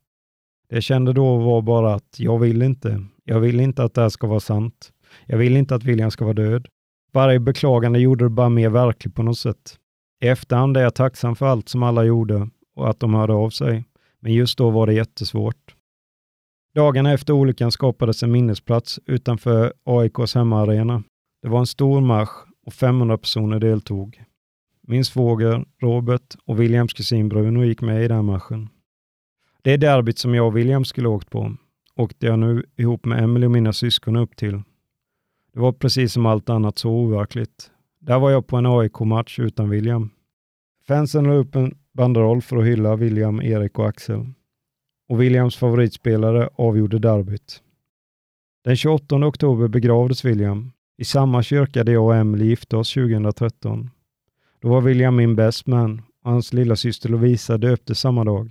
Det 0.68 0.77
jag 0.77 0.83
kände 0.83 1.12
då 1.12 1.37
var 1.37 1.62
bara 1.62 1.94
att 1.94 2.14
jag 2.18 2.38
vill 2.38 2.62
inte. 2.62 3.05
Jag 3.25 3.40
vill 3.40 3.61
inte 3.61 3.85
att 3.85 3.94
det 3.94 4.03
här 4.03 4.09
ska 4.09 4.27
vara 4.27 4.40
sant. 4.40 4.92
Jag 5.27 5.38
vill 5.38 5.57
inte 5.57 5.75
att 5.75 5.85
William 5.85 6.11
ska 6.11 6.25
vara 6.25 6.35
död. 6.35 6.68
Varje 7.12 7.40
beklagande 7.40 7.98
gjorde 7.98 8.25
det 8.25 8.29
bara 8.29 8.48
mer 8.48 8.68
verkligt 8.68 9.14
på 9.14 9.22
något 9.22 9.38
sätt. 9.38 9.79
I 10.22 10.29
efterhand 10.29 10.77
är 10.77 10.83
jag 10.83 10.94
tacksam 10.94 11.37
för 11.37 11.46
allt 11.46 11.68
som 11.68 11.83
alla 11.83 12.05
gjorde 12.05 12.48
och 12.77 12.90
att 12.90 13.01
de 13.01 13.14
hörde 13.14 13.33
av 13.33 13.51
sig. 13.51 13.85
Men 14.20 14.33
just 14.33 14.59
då 14.59 14.70
var 14.70 14.87
det 14.87 14.94
jättesvårt. 14.94 15.75
Dagarna 16.75 17.12
efter 17.12 17.33
olyckan 17.33 17.72
skapades 17.72 18.22
en 18.22 18.33
minnesplats 18.33 19.01
utanför 19.07 19.72
AIKs 19.85 20.35
hemmaarena. 20.35 21.03
Det 21.42 21.48
var 21.48 21.59
en 21.59 21.66
stor 21.66 22.01
marsch 22.01 22.48
och 22.66 22.72
500 22.72 23.18
personer 23.18 23.59
deltog. 23.59 24.22
Min 24.87 25.05
svåger 25.05 25.64
Robert 25.79 26.37
och 26.45 26.61
Williams 26.61 26.92
kusin 26.92 27.29
Bruno 27.29 27.64
gick 27.64 27.81
med 27.81 28.05
i 28.05 28.09
den 28.09 28.25
matchen. 28.25 28.68
Det 29.62 29.77
derbyt 29.77 30.18
som 30.18 30.35
jag 30.35 30.47
och 30.47 30.57
William 30.57 30.85
skulle 30.85 31.09
åkt 31.09 31.31
på 31.31 31.57
åkte 31.97 32.27
jag 32.27 32.38
nu 32.38 32.64
ihop 32.77 33.05
med 33.05 33.25
Emily 33.25 33.47
och 33.47 33.51
mina 33.51 33.73
syskon 33.73 34.16
upp 34.16 34.37
till. 34.37 34.62
Det 35.53 35.61
var 35.61 35.73
precis 35.73 36.12
som 36.12 36.27
allt 36.27 36.51
annat 36.51 36.79
så 36.79 36.90
overkligt. 36.90 37.71
Där 38.01 38.18
var 38.18 38.31
jag 38.31 38.47
på 38.47 38.57
en 38.57 38.66
AIK-match 38.66 39.38
utan 39.38 39.71
William. 39.71 40.11
Fansen 40.87 41.25
la 41.25 41.35
upp 41.35 41.55
en 41.55 41.75
banderoll 41.92 42.42
för 42.42 42.57
att 42.57 42.64
hylla 42.64 42.97
William, 42.97 43.42
Erik 43.42 43.79
och 43.79 43.88
Axel. 43.88 44.27
Och 45.09 45.21
Williams 45.21 45.57
favoritspelare 45.57 46.49
avgjorde 46.55 46.99
derbyt. 46.99 47.62
Den 48.64 48.77
28 48.77 49.27
oktober 49.27 49.68
begravdes 49.68 50.25
William 50.25 50.73
i 50.99 51.05
samma 51.05 51.42
kyrka 51.42 51.85
där 51.85 51.92
jag 51.92 52.05
och 52.05 52.16
Emily 52.16 52.47
gifte 52.47 52.77
oss 52.77 52.95
2013. 52.95 53.90
Då 54.62 54.68
var 54.68 54.81
William 54.81 55.16
min 55.16 55.37
best 55.37 55.66
man 55.66 56.03
och 56.25 56.31
hans 56.31 56.53
lilla 56.53 56.77
syster 56.77 57.09
Lovisa 57.09 57.59
döptes 57.59 58.01
samma 58.01 58.25
dag. 58.25 58.51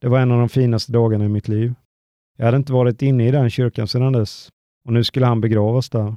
Det 0.00 0.08
var 0.08 0.20
en 0.20 0.30
av 0.30 0.38
de 0.38 0.48
finaste 0.48 0.92
dagarna 0.92 1.24
i 1.24 1.28
mitt 1.28 1.48
liv. 1.48 1.74
Jag 2.36 2.44
hade 2.44 2.56
inte 2.56 2.72
varit 2.72 3.02
inne 3.02 3.28
i 3.28 3.30
den 3.30 3.50
kyrkan 3.50 3.88
sedan 3.88 4.12
dess 4.12 4.48
och 4.84 4.92
nu 4.92 5.04
skulle 5.04 5.26
han 5.26 5.40
begravas 5.40 5.90
där. 5.90 6.16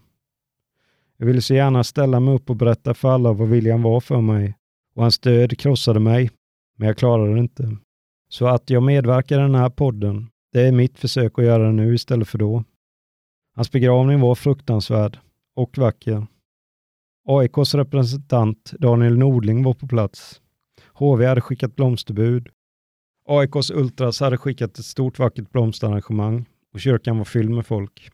Jag 1.17 1.25
ville 1.25 1.41
så 1.41 1.53
gärna 1.53 1.83
ställa 1.83 2.19
mig 2.19 2.35
upp 2.35 2.49
och 2.49 2.55
berätta 2.55 2.93
för 2.93 3.09
alla 3.09 3.33
vad 3.33 3.49
William 3.49 3.81
var 3.81 3.99
för 3.99 4.21
mig 4.21 4.55
och 4.95 5.01
hans 5.01 5.19
död 5.19 5.59
krossade 5.59 5.99
mig, 5.99 6.31
men 6.77 6.87
jag 6.87 6.97
klarade 6.97 7.33
det 7.33 7.39
inte. 7.39 7.77
Så 8.29 8.47
att 8.47 8.69
jag 8.69 8.83
medverkar 8.83 9.39
i 9.39 9.41
den 9.41 9.55
här 9.55 9.69
podden, 9.69 10.29
det 10.53 10.61
är 10.61 10.71
mitt 10.71 10.99
försök 10.99 11.39
att 11.39 11.45
göra 11.45 11.63
det 11.63 11.71
nu 11.73 11.95
istället 11.95 12.27
för 12.27 12.37
då. 12.37 12.63
Hans 13.55 13.71
begravning 13.71 14.19
var 14.19 14.35
fruktansvärd 14.35 15.19
och 15.55 15.77
vacker. 15.77 16.27
AIKs 17.27 17.75
representant 17.75 18.73
Daniel 18.79 19.17
Nordling 19.17 19.63
var 19.63 19.73
på 19.73 19.87
plats. 19.87 20.41
HV 20.93 21.25
hade 21.25 21.41
skickat 21.41 21.75
blomsterbud. 21.75 22.49
AIKs 23.27 23.71
Ultras 23.71 24.19
hade 24.19 24.37
skickat 24.37 24.79
ett 24.79 24.85
stort 24.85 25.19
vackert 25.19 25.51
blomsterarrangemang 25.51 26.45
och 26.73 26.79
kyrkan 26.79 27.17
var 27.17 27.25
fylld 27.25 27.49
med 27.49 27.65
folk. 27.65 28.09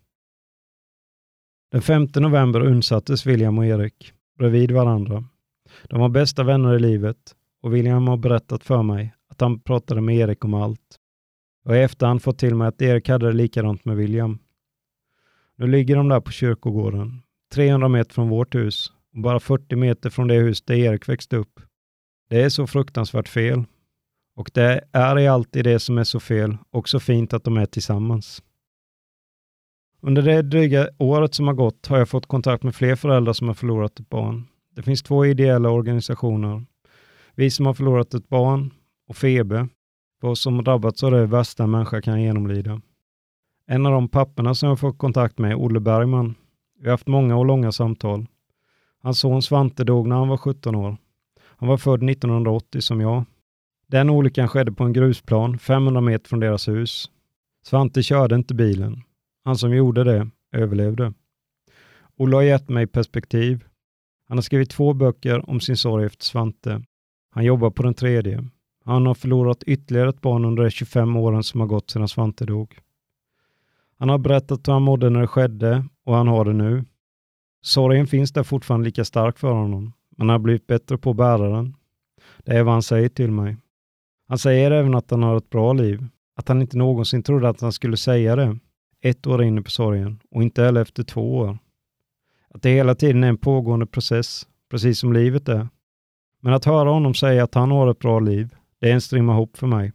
Den 1.71 1.81
5 1.81 2.07
november 2.15 2.61
undsattes 2.61 3.25
William 3.25 3.57
och 3.57 3.65
Erik 3.65 4.13
bredvid 4.37 4.71
varandra. 4.71 5.23
De 5.83 5.99
var 5.99 6.09
bästa 6.09 6.43
vänner 6.43 6.75
i 6.75 6.79
livet 6.79 7.35
och 7.61 7.75
William 7.75 8.07
har 8.07 8.17
berättat 8.17 8.63
för 8.63 8.83
mig 8.83 9.13
att 9.29 9.41
han 9.41 9.59
pratade 9.59 10.01
med 10.01 10.15
Erik 10.15 10.45
om 10.45 10.53
allt. 10.53 10.99
Jag 11.63 11.71
har 11.71 11.77
i 11.77 11.83
efterhand 11.83 12.23
fått 12.23 12.39
till 12.39 12.55
mig 12.55 12.67
att 12.67 12.81
Erik 12.81 13.09
hade 13.09 13.27
det 13.27 13.33
likadant 13.33 13.85
med 13.85 13.97
William. 13.97 14.39
Nu 15.55 15.67
ligger 15.67 15.95
de 15.95 16.09
där 16.09 16.21
på 16.21 16.31
kyrkogården, 16.31 17.21
300 17.53 17.87
meter 17.87 18.13
från 18.13 18.29
vårt 18.29 18.55
hus 18.55 18.91
bara 19.13 19.39
40 19.39 19.75
meter 19.75 20.09
från 20.09 20.27
det 20.27 20.35
hus 20.35 20.61
där 20.61 20.75
Erik 20.75 21.09
växte 21.09 21.37
upp. 21.37 21.59
Det 22.29 22.41
är 22.41 22.49
så 22.49 22.67
fruktansvärt 22.67 23.27
fel. 23.27 23.63
Och 24.35 24.51
det 24.53 24.83
är 24.91 25.19
i 25.19 25.27
alltid 25.27 25.63
det 25.63 25.79
som 25.79 25.97
är 25.97 26.03
så 26.03 26.19
fel 26.19 26.57
och 26.69 26.89
så 26.89 26.99
fint 26.99 27.33
att 27.33 27.43
de 27.43 27.57
är 27.57 27.65
tillsammans. 27.65 28.43
Under 30.01 30.21
det 30.21 30.41
dryga 30.41 30.89
året 30.97 31.33
som 31.33 31.47
har 31.47 31.53
gått 31.53 31.87
har 31.87 31.97
jag 31.97 32.09
fått 32.09 32.25
kontakt 32.25 32.63
med 32.63 32.75
fler 32.75 32.95
föräldrar 32.95 33.33
som 33.33 33.47
har 33.47 33.55
förlorat 33.55 33.99
ett 33.99 34.09
barn. 34.09 34.47
Det 34.75 34.81
finns 34.81 35.03
två 35.03 35.25
ideella 35.25 35.69
organisationer. 35.69 36.65
Vi 37.35 37.51
som 37.51 37.65
har 37.65 37.73
förlorat 37.73 38.13
ett 38.13 38.29
barn 38.29 38.73
och 39.07 39.15
Febe, 39.15 39.67
för 40.21 40.27
oss 40.27 40.41
som 40.41 40.63
drabbats 40.63 41.03
av 41.03 41.11
det 41.11 41.25
värsta 41.25 41.63
en 41.63 41.71
människa 41.71 42.01
kan 42.01 42.21
genomlida. 42.21 42.81
En 43.67 43.85
av 43.85 43.91
de 43.91 44.09
papporna 44.09 44.55
som 44.55 44.69
jag 44.69 44.79
fått 44.79 44.97
kontakt 44.97 45.37
med 45.37 45.51
är 45.51 45.55
Olle 45.55 45.79
Bergman. 45.79 46.35
Vi 46.79 46.85
har 46.85 46.91
haft 46.91 47.07
många 47.07 47.37
och 47.37 47.45
långa 47.45 47.71
samtal. 47.71 48.27
Hans 49.01 49.19
son 49.19 49.41
Svante 49.41 49.83
dog 49.83 50.07
när 50.07 50.15
han 50.15 50.27
var 50.27 50.37
17 50.37 50.75
år. 50.75 50.97
Han 51.43 51.69
var 51.69 51.77
född 51.77 52.09
1980 52.09 52.81
som 52.81 53.01
jag. 53.01 53.23
Den 53.87 54.09
olyckan 54.09 54.47
skedde 54.47 54.71
på 54.71 54.83
en 54.83 54.93
grusplan 54.93 55.59
500 55.59 56.01
meter 56.01 56.29
från 56.29 56.39
deras 56.39 56.67
hus. 56.67 57.11
Svante 57.63 58.03
körde 58.03 58.35
inte 58.35 58.53
bilen. 58.53 59.03
Han 59.43 59.57
som 59.57 59.75
gjorde 59.75 60.03
det 60.03 60.29
överlevde. 60.51 61.13
Olle 62.17 62.35
har 62.35 62.43
gett 62.43 62.69
mig 62.69 62.87
perspektiv. 62.87 63.63
Han 64.27 64.37
har 64.37 64.41
skrivit 64.41 64.69
två 64.69 64.93
böcker 64.93 65.49
om 65.49 65.59
sin 65.59 65.77
sorg 65.77 66.05
efter 66.05 66.25
Svante. 66.25 66.83
Han 67.31 67.43
jobbar 67.43 67.69
på 67.69 67.83
den 67.83 67.93
tredje. 67.93 68.43
Han 68.85 69.05
har 69.05 69.13
förlorat 69.13 69.63
ytterligare 69.63 70.09
ett 70.09 70.21
barn 70.21 70.45
under 70.45 70.63
de 70.63 70.69
25 70.69 71.15
åren 71.15 71.43
som 71.43 71.59
har 71.59 71.67
gått 71.67 71.89
sedan 71.89 72.07
Svante 72.07 72.45
dog. 72.45 72.79
Han 73.97 74.09
har 74.09 74.17
berättat 74.17 74.67
hur 74.67 74.73
han 74.73 74.81
mådde 74.81 75.09
när 75.09 75.21
det 75.21 75.27
skedde 75.27 75.85
och 76.03 76.15
han 76.15 76.27
har 76.27 76.45
det 76.45 76.53
nu. 76.53 76.85
Sorgen 77.61 78.07
finns 78.07 78.31
där 78.31 78.43
fortfarande 78.43 78.85
lika 78.85 79.05
stark 79.05 79.39
för 79.39 79.51
honom, 79.51 79.93
men 80.17 80.29
han 80.29 80.29
har 80.29 80.39
blivit 80.39 80.67
bättre 80.67 80.97
på 80.97 81.09
att 81.09 81.15
bära 81.15 81.49
den. 81.49 81.75
Det 82.37 82.51
är 82.51 82.63
vad 82.63 82.73
han 82.73 82.83
säger 82.83 83.09
till 83.09 83.31
mig. 83.31 83.57
Han 84.27 84.37
säger 84.37 84.71
även 84.71 84.95
att 84.95 85.11
han 85.11 85.23
har 85.23 85.37
ett 85.37 85.49
bra 85.49 85.73
liv, 85.73 86.07
att 86.35 86.47
han 86.47 86.61
inte 86.61 86.77
någonsin 86.77 87.23
trodde 87.23 87.49
att 87.49 87.61
han 87.61 87.71
skulle 87.71 87.97
säga 87.97 88.35
det, 88.35 88.57
ett 89.01 89.27
år 89.27 89.43
inne 89.43 89.61
på 89.61 89.69
sorgen 89.69 90.19
och 90.31 90.43
inte 90.43 90.63
heller 90.63 90.81
efter 90.81 91.03
två 91.03 91.37
år. 91.37 91.57
Att 92.49 92.61
det 92.61 92.69
hela 92.69 92.95
tiden 92.95 93.23
är 93.23 93.29
en 93.29 93.37
pågående 93.37 93.85
process, 93.85 94.47
precis 94.69 94.99
som 94.99 95.13
livet 95.13 95.49
är. 95.49 95.67
Men 96.41 96.53
att 96.53 96.65
höra 96.65 96.89
honom 96.89 97.13
säga 97.13 97.43
att 97.43 97.55
han 97.55 97.71
har 97.71 97.91
ett 97.91 97.99
bra 97.99 98.19
liv, 98.19 98.55
det 98.79 98.89
är 98.89 98.93
en 98.93 99.01
strimma 99.01 99.33
hopp 99.33 99.57
för 99.57 99.67
mig. 99.67 99.93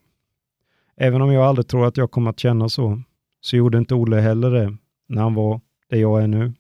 Även 0.97 1.23
om 1.23 1.33
jag 1.33 1.45
aldrig 1.45 1.69
tror 1.69 1.87
att 1.87 1.97
jag 1.97 2.11
kommer 2.11 2.31
att 2.31 2.41
känna 2.41 2.69
så, 2.69 3.03
så 3.41 3.57
gjorde 3.57 3.79
inte 3.79 3.95
Olle 3.95 4.17
heller 4.17 4.51
det 4.51 4.77
när 5.09 5.23
han 5.23 5.35
var 5.35 5.61
det 5.89 5.99
jag 5.99 6.23
är 6.23 6.27
nu. 6.27 6.53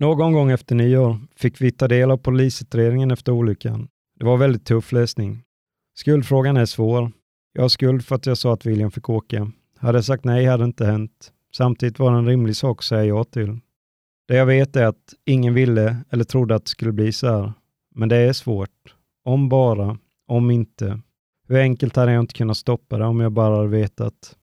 Någon 0.00 0.32
gång 0.32 0.50
efter 0.50 0.74
nyår 0.74 1.18
fick 1.36 1.60
vi 1.60 1.70
ta 1.70 1.88
del 1.88 2.10
av 2.10 2.16
polisutredningen 2.16 3.10
efter 3.10 3.32
olyckan. 3.32 3.88
Det 4.18 4.24
var 4.24 4.36
väldigt 4.36 4.64
tuff 4.64 4.92
läsning. 4.92 5.42
Skuldfrågan 5.94 6.56
är 6.56 6.66
svår. 6.66 7.12
Jag 7.52 7.62
har 7.62 7.68
skuld 7.68 8.04
för 8.04 8.14
att 8.16 8.26
jag 8.26 8.38
sa 8.38 8.52
att 8.52 8.66
William 8.66 8.90
fick 8.90 9.08
åka. 9.08 9.52
Hade 9.78 9.98
jag 9.98 10.04
sagt 10.04 10.24
nej 10.24 10.46
hade 10.46 10.62
det 10.62 10.66
inte 10.66 10.86
hänt. 10.86 11.32
Samtidigt 11.56 11.98
var 11.98 12.12
det 12.12 12.18
en 12.18 12.26
rimlig 12.26 12.56
sak 12.56 12.78
att 12.78 12.84
säga 12.84 13.04
ja 13.04 13.24
till. 13.24 13.58
Det 14.28 14.36
jag 14.36 14.46
vet 14.46 14.76
är 14.76 14.86
att 14.86 15.14
ingen 15.24 15.54
ville 15.54 15.96
eller 16.10 16.24
trodde 16.24 16.54
att 16.54 16.64
det 16.64 16.70
skulle 16.70 16.92
bli 16.92 17.12
så 17.12 17.26
här. 17.26 17.52
Men 17.94 18.08
det 18.08 18.16
är 18.16 18.32
svårt. 18.32 18.94
Om 19.24 19.48
bara, 19.48 19.98
om 20.26 20.50
inte. 20.50 21.00
Hur 21.48 21.58
enkelt 21.58 21.96
hade 21.96 22.12
jag 22.12 22.20
inte 22.22 22.34
kunnat 22.34 22.56
stoppa 22.56 22.98
det 22.98 23.04
om 23.04 23.20
jag 23.20 23.32
bara 23.32 23.56
hade 23.56 23.68
vetat. 23.68 24.36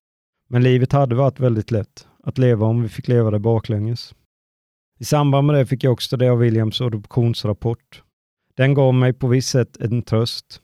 Men 0.50 0.64
livet 0.64 0.92
hade 0.92 1.16
varit 1.16 1.40
väldigt 1.40 1.72
lätt 1.72 2.08
att 2.24 2.38
leva 2.38 2.66
om 2.66 2.82
vi 2.82 2.90
fick 2.90 3.08
leva 3.08 3.32
det 3.32 3.40
baklänges. 3.40 4.14
I 5.00 5.06
samband 5.06 5.48
med 5.48 5.56
det 5.56 5.66
fick 5.66 5.84
jag 5.84 5.94
också 5.94 6.18
det 6.18 6.30
av 6.30 6.38
Williams 6.38 6.82
adoptionsrapport. 6.82 8.04
Den 8.56 8.74
gav 8.74 8.94
mig 8.94 9.14
på 9.14 9.28
visst 9.28 9.50
sätt 9.50 9.78
en 9.78 10.02
tröst. 10.02 10.62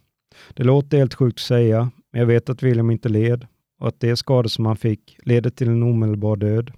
Det 0.54 0.64
låter 0.64 0.98
helt 0.98 1.14
sjukt 1.14 1.38
att 1.38 1.40
säga, 1.40 1.92
men 2.12 2.20
jag 2.20 2.28
vet 2.28 2.50
att 2.50 2.64
William 2.64 2.92
inte 2.92 3.10
led 3.10 3.48
och 3.80 3.88
att 3.88 4.00
de 4.00 4.16
skador 4.16 4.50
som 4.50 4.66
han 4.66 4.78
fick 4.78 5.18
leder 5.24 5.50
till 5.50 5.68
en 5.68 5.84
omedelbar 5.84 6.36
död. 6.36 6.72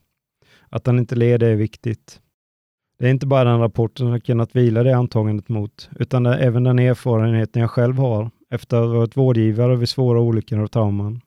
Att 0.69 0.87
han 0.87 0.99
inte 0.99 1.15
led 1.15 1.43
är 1.43 1.55
viktigt. 1.55 2.19
Det 2.99 3.05
är 3.05 3.09
inte 3.09 3.27
bara 3.27 3.43
den 3.43 3.59
rapporten 3.59 4.07
jag 4.07 4.23
kunnat 4.23 4.55
vila 4.55 4.83
det 4.83 4.97
antagandet 4.97 5.49
mot, 5.49 5.89
utan 5.99 6.23
det 6.23 6.33
är 6.33 6.39
även 6.39 6.63
den 6.63 6.79
erfarenheten 6.79 7.61
jag 7.61 7.71
själv 7.71 7.97
har 7.97 8.31
efter 8.49 8.77
att 8.77 8.87
ha 8.87 8.97
varit 8.97 9.17
vårdgivare 9.17 9.75
vid 9.75 9.89
svåra 9.89 10.19
olyckor 10.19 10.59
och 10.59 10.71
trauman. 10.71 11.21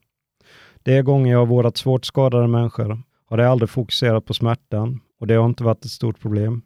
De 0.83 1.01
gånger 1.01 1.31
jag 1.31 1.39
har 1.39 1.45
vårdat 1.45 1.77
svårt 1.77 2.05
skadade 2.05 2.47
människor 2.47 3.01
har 3.25 3.37
det 3.37 3.49
aldrig 3.49 3.69
fokuserat 3.69 4.25
på 4.25 4.33
smärtan 4.33 4.99
och 5.19 5.27
det 5.27 5.33
har 5.33 5.45
inte 5.45 5.63
varit 5.63 5.85
ett 5.85 5.91
stort 5.91 6.19
problem. 6.19 6.61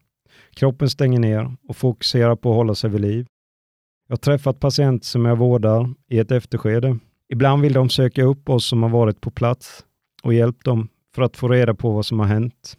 Kroppen 0.56 0.90
stänger 0.90 1.20
ner 1.20 1.56
och 1.68 1.76
fokuserar 1.76 2.36
på 2.36 2.50
att 2.50 2.56
hålla 2.56 2.76
sig 2.76 2.90
vid 2.90 3.02
liv. 3.02 3.26
Jag 4.08 4.14
har 4.14 4.18
träffat 4.18 4.60
patienter 4.60 5.06
som 5.06 5.26
jag 5.26 5.36
vårdar 5.36 5.90
i 6.08 6.20
ett 6.20 6.32
efterskede. 6.32 6.98
Ibland 7.30 7.62
vill 7.62 7.74
de 7.74 7.90
söka 7.90 8.24
upp 8.24 8.50
oss 8.50 8.66
som 8.66 8.84
har 8.84 8.90
varit 8.90 9.22
på 9.22 9.32
plats 9.32 9.86
och 10.24 10.34
hjälpt 10.34 10.66
dem 10.66 10.88
för 11.16 11.22
att 11.22 11.38
få 11.38 11.48
reda 11.48 11.74
på 11.74 11.92
vad 11.92 12.06
som 12.06 12.20
har 12.20 12.28
hänt. 12.28 12.78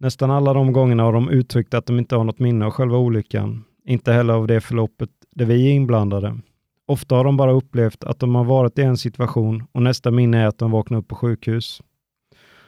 Nästan 0.00 0.30
alla 0.30 0.52
de 0.52 0.72
gångerna 0.72 1.02
har 1.02 1.12
de 1.12 1.28
uttryckt 1.28 1.74
att 1.74 1.86
de 1.86 1.98
inte 1.98 2.16
har 2.16 2.24
något 2.24 2.38
minne 2.38 2.64
av 2.64 2.70
själva 2.70 2.98
olyckan, 2.98 3.64
inte 3.84 4.12
heller 4.12 4.34
av 4.34 4.46
det 4.46 4.60
förloppet 4.60 5.10
där 5.34 5.44
vi 5.44 5.68
är 5.68 5.72
inblandade. 5.72 6.38
Ofta 6.86 7.14
har 7.14 7.24
de 7.24 7.36
bara 7.36 7.52
upplevt 7.52 8.04
att 8.04 8.18
de 8.18 8.34
har 8.34 8.44
varit 8.44 8.78
i 8.78 8.82
en 8.82 8.96
situation 8.96 9.64
och 9.72 9.82
nästa 9.82 10.10
minne 10.10 10.38
är 10.38 10.46
att 10.46 10.58
de 10.58 10.70
vaknar 10.70 10.98
upp 10.98 11.08
på 11.08 11.14
sjukhus. 11.14 11.82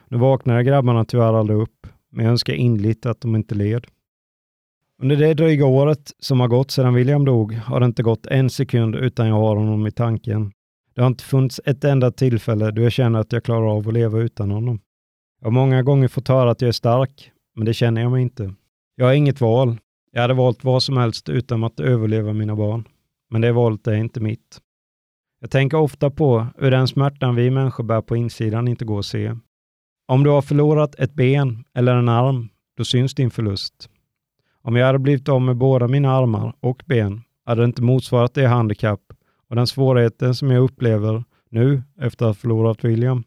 Nu 0.09 0.19
vaknade 0.19 0.65
grabbarna 0.65 1.05
tyvärr 1.05 1.33
aldrig 1.33 1.59
upp, 1.59 1.87
men 2.11 2.25
jag 2.25 2.31
önskar 2.31 2.55
inligt 2.55 3.07
att 3.07 3.21
de 3.21 3.37
inte 3.37 3.55
led. 3.55 3.87
Under 5.03 5.17
det 5.17 5.35
dryga 5.35 5.67
året 5.67 6.13
som 6.19 6.41
har 6.41 6.49
gått 6.49 6.71
sedan 6.71 6.95
William 6.95 7.25
dog 7.25 7.53
har 7.55 7.81
det 7.81 7.87
inte 7.87 8.03
gått 8.03 8.27
en 8.27 8.51
sekund 8.51 8.97
utan 8.97 9.29
jag 9.29 9.35
har 9.35 9.57
honom 9.57 9.87
i 9.87 9.91
tanken. 9.91 10.53
Det 10.95 11.01
har 11.01 11.07
inte 11.07 11.25
funnits 11.25 11.61
ett 11.65 11.85
enda 11.85 12.11
tillfälle 12.11 12.71
då 12.71 12.83
jag 12.83 12.93
känner 12.93 13.19
att 13.19 13.33
jag 13.33 13.45
klarar 13.45 13.77
av 13.77 13.89
att 13.89 13.95
leva 13.95 14.19
utan 14.19 14.51
honom. 14.51 14.81
Jag 15.41 15.47
har 15.47 15.53
många 15.53 15.83
gånger 15.83 16.09
fått 16.09 16.29
höra 16.29 16.51
att 16.51 16.61
jag 16.61 16.69
är 16.69 16.73
stark, 16.73 17.31
men 17.57 17.65
det 17.65 17.75
känner 17.75 18.01
jag 18.01 18.11
mig 18.11 18.23
inte. 18.23 18.55
Jag 18.95 19.07
har 19.07 19.13
inget 19.13 19.41
val. 19.41 19.79
Jag 20.13 20.21
hade 20.21 20.35
valt 20.35 20.65
vad 20.65 20.83
som 20.83 20.97
helst 20.97 21.29
utan 21.29 21.65
att 21.65 21.81
överleva 21.81 22.33
mina 22.33 22.57
barn. 22.57 22.89
Men 23.31 23.41
det 23.41 23.53
valet 23.53 23.87
är 23.87 23.95
inte 23.95 24.21
mitt. 24.21 24.61
Jag 25.41 25.51
tänker 25.51 25.79
ofta 25.79 26.11
på 26.11 26.47
hur 26.59 26.71
den 26.71 26.89
smärtan 26.89 27.35
vi 27.35 27.51
människor 27.51 27.85
bär 27.85 28.01
på 28.01 28.17
insidan 28.17 28.69
inte 28.69 28.85
går 28.85 28.99
att 28.99 29.07
se. 29.07 29.37
Om 30.11 30.25
du 30.25 30.31
har 30.31 30.43
förlorat 30.43 30.95
ett 30.95 31.15
ben 31.15 31.65
eller 31.75 31.97
en 31.97 32.09
arm, 32.09 32.49
då 32.77 32.85
syns 32.85 33.15
din 33.15 33.31
förlust. 33.31 33.91
Om 34.63 34.77
jag 34.77 34.87
hade 34.87 34.99
blivit 34.99 35.29
av 35.29 35.43
med 35.43 35.57
båda 35.57 35.89
mina 35.89 36.13
armar 36.13 36.55
och 36.61 36.83
ben 36.87 37.23
hade 37.45 37.61
det 37.61 37.65
inte 37.65 37.83
motsvarat 37.83 38.35
det 38.35 38.47
handikapp 38.47 39.01
och 39.49 39.57
den 39.57 39.67
svårigheten 39.67 40.35
som 40.35 40.51
jag 40.51 40.63
upplever 40.63 41.25
nu 41.49 41.83
efter 41.99 42.25
att 42.25 42.29
ha 42.29 42.35
förlorat 42.35 42.85
William. 42.85 43.25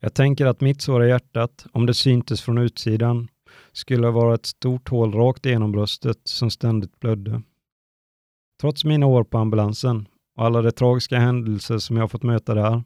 Jag 0.00 0.14
tänker 0.14 0.46
att 0.46 0.60
mitt 0.60 0.82
sår 0.82 1.04
i 1.04 1.08
hjärtat, 1.08 1.66
om 1.72 1.86
det 1.86 1.94
syntes 1.94 2.42
från 2.42 2.58
utsidan, 2.58 3.28
skulle 3.72 4.10
vara 4.10 4.34
ett 4.34 4.46
stort 4.46 4.88
hål 4.88 5.12
rakt 5.12 5.46
igenom 5.46 5.72
bröstet 5.72 6.18
som 6.24 6.50
ständigt 6.50 7.00
blödde. 7.00 7.42
Trots 8.60 8.84
mina 8.84 9.06
år 9.06 9.24
på 9.24 9.38
ambulansen 9.38 10.08
och 10.36 10.44
alla 10.44 10.62
de 10.62 10.70
tragiska 10.70 11.18
händelser 11.18 11.78
som 11.78 11.96
jag 11.96 12.10
fått 12.10 12.22
möta 12.22 12.54
där, 12.54 12.82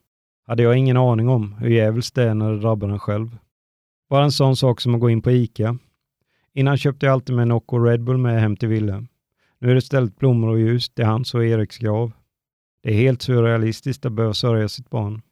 hade 0.50 0.62
jag 0.62 0.76
ingen 0.76 0.96
aning 0.96 1.28
om 1.28 1.52
hur 1.52 1.70
djävulskt 1.70 2.14
det 2.14 2.22
är 2.22 2.34
när 2.34 2.52
det 2.52 2.58
drabbar 2.58 2.88
en 2.88 2.98
själv. 2.98 3.38
Bara 4.08 4.24
en 4.24 4.32
sån 4.32 4.56
sak 4.56 4.80
som 4.80 4.94
att 4.94 5.00
gå 5.00 5.10
in 5.10 5.22
på 5.22 5.30
ICA. 5.30 5.78
Innan 6.52 6.78
köpte 6.78 7.06
jag 7.06 7.12
alltid 7.12 7.36
med 7.36 7.48
Nocco 7.48 7.78
Red 7.78 8.04
Bull 8.04 8.18
med 8.18 8.40
hem 8.40 8.56
till 8.56 8.68
Ville. 8.68 9.06
Nu 9.58 9.70
är 9.70 9.74
det 9.74 9.78
istället 9.78 10.18
blommor 10.18 10.48
och 10.48 10.58
ljus 10.58 10.90
till 10.90 11.04
hans 11.04 11.34
och 11.34 11.44
Eriks 11.44 11.78
grav. 11.78 12.12
Det 12.82 12.90
är 12.90 12.94
helt 12.94 13.22
surrealistiskt 13.22 14.06
att 14.06 14.12
behöva 14.12 14.34
sörja 14.34 14.68
sitt 14.68 14.90
barn. 14.90 15.22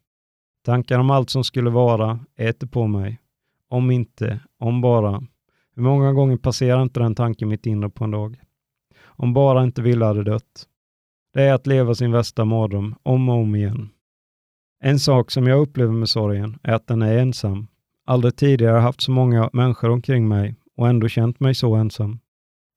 Tankar 0.65 0.99
om 0.99 1.11
allt 1.11 1.31
som 1.31 1.45
skulle 1.45 1.71
vara 1.71 2.21
äter 2.37 2.67
på 2.67 2.87
mig. 2.87 3.19
Om 3.69 3.91
inte, 3.91 4.41
om 4.59 4.81
bara. 4.81 5.23
Hur 5.75 5.83
många 5.83 6.13
gånger 6.13 6.37
passerar 6.37 6.83
inte 6.83 7.01
den 7.01 7.15
tanken 7.15 7.49
mitt 7.49 7.67
inre 7.67 7.91
på 7.91 8.05
en 8.05 8.11
dag? 8.11 8.41
Om 9.03 9.33
bara 9.33 9.65
inte 9.65 9.83
Ville 9.83 10.05
hade 10.05 10.23
dött. 10.25 10.67
Det 11.35 11.43
är 11.43 11.55
att 11.55 11.67
leva 11.67 11.95
sin 11.95 12.13
värsta 12.13 12.45
mardröm 12.45 12.95
om 13.03 13.29
och 13.29 13.35
om 13.35 13.55
igen. 13.55 13.91
En 14.81 14.99
sak 14.99 15.31
som 15.31 15.47
jag 15.47 15.61
upplever 15.61 15.93
med 15.93 16.09
sorgen 16.09 16.59
är 16.63 16.73
att 16.73 16.87
den 16.87 17.03
är 17.03 17.19
ensam. 17.19 17.67
Aldrig 18.07 18.37
tidigare 18.37 18.79
haft 18.79 19.01
så 19.01 19.11
många 19.11 19.51
människor 19.53 19.91
omkring 19.91 20.29
mig 20.29 20.55
och 20.77 20.89
ändå 20.89 21.09
känt 21.09 21.41
mig 21.41 21.55
så 21.55 21.75
ensam. 21.75 22.19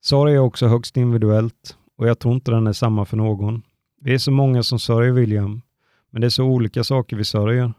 Sorg 0.02 0.34
är 0.34 0.40
också 0.40 0.68
högst 0.68 0.98
individuellt 0.98 1.78
och 1.98 2.08
jag 2.08 2.20
tror 2.20 2.34
inte 2.34 2.52
den 2.52 2.68
är 2.68 2.74
samma 2.74 3.06
för 3.06 3.18
någon. 3.18 3.62
Vi 4.02 4.14
är 4.14 4.18
så 4.18 4.32
många 4.32 4.64
som 4.64 4.80
sörjer 4.80 5.12
William, 5.12 5.62
men 6.10 6.22
det 6.22 6.28
är 6.28 6.30
så 6.30 6.46
olika 6.46 6.84
saker 6.84 7.16
vi 7.16 7.24
sörjer. 7.24 7.74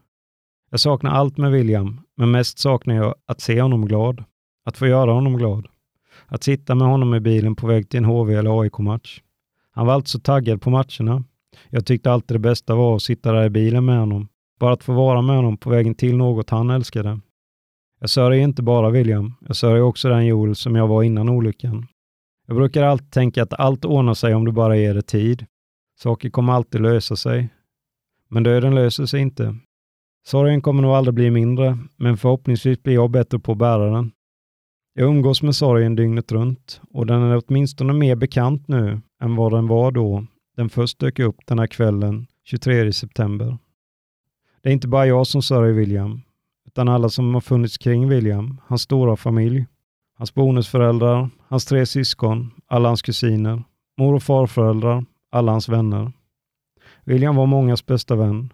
Jag 0.70 0.80
saknar 0.80 1.10
allt 1.10 1.36
med 1.36 1.52
William, 1.52 2.00
men 2.16 2.30
mest 2.30 2.58
saknar 2.58 2.94
jag 2.94 3.14
att 3.26 3.40
se 3.40 3.62
honom 3.62 3.86
glad. 3.86 4.24
Att 4.64 4.76
få 4.76 4.86
göra 4.86 5.12
honom 5.12 5.36
glad. 5.36 5.66
Att 6.26 6.42
sitta 6.42 6.74
med 6.74 6.88
honom 6.88 7.14
i 7.14 7.20
bilen 7.20 7.56
på 7.56 7.66
väg 7.66 7.88
till 7.88 7.98
en 7.98 8.04
HV 8.04 8.34
eller 8.34 8.60
AIK-match. 8.60 9.22
Han 9.70 9.86
var 9.86 9.94
alltid 9.94 10.08
så 10.08 10.20
taggad 10.20 10.62
på 10.62 10.70
matcherna. 10.70 11.24
Jag 11.70 11.86
tyckte 11.86 12.12
alltid 12.12 12.34
det 12.34 12.38
bästa 12.38 12.74
var 12.74 12.96
att 12.96 13.02
sitta 13.02 13.32
där 13.32 13.44
i 13.44 13.50
bilen 13.50 13.84
med 13.84 13.98
honom. 13.98 14.28
Bara 14.60 14.72
att 14.72 14.84
få 14.84 14.92
vara 14.92 15.22
med 15.22 15.36
honom 15.36 15.56
på 15.56 15.70
vägen 15.70 15.94
till 15.94 16.16
något 16.16 16.50
han 16.50 16.70
älskade. 16.70 17.20
Jag 18.00 18.10
sörjer 18.10 18.42
inte 18.42 18.62
bara 18.62 18.90
William, 18.90 19.34
jag 19.40 19.56
sörjer 19.56 19.82
också 19.82 20.08
den 20.08 20.26
Joel 20.26 20.54
som 20.54 20.76
jag 20.76 20.88
var 20.88 21.02
innan 21.02 21.28
olyckan. 21.28 21.86
Jag 22.46 22.56
brukar 22.56 22.82
alltid 22.82 23.10
tänka 23.10 23.42
att 23.42 23.52
allt 23.52 23.84
ordnar 23.84 24.14
sig 24.14 24.34
om 24.34 24.44
du 24.44 24.52
bara 24.52 24.76
ger 24.76 24.94
det 24.94 25.02
tid. 25.02 25.46
Saker 26.00 26.30
kommer 26.30 26.52
alltid 26.52 26.80
lösa 26.80 27.16
sig. 27.16 27.48
Men 28.28 28.42
döden 28.42 28.74
löser 28.74 29.06
sig 29.06 29.20
inte. 29.20 29.56
Sorgen 30.26 30.62
kommer 30.62 30.82
nog 30.82 30.92
aldrig 30.92 31.14
bli 31.14 31.30
mindre, 31.30 31.78
men 31.96 32.16
förhoppningsvis 32.16 32.82
blir 32.82 32.94
jag 32.94 33.10
bättre 33.10 33.38
på 33.38 33.52
att 33.52 33.58
bära 33.58 33.90
den. 33.90 34.10
Jag 34.94 35.08
umgås 35.08 35.42
med 35.42 35.54
sorgen 35.54 35.96
dygnet 35.96 36.32
runt 36.32 36.80
och 36.90 37.06
den 37.06 37.22
är 37.22 37.42
åtminstone 37.46 37.92
mer 37.92 38.16
bekant 38.16 38.68
nu 38.68 39.00
än 39.22 39.36
vad 39.36 39.52
den 39.52 39.66
var 39.66 39.92
då 39.92 40.26
den 40.56 40.68
först 40.68 40.98
dök 40.98 41.18
upp 41.18 41.36
den 41.46 41.58
här 41.58 41.66
kvällen 41.66 42.26
23 42.44 42.92
september. 42.92 43.58
Det 44.62 44.68
är 44.68 44.72
inte 44.72 44.88
bara 44.88 45.06
jag 45.06 45.26
som 45.26 45.42
sörjer 45.42 45.72
William, 45.72 46.22
utan 46.66 46.88
alla 46.88 47.08
som 47.08 47.34
har 47.34 47.40
funnits 47.40 47.78
kring 47.78 48.08
William, 48.08 48.60
hans 48.66 48.82
stora 48.82 49.16
familj, 49.16 49.66
hans 50.18 50.34
bonusföräldrar, 50.34 51.30
hans 51.48 51.64
tre 51.64 51.86
syskon, 51.86 52.50
alla 52.66 52.88
hans 52.88 53.02
kusiner, 53.02 53.62
mor 53.98 54.14
och 54.14 54.22
farföräldrar, 54.22 55.04
alla 55.30 55.52
hans 55.52 55.68
vänner. 55.68 56.12
William 57.04 57.36
var 57.36 57.46
mångas 57.46 57.86
bästa 57.86 58.16
vän. 58.16 58.52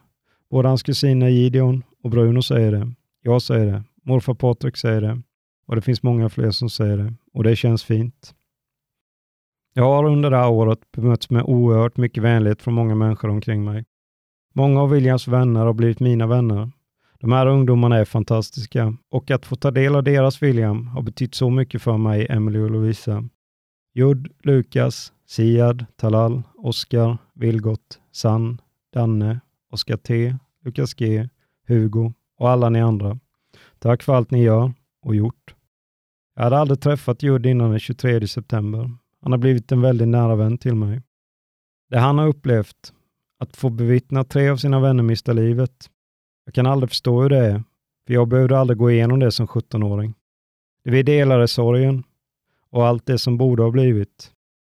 Både 0.51 0.69
hans 0.69 0.83
kusiner 0.83 1.29
Gideon 1.29 1.83
och 2.03 2.11
Bruno 2.11 2.43
säger 2.43 2.73
det. 2.73 2.93
Jag 3.23 3.43
säger 3.43 3.67
det. 3.67 3.83
Morfar 4.03 4.35
Patrik 4.35 4.77
säger 4.77 5.01
det. 5.01 5.23
Och 5.67 5.77
det 5.77 5.83
finns 5.83 6.03
många 6.03 6.29
fler 6.29 6.51
som 6.51 6.71
säger 6.71 6.97
det. 6.97 7.15
Och 7.33 7.45
det 7.45 7.57
känns 7.57 7.85
fint. 7.85 8.35
Jag 9.79 9.85
har 9.85 10.05
under 10.05 10.31
det 10.31 10.37
här 10.37 10.51
året 10.51 10.79
bemötts 10.93 11.31
med 11.31 11.43
oerhört 11.43 11.97
mycket 11.97 12.23
vänlighet 12.23 12.63
från 12.63 12.75
många 12.75 12.95
människor 12.95 13.29
omkring 13.29 13.65
mig. 13.65 13.85
Många 14.55 14.83
av 14.83 14.91
Williams 14.91 15.29
vänner 15.29 15.67
har 15.67 15.73
blivit 15.73 16.01
mina 16.01 16.27
vänner. 16.27 16.71
De 17.21 17.33
här 17.33 17.47
ungdomarna 17.47 17.97
är 17.97 18.05
fantastiska 18.05 18.97
och 19.11 19.31
att 19.31 19.47
få 19.47 19.57
ta 19.57 19.71
del 19.71 19.97
av 19.97 20.03
deras 20.05 20.43
William 20.43 20.87
har 20.87 21.03
betytt 21.03 21.35
så 21.35 21.51
mycket 21.51 21.83
för 21.83 21.97
mig, 21.97 22.27
Emily 22.31 22.59
och 22.59 22.71
Lovisa. 22.71 23.25
Judd, 23.95 24.29
Lukas, 24.43 25.13
Siad, 25.27 25.87
Talal, 25.97 26.43
Oskar, 26.57 27.19
Vilgot, 27.35 28.01
San, 28.13 28.61
Danne, 28.93 29.41
Oskar 29.73 29.97
T, 29.97 30.37
Lukas 30.65 30.95
G, 30.95 31.29
Hugo 31.67 32.13
och 32.39 32.51
alla 32.51 32.69
ni 32.69 32.81
andra. 32.81 33.19
Tack 33.79 34.03
för 34.03 34.15
allt 34.15 34.31
ni 34.31 34.43
gör 34.43 34.73
och 35.03 35.15
gjort. 35.15 35.55
Jag 36.37 36.43
hade 36.43 36.59
aldrig 36.59 36.81
träffat 36.81 37.23
Judd 37.23 37.47
innan 37.47 37.71
den 37.71 37.81
23 37.81 38.29
september. 38.29 38.91
Han 39.23 39.33
har 39.33 39.39
blivit 39.39 39.73
en 39.73 39.81
väldigt 39.81 40.09
nära 40.09 40.37
vän 40.37 40.59
till 40.59 40.75
mig. 40.75 41.03
Det 41.91 41.99
han 41.99 42.19
har 42.19 42.29
upplevt, 42.29 42.93
att 43.39 43.57
få 43.57 43.71
bevittna 43.71 44.25
tre 44.25 44.49
av 44.49 44.57
sina 44.57 44.81
vänner 44.81 45.03
mista 45.03 45.33
livet. 45.33 45.91
Jag 46.45 46.55
kan 46.55 46.67
aldrig 46.67 46.91
förstå 46.91 47.23
hur 47.23 47.29
det 47.29 47.47
är, 47.47 47.63
för 48.07 48.15
jag 48.15 48.29
behövde 48.29 48.59
aldrig 48.59 48.79
gå 48.79 48.91
igenom 48.91 49.19
det 49.19 49.33
som 49.33 49.47
17-åring. 49.47 50.15
Det 50.85 50.91
vi 50.91 51.03
delar 51.03 51.41
är 51.41 51.47
sorgen 51.47 52.05
och 52.71 52.87
allt 52.87 53.07
det 53.07 53.19
som 53.19 53.39
borde 53.39 53.63
ha 53.63 53.71
blivit. 53.71 54.33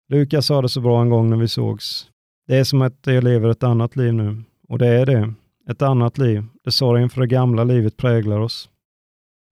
Lukas 0.09 0.45
sa 0.45 0.61
det 0.61 0.69
så 0.69 0.81
bra 0.81 1.01
en 1.01 1.09
gång 1.09 1.29
när 1.29 1.37
vi 1.37 1.47
sågs. 1.47 2.09
Det 2.47 2.57
är 2.57 2.63
som 2.63 2.81
att 2.81 2.99
jag 3.03 3.23
lever 3.23 3.49
ett 3.49 3.63
annat 3.63 3.95
liv 3.95 4.13
nu 4.13 4.43
och 4.67 4.79
det 4.79 4.87
är 4.87 5.05
det. 5.05 5.33
ett 5.69 5.81
annat 5.81 6.17
liv, 6.17 6.43
där 6.63 6.71
sorgen 6.71 7.09
för 7.09 7.21
det 7.21 7.27
gamla 7.27 7.63
livet 7.63 7.97
präglar 7.97 8.39
oss. 8.39 8.69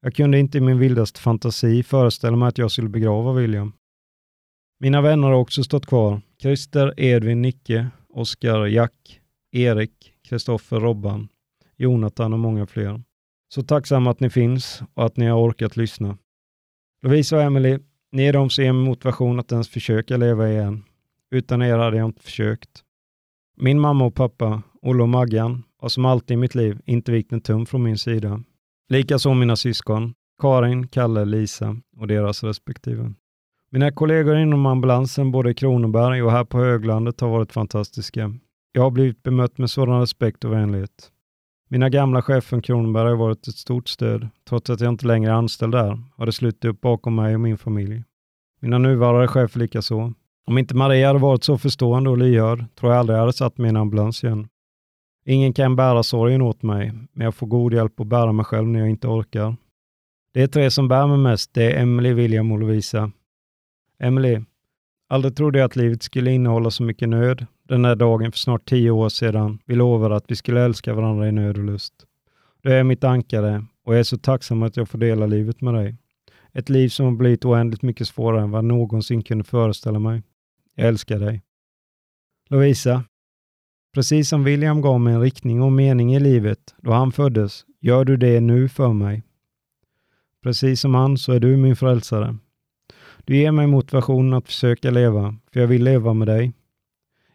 Jag 0.02 0.16
kunde 0.16 0.40
inte 0.40 0.58
i 0.58 0.62
min 0.62 0.80
vildaste 0.80 1.20
fantasi 1.20 1.84
föreställa 1.84 2.38
mig 2.38 2.48
att 2.48 2.58
jag 2.58 2.72
skulle 2.72 2.90
begrava 2.90 3.34
William. 3.34 3.74
Mina 4.84 5.02
vänner 5.02 5.28
har 5.28 5.36
också 5.36 5.64
stått 5.64 5.86
kvar. 5.86 6.22
Christer, 6.42 6.94
Edvin, 6.98 7.42
Nicke, 7.42 7.88
Oskar, 8.10 8.66
Jack, 8.66 9.22
Erik, 9.52 10.14
Kristoffer, 10.24 10.80
Robban, 10.80 11.28
Jonathan 11.78 12.34
och 12.34 12.40
många 12.40 12.66
fler. 12.66 13.02
Så 13.54 13.64
tacksam 13.64 14.08
att 14.08 14.20
ni 14.20 14.30
finns 14.30 14.82
och 14.94 15.06
att 15.06 15.18
ni 15.18 15.26
har 15.26 15.40
orkat 15.40 15.78
lyssna. 15.78 16.18
Lovisa 17.04 17.36
och 17.36 17.42
Emily, 17.42 17.80
ni 18.12 18.26
är 18.26 18.34
de 18.34 18.50
som 18.50 18.64
ger 18.64 18.74
mig 18.74 18.86
motivation 18.86 19.40
att 19.40 19.52
ens 19.52 19.70
försöka 19.70 20.18
leva 20.18 20.50
igen. 20.50 20.84
Utan 21.32 21.62
er 21.62 21.78
hade 21.78 21.98
jag 21.98 22.06
inte 22.06 22.24
försökt. 22.24 22.84
Min 23.58 23.80
mamma 23.80 24.06
och 24.06 24.16
pappa, 24.16 24.62
Olle 24.82 25.04
och 25.04 25.10
Maggan, 25.10 25.64
har 25.78 25.90
som 25.90 26.06
alltid 26.06 26.34
i 26.34 26.38
mitt 26.38 26.56
liv 26.56 26.82
inte 26.86 27.12
vikt 27.12 27.32
en 27.32 27.42
tum 27.42 27.66
från 27.66 27.84
min 27.84 27.98
sida. 27.98 28.44
Likaså 28.90 29.34
mina 29.34 29.56
syskon, 29.56 30.14
Karin, 30.42 30.88
Kalle, 30.88 31.26
Lisa 31.26 31.78
och 31.98 32.08
deras 32.08 32.44
respektive. 32.44 33.14
Mina 33.74 33.92
kollegor 33.92 34.38
inom 34.38 34.66
ambulansen, 34.66 35.32
både 35.32 35.52
i 35.52 35.54
Kronoberg 35.54 36.24
och 36.24 36.32
här 36.32 36.44
på 36.44 36.58
Höglandet, 36.58 37.22
har 37.22 37.30
varit 37.30 37.52
fantastiska. 37.52 38.34
Jag 38.72 38.82
har 38.82 38.92
blivit 38.92 39.24
bemött 39.24 39.58
med 39.58 39.70
sådan 39.70 40.00
respekt 40.00 40.44
och 40.44 40.54
vänlighet. 40.54 41.12
Mina 41.70 41.90
gamla 41.90 42.22
chefer 42.22 42.42
från 42.42 42.62
Kronoberg 42.62 43.10
har 43.10 43.16
varit 43.16 43.48
ett 43.48 43.56
stort 43.56 43.90
stöd. 43.90 44.30
Trots 44.50 44.70
att 44.70 44.80
jag 44.82 44.90
inte 44.90 45.08
längre 45.08 45.32
är 45.32 45.36
anställd 45.36 45.72
där 45.72 46.00
har 46.16 46.26
det 46.26 46.32
slutit 46.32 46.66
upp 46.66 46.82
bakom 46.82 47.16
mig 47.16 47.34
och 47.34 47.40
min 47.40 47.58
familj. 47.58 48.04
Mina 48.62 48.78
nuvarande 48.78 49.28
chefer 49.28 49.60
likaså. 49.60 50.14
Om 50.48 50.58
inte 50.58 50.76
Maria 50.76 51.08
hade 51.08 51.20
varit 51.20 51.44
så 51.44 51.58
förstående 51.58 52.10
och 52.10 52.18
lyhörd 52.18 52.66
tror 52.76 52.92
jag 52.92 53.00
aldrig 53.00 53.16
jag 53.16 53.22
hade 53.22 53.34
satt 53.34 53.58
mig 53.58 53.66
i 53.66 53.70
en 53.70 53.78
ambulans 53.78 54.24
igen. 54.24 54.48
Ingen 55.26 55.54
kan 55.54 55.76
bära 55.76 56.04
sorgen 56.04 56.42
åt 56.42 56.64
mig, 56.64 56.92
men 57.12 57.26
jag 57.26 57.36
får 57.36 57.48
god 57.48 57.74
hjälp 57.74 58.00
att 58.00 58.08
bära 58.08 58.32
mig 58.32 58.46
själv 58.46 58.68
när 58.68 58.80
jag 58.80 58.90
inte 58.90 59.08
orkar. 59.08 59.56
Det 60.34 60.42
är 60.42 60.48
tre 60.48 60.72
som 60.72 60.88
bär 60.88 61.08
mig 61.08 61.18
mest. 61.18 61.54
Det 61.54 61.72
är 61.72 61.82
Emily, 61.82 62.14
William 62.14 62.52
och 62.52 62.60
Lovisa. 62.60 63.12
Emily, 64.04 64.40
aldrig 65.10 65.36
trodde 65.36 65.60
jag 65.60 65.66
att 65.66 65.76
livet 65.76 66.04
skulle 66.04 66.32
innehålla 66.32 66.72
så 66.72 66.84
mycket 66.84 67.10
nöd. 67.10 67.46
Den 67.64 67.82
där 67.82 67.96
dagen 67.96 68.32
för 68.32 68.40
snart 68.40 68.70
tio 68.70 68.92
år 68.92 69.10
sedan 69.10 69.60
vi 69.66 69.76
lovade 69.76 70.16
att 70.16 70.32
vi 70.32 70.36
skulle 70.36 70.62
älska 70.62 70.94
varandra 70.94 71.28
i 71.28 71.32
nöd 71.32 71.58
och 71.58 71.64
lust. 71.64 71.94
Du 72.62 72.74
är 72.74 72.84
mitt 72.84 73.04
ankare 73.04 73.66
och 73.86 73.94
jag 73.94 74.00
är 74.00 74.04
så 74.04 74.18
tacksam 74.18 74.64
att 74.64 74.78
jag 74.78 74.90
får 74.90 74.98
dela 74.98 75.26
livet 75.26 75.62
med 75.62 75.74
dig. 75.74 75.96
Ett 76.54 76.70
liv 76.70 76.90
som 76.90 77.06
har 77.06 77.14
blivit 77.14 77.46
oändligt 77.46 77.82
mycket 77.82 78.08
svårare 78.08 78.42
än 78.42 78.52
vad 78.52 78.58
jag 78.58 78.66
någonsin 78.66 79.24
kunde 79.24 79.44
föreställa 79.44 80.00
mig. 80.00 80.24
Jag 80.76 80.88
älskar 80.88 81.20
dig. 81.20 81.42
Lovisa, 82.50 83.04
precis 83.94 84.30
som 84.30 84.44
William 84.44 84.82
gav 84.82 85.00
mig 85.00 85.14
en 85.14 85.22
riktning 85.22 85.62
och 85.62 85.72
mening 85.72 86.16
i 86.16 86.20
livet 86.20 86.76
då 86.78 86.92
han 86.92 87.12
föddes, 87.12 87.66
gör 87.80 88.06
du 88.06 88.18
det 88.18 88.40
nu 88.40 88.70
för 88.70 88.94
mig. 88.94 89.24
Precis 90.44 90.82
som 90.82 90.96
han 90.96 91.18
så 91.18 91.32
är 91.32 91.40
du 91.40 91.58
min 91.58 91.76
frälsare. 91.76 92.38
Du 93.26 93.38
ger 93.38 93.52
mig 93.52 93.68
motivation 93.68 94.34
att 94.34 94.46
försöka 94.46 94.92
leva, 94.92 95.36
för 95.54 95.60
jag 95.60 95.68
vill 95.68 95.84
leva 95.84 96.14
med 96.14 96.28
dig. 96.28 96.54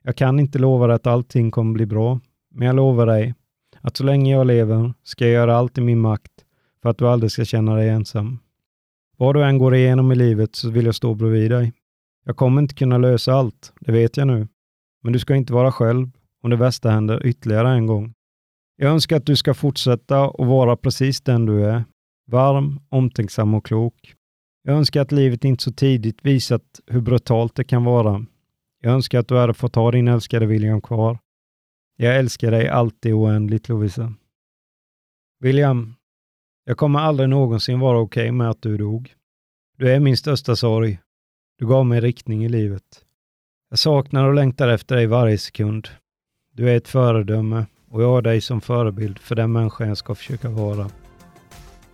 Jag 0.03 0.17
kan 0.17 0.41
inte 0.41 0.59
lova 0.59 0.87
dig 0.87 0.97
att 0.97 1.07
allting 1.07 1.51
kommer 1.51 1.73
bli 1.73 1.87
bra, 1.87 2.21
men 2.51 2.67
jag 2.67 2.77
lovar 2.77 3.07
dig 3.07 3.35
att 3.81 3.97
så 3.97 4.05
länge 4.05 4.33
jag 4.33 4.47
lever 4.47 4.95
ska 5.03 5.25
jag 5.25 5.33
göra 5.33 5.57
allt 5.57 5.79
i 5.79 5.81
min 5.81 6.01
makt 6.01 6.33
för 6.83 6.91
att 6.91 6.99
du 6.99 7.09
aldrig 7.09 7.31
ska 7.31 7.45
känna 7.45 7.75
dig 7.75 7.89
ensam. 7.89 8.39
Vad 9.17 9.35
du 9.35 9.45
än 9.45 9.59
går 9.59 9.75
igenom 9.75 10.13
i 10.13 10.15
livet 10.15 10.55
så 10.57 10.71
vill 10.71 10.87
jag 10.87 10.95
stå 10.95 11.15
bredvid 11.15 11.51
dig. 11.51 11.73
Jag 12.25 12.37
kommer 12.37 12.63
inte 12.63 12.75
kunna 12.75 12.99
lösa 12.99 13.33
allt, 13.33 13.73
det 13.81 13.93
vet 13.93 14.17
jag 14.17 14.27
nu. 14.27 14.49
Men 15.03 15.13
du 15.13 15.19
ska 15.19 15.35
inte 15.35 15.53
vara 15.53 15.73
själv 15.73 16.11
om 16.43 16.51
det 16.51 16.57
värsta 16.57 16.91
händer 16.91 17.27
ytterligare 17.27 17.71
en 17.71 17.87
gång. 17.87 18.15
Jag 18.77 18.93
önskar 18.93 19.17
att 19.17 19.27
du 19.27 19.37
ska 19.37 19.55
fortsätta 19.55 20.25
att 20.25 20.47
vara 20.47 20.77
precis 20.77 21.21
den 21.21 21.47
du 21.47 21.65
är. 21.65 21.85
Varm, 22.27 22.81
omtänksam 22.89 23.55
och 23.55 23.67
klok. 23.67 24.16
Jag 24.69 24.77
önskar 24.77 25.01
att 25.01 25.13
livet 25.13 25.45
inte 25.45 25.65
så 25.65 25.73
tidigt 25.73 26.19
visat 26.23 26.81
hur 26.87 27.01
brutalt 27.01 27.55
det 27.55 27.65
kan 27.65 27.85
vara. 27.85 28.27
Jag 28.81 28.93
önskar 28.93 29.19
att 29.19 29.29
du 29.29 29.37
hade 29.37 29.55
fått 29.55 29.75
ha 29.75 29.91
din 29.91 30.09
älskade 30.09 30.47
William 30.47 30.81
kvar. 30.81 31.19
Jag 31.97 32.17
älskar 32.17 32.51
dig 32.51 32.69
alltid 32.69 33.13
oändligt, 33.15 33.69
Lovisa. 33.69 34.15
William, 35.41 35.95
jag 36.65 36.77
kommer 36.77 36.99
aldrig 36.99 37.29
någonsin 37.29 37.81
vara 37.81 37.99
okej 37.99 38.23
okay 38.23 38.33
med 38.33 38.51
att 38.51 38.63
du 38.63 38.77
dog. 38.77 39.15
Du 39.79 39.93
är 39.93 40.01
min 40.01 40.17
största 40.17 40.57
sorg. 40.57 40.99
Du 41.59 41.67
gav 41.67 41.87
mig 41.87 42.01
riktning 42.01 42.45
i 42.45 42.49
livet. 42.49 43.05
Jag 43.71 43.79
saknar 43.79 44.29
och 44.29 44.35
längtar 44.35 44.69
efter 44.69 44.97
dig 44.97 45.07
varje 45.07 45.39
sekund. 45.39 45.89
Du 46.53 46.71
är 46.71 46.77
ett 46.77 46.89
föredöme 46.89 47.67
och 47.91 48.03
jag 48.03 48.09
har 48.09 48.23
dig 48.23 48.41
som 48.41 48.61
förebild 48.61 49.19
för 49.19 49.35
den 49.35 49.53
människa 49.53 49.87
jag 49.87 49.97
ska 49.97 50.15
försöka 50.15 50.51
vara. 50.51 50.91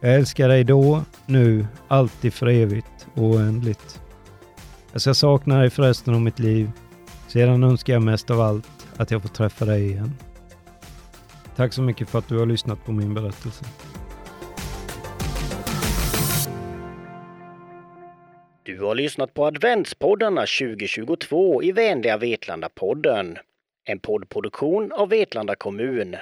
Jag 0.04 0.14
älskar 0.14 0.48
dig 0.48 0.64
då, 0.64 1.04
nu, 1.26 1.66
alltid 1.88 2.34
för 2.34 2.46
evigt 2.46 3.06
och 3.14 3.22
oändligt. 3.22 4.00
Alltså, 4.92 4.92
jag 4.92 5.00
ska 5.02 5.14
sakna 5.14 5.58
dig 5.58 5.70
för 5.70 5.82
resten 5.82 6.14
av 6.14 6.20
mitt 6.20 6.38
liv. 6.38 6.70
Sedan 7.28 7.64
önskar 7.64 7.92
jag 7.92 8.02
mest 8.02 8.30
av 8.30 8.40
allt 8.40 8.68
att 8.96 9.10
jag 9.10 9.22
får 9.22 9.28
träffa 9.28 9.64
dig 9.64 9.86
igen. 9.86 10.10
Tack 11.56 11.72
så 11.72 11.82
mycket 11.82 12.08
för 12.08 12.18
att 12.18 12.28
du 12.28 12.38
har 12.38 12.46
lyssnat 12.46 12.84
på 12.84 12.92
min 12.92 13.14
berättelse. 13.14 13.64
Du 18.62 18.80
har 18.80 18.94
lyssnat 18.94 19.34
på 19.34 19.46
adventspoddarna 19.46 20.40
2022 20.40 21.62
i 21.62 21.72
vänliga 21.72 22.18
Vetlanda-podden. 22.18 23.36
En 23.84 23.98
poddproduktion 23.98 24.92
av 24.92 25.08
Vetlanda 25.08 25.54
kommun. 25.54 26.16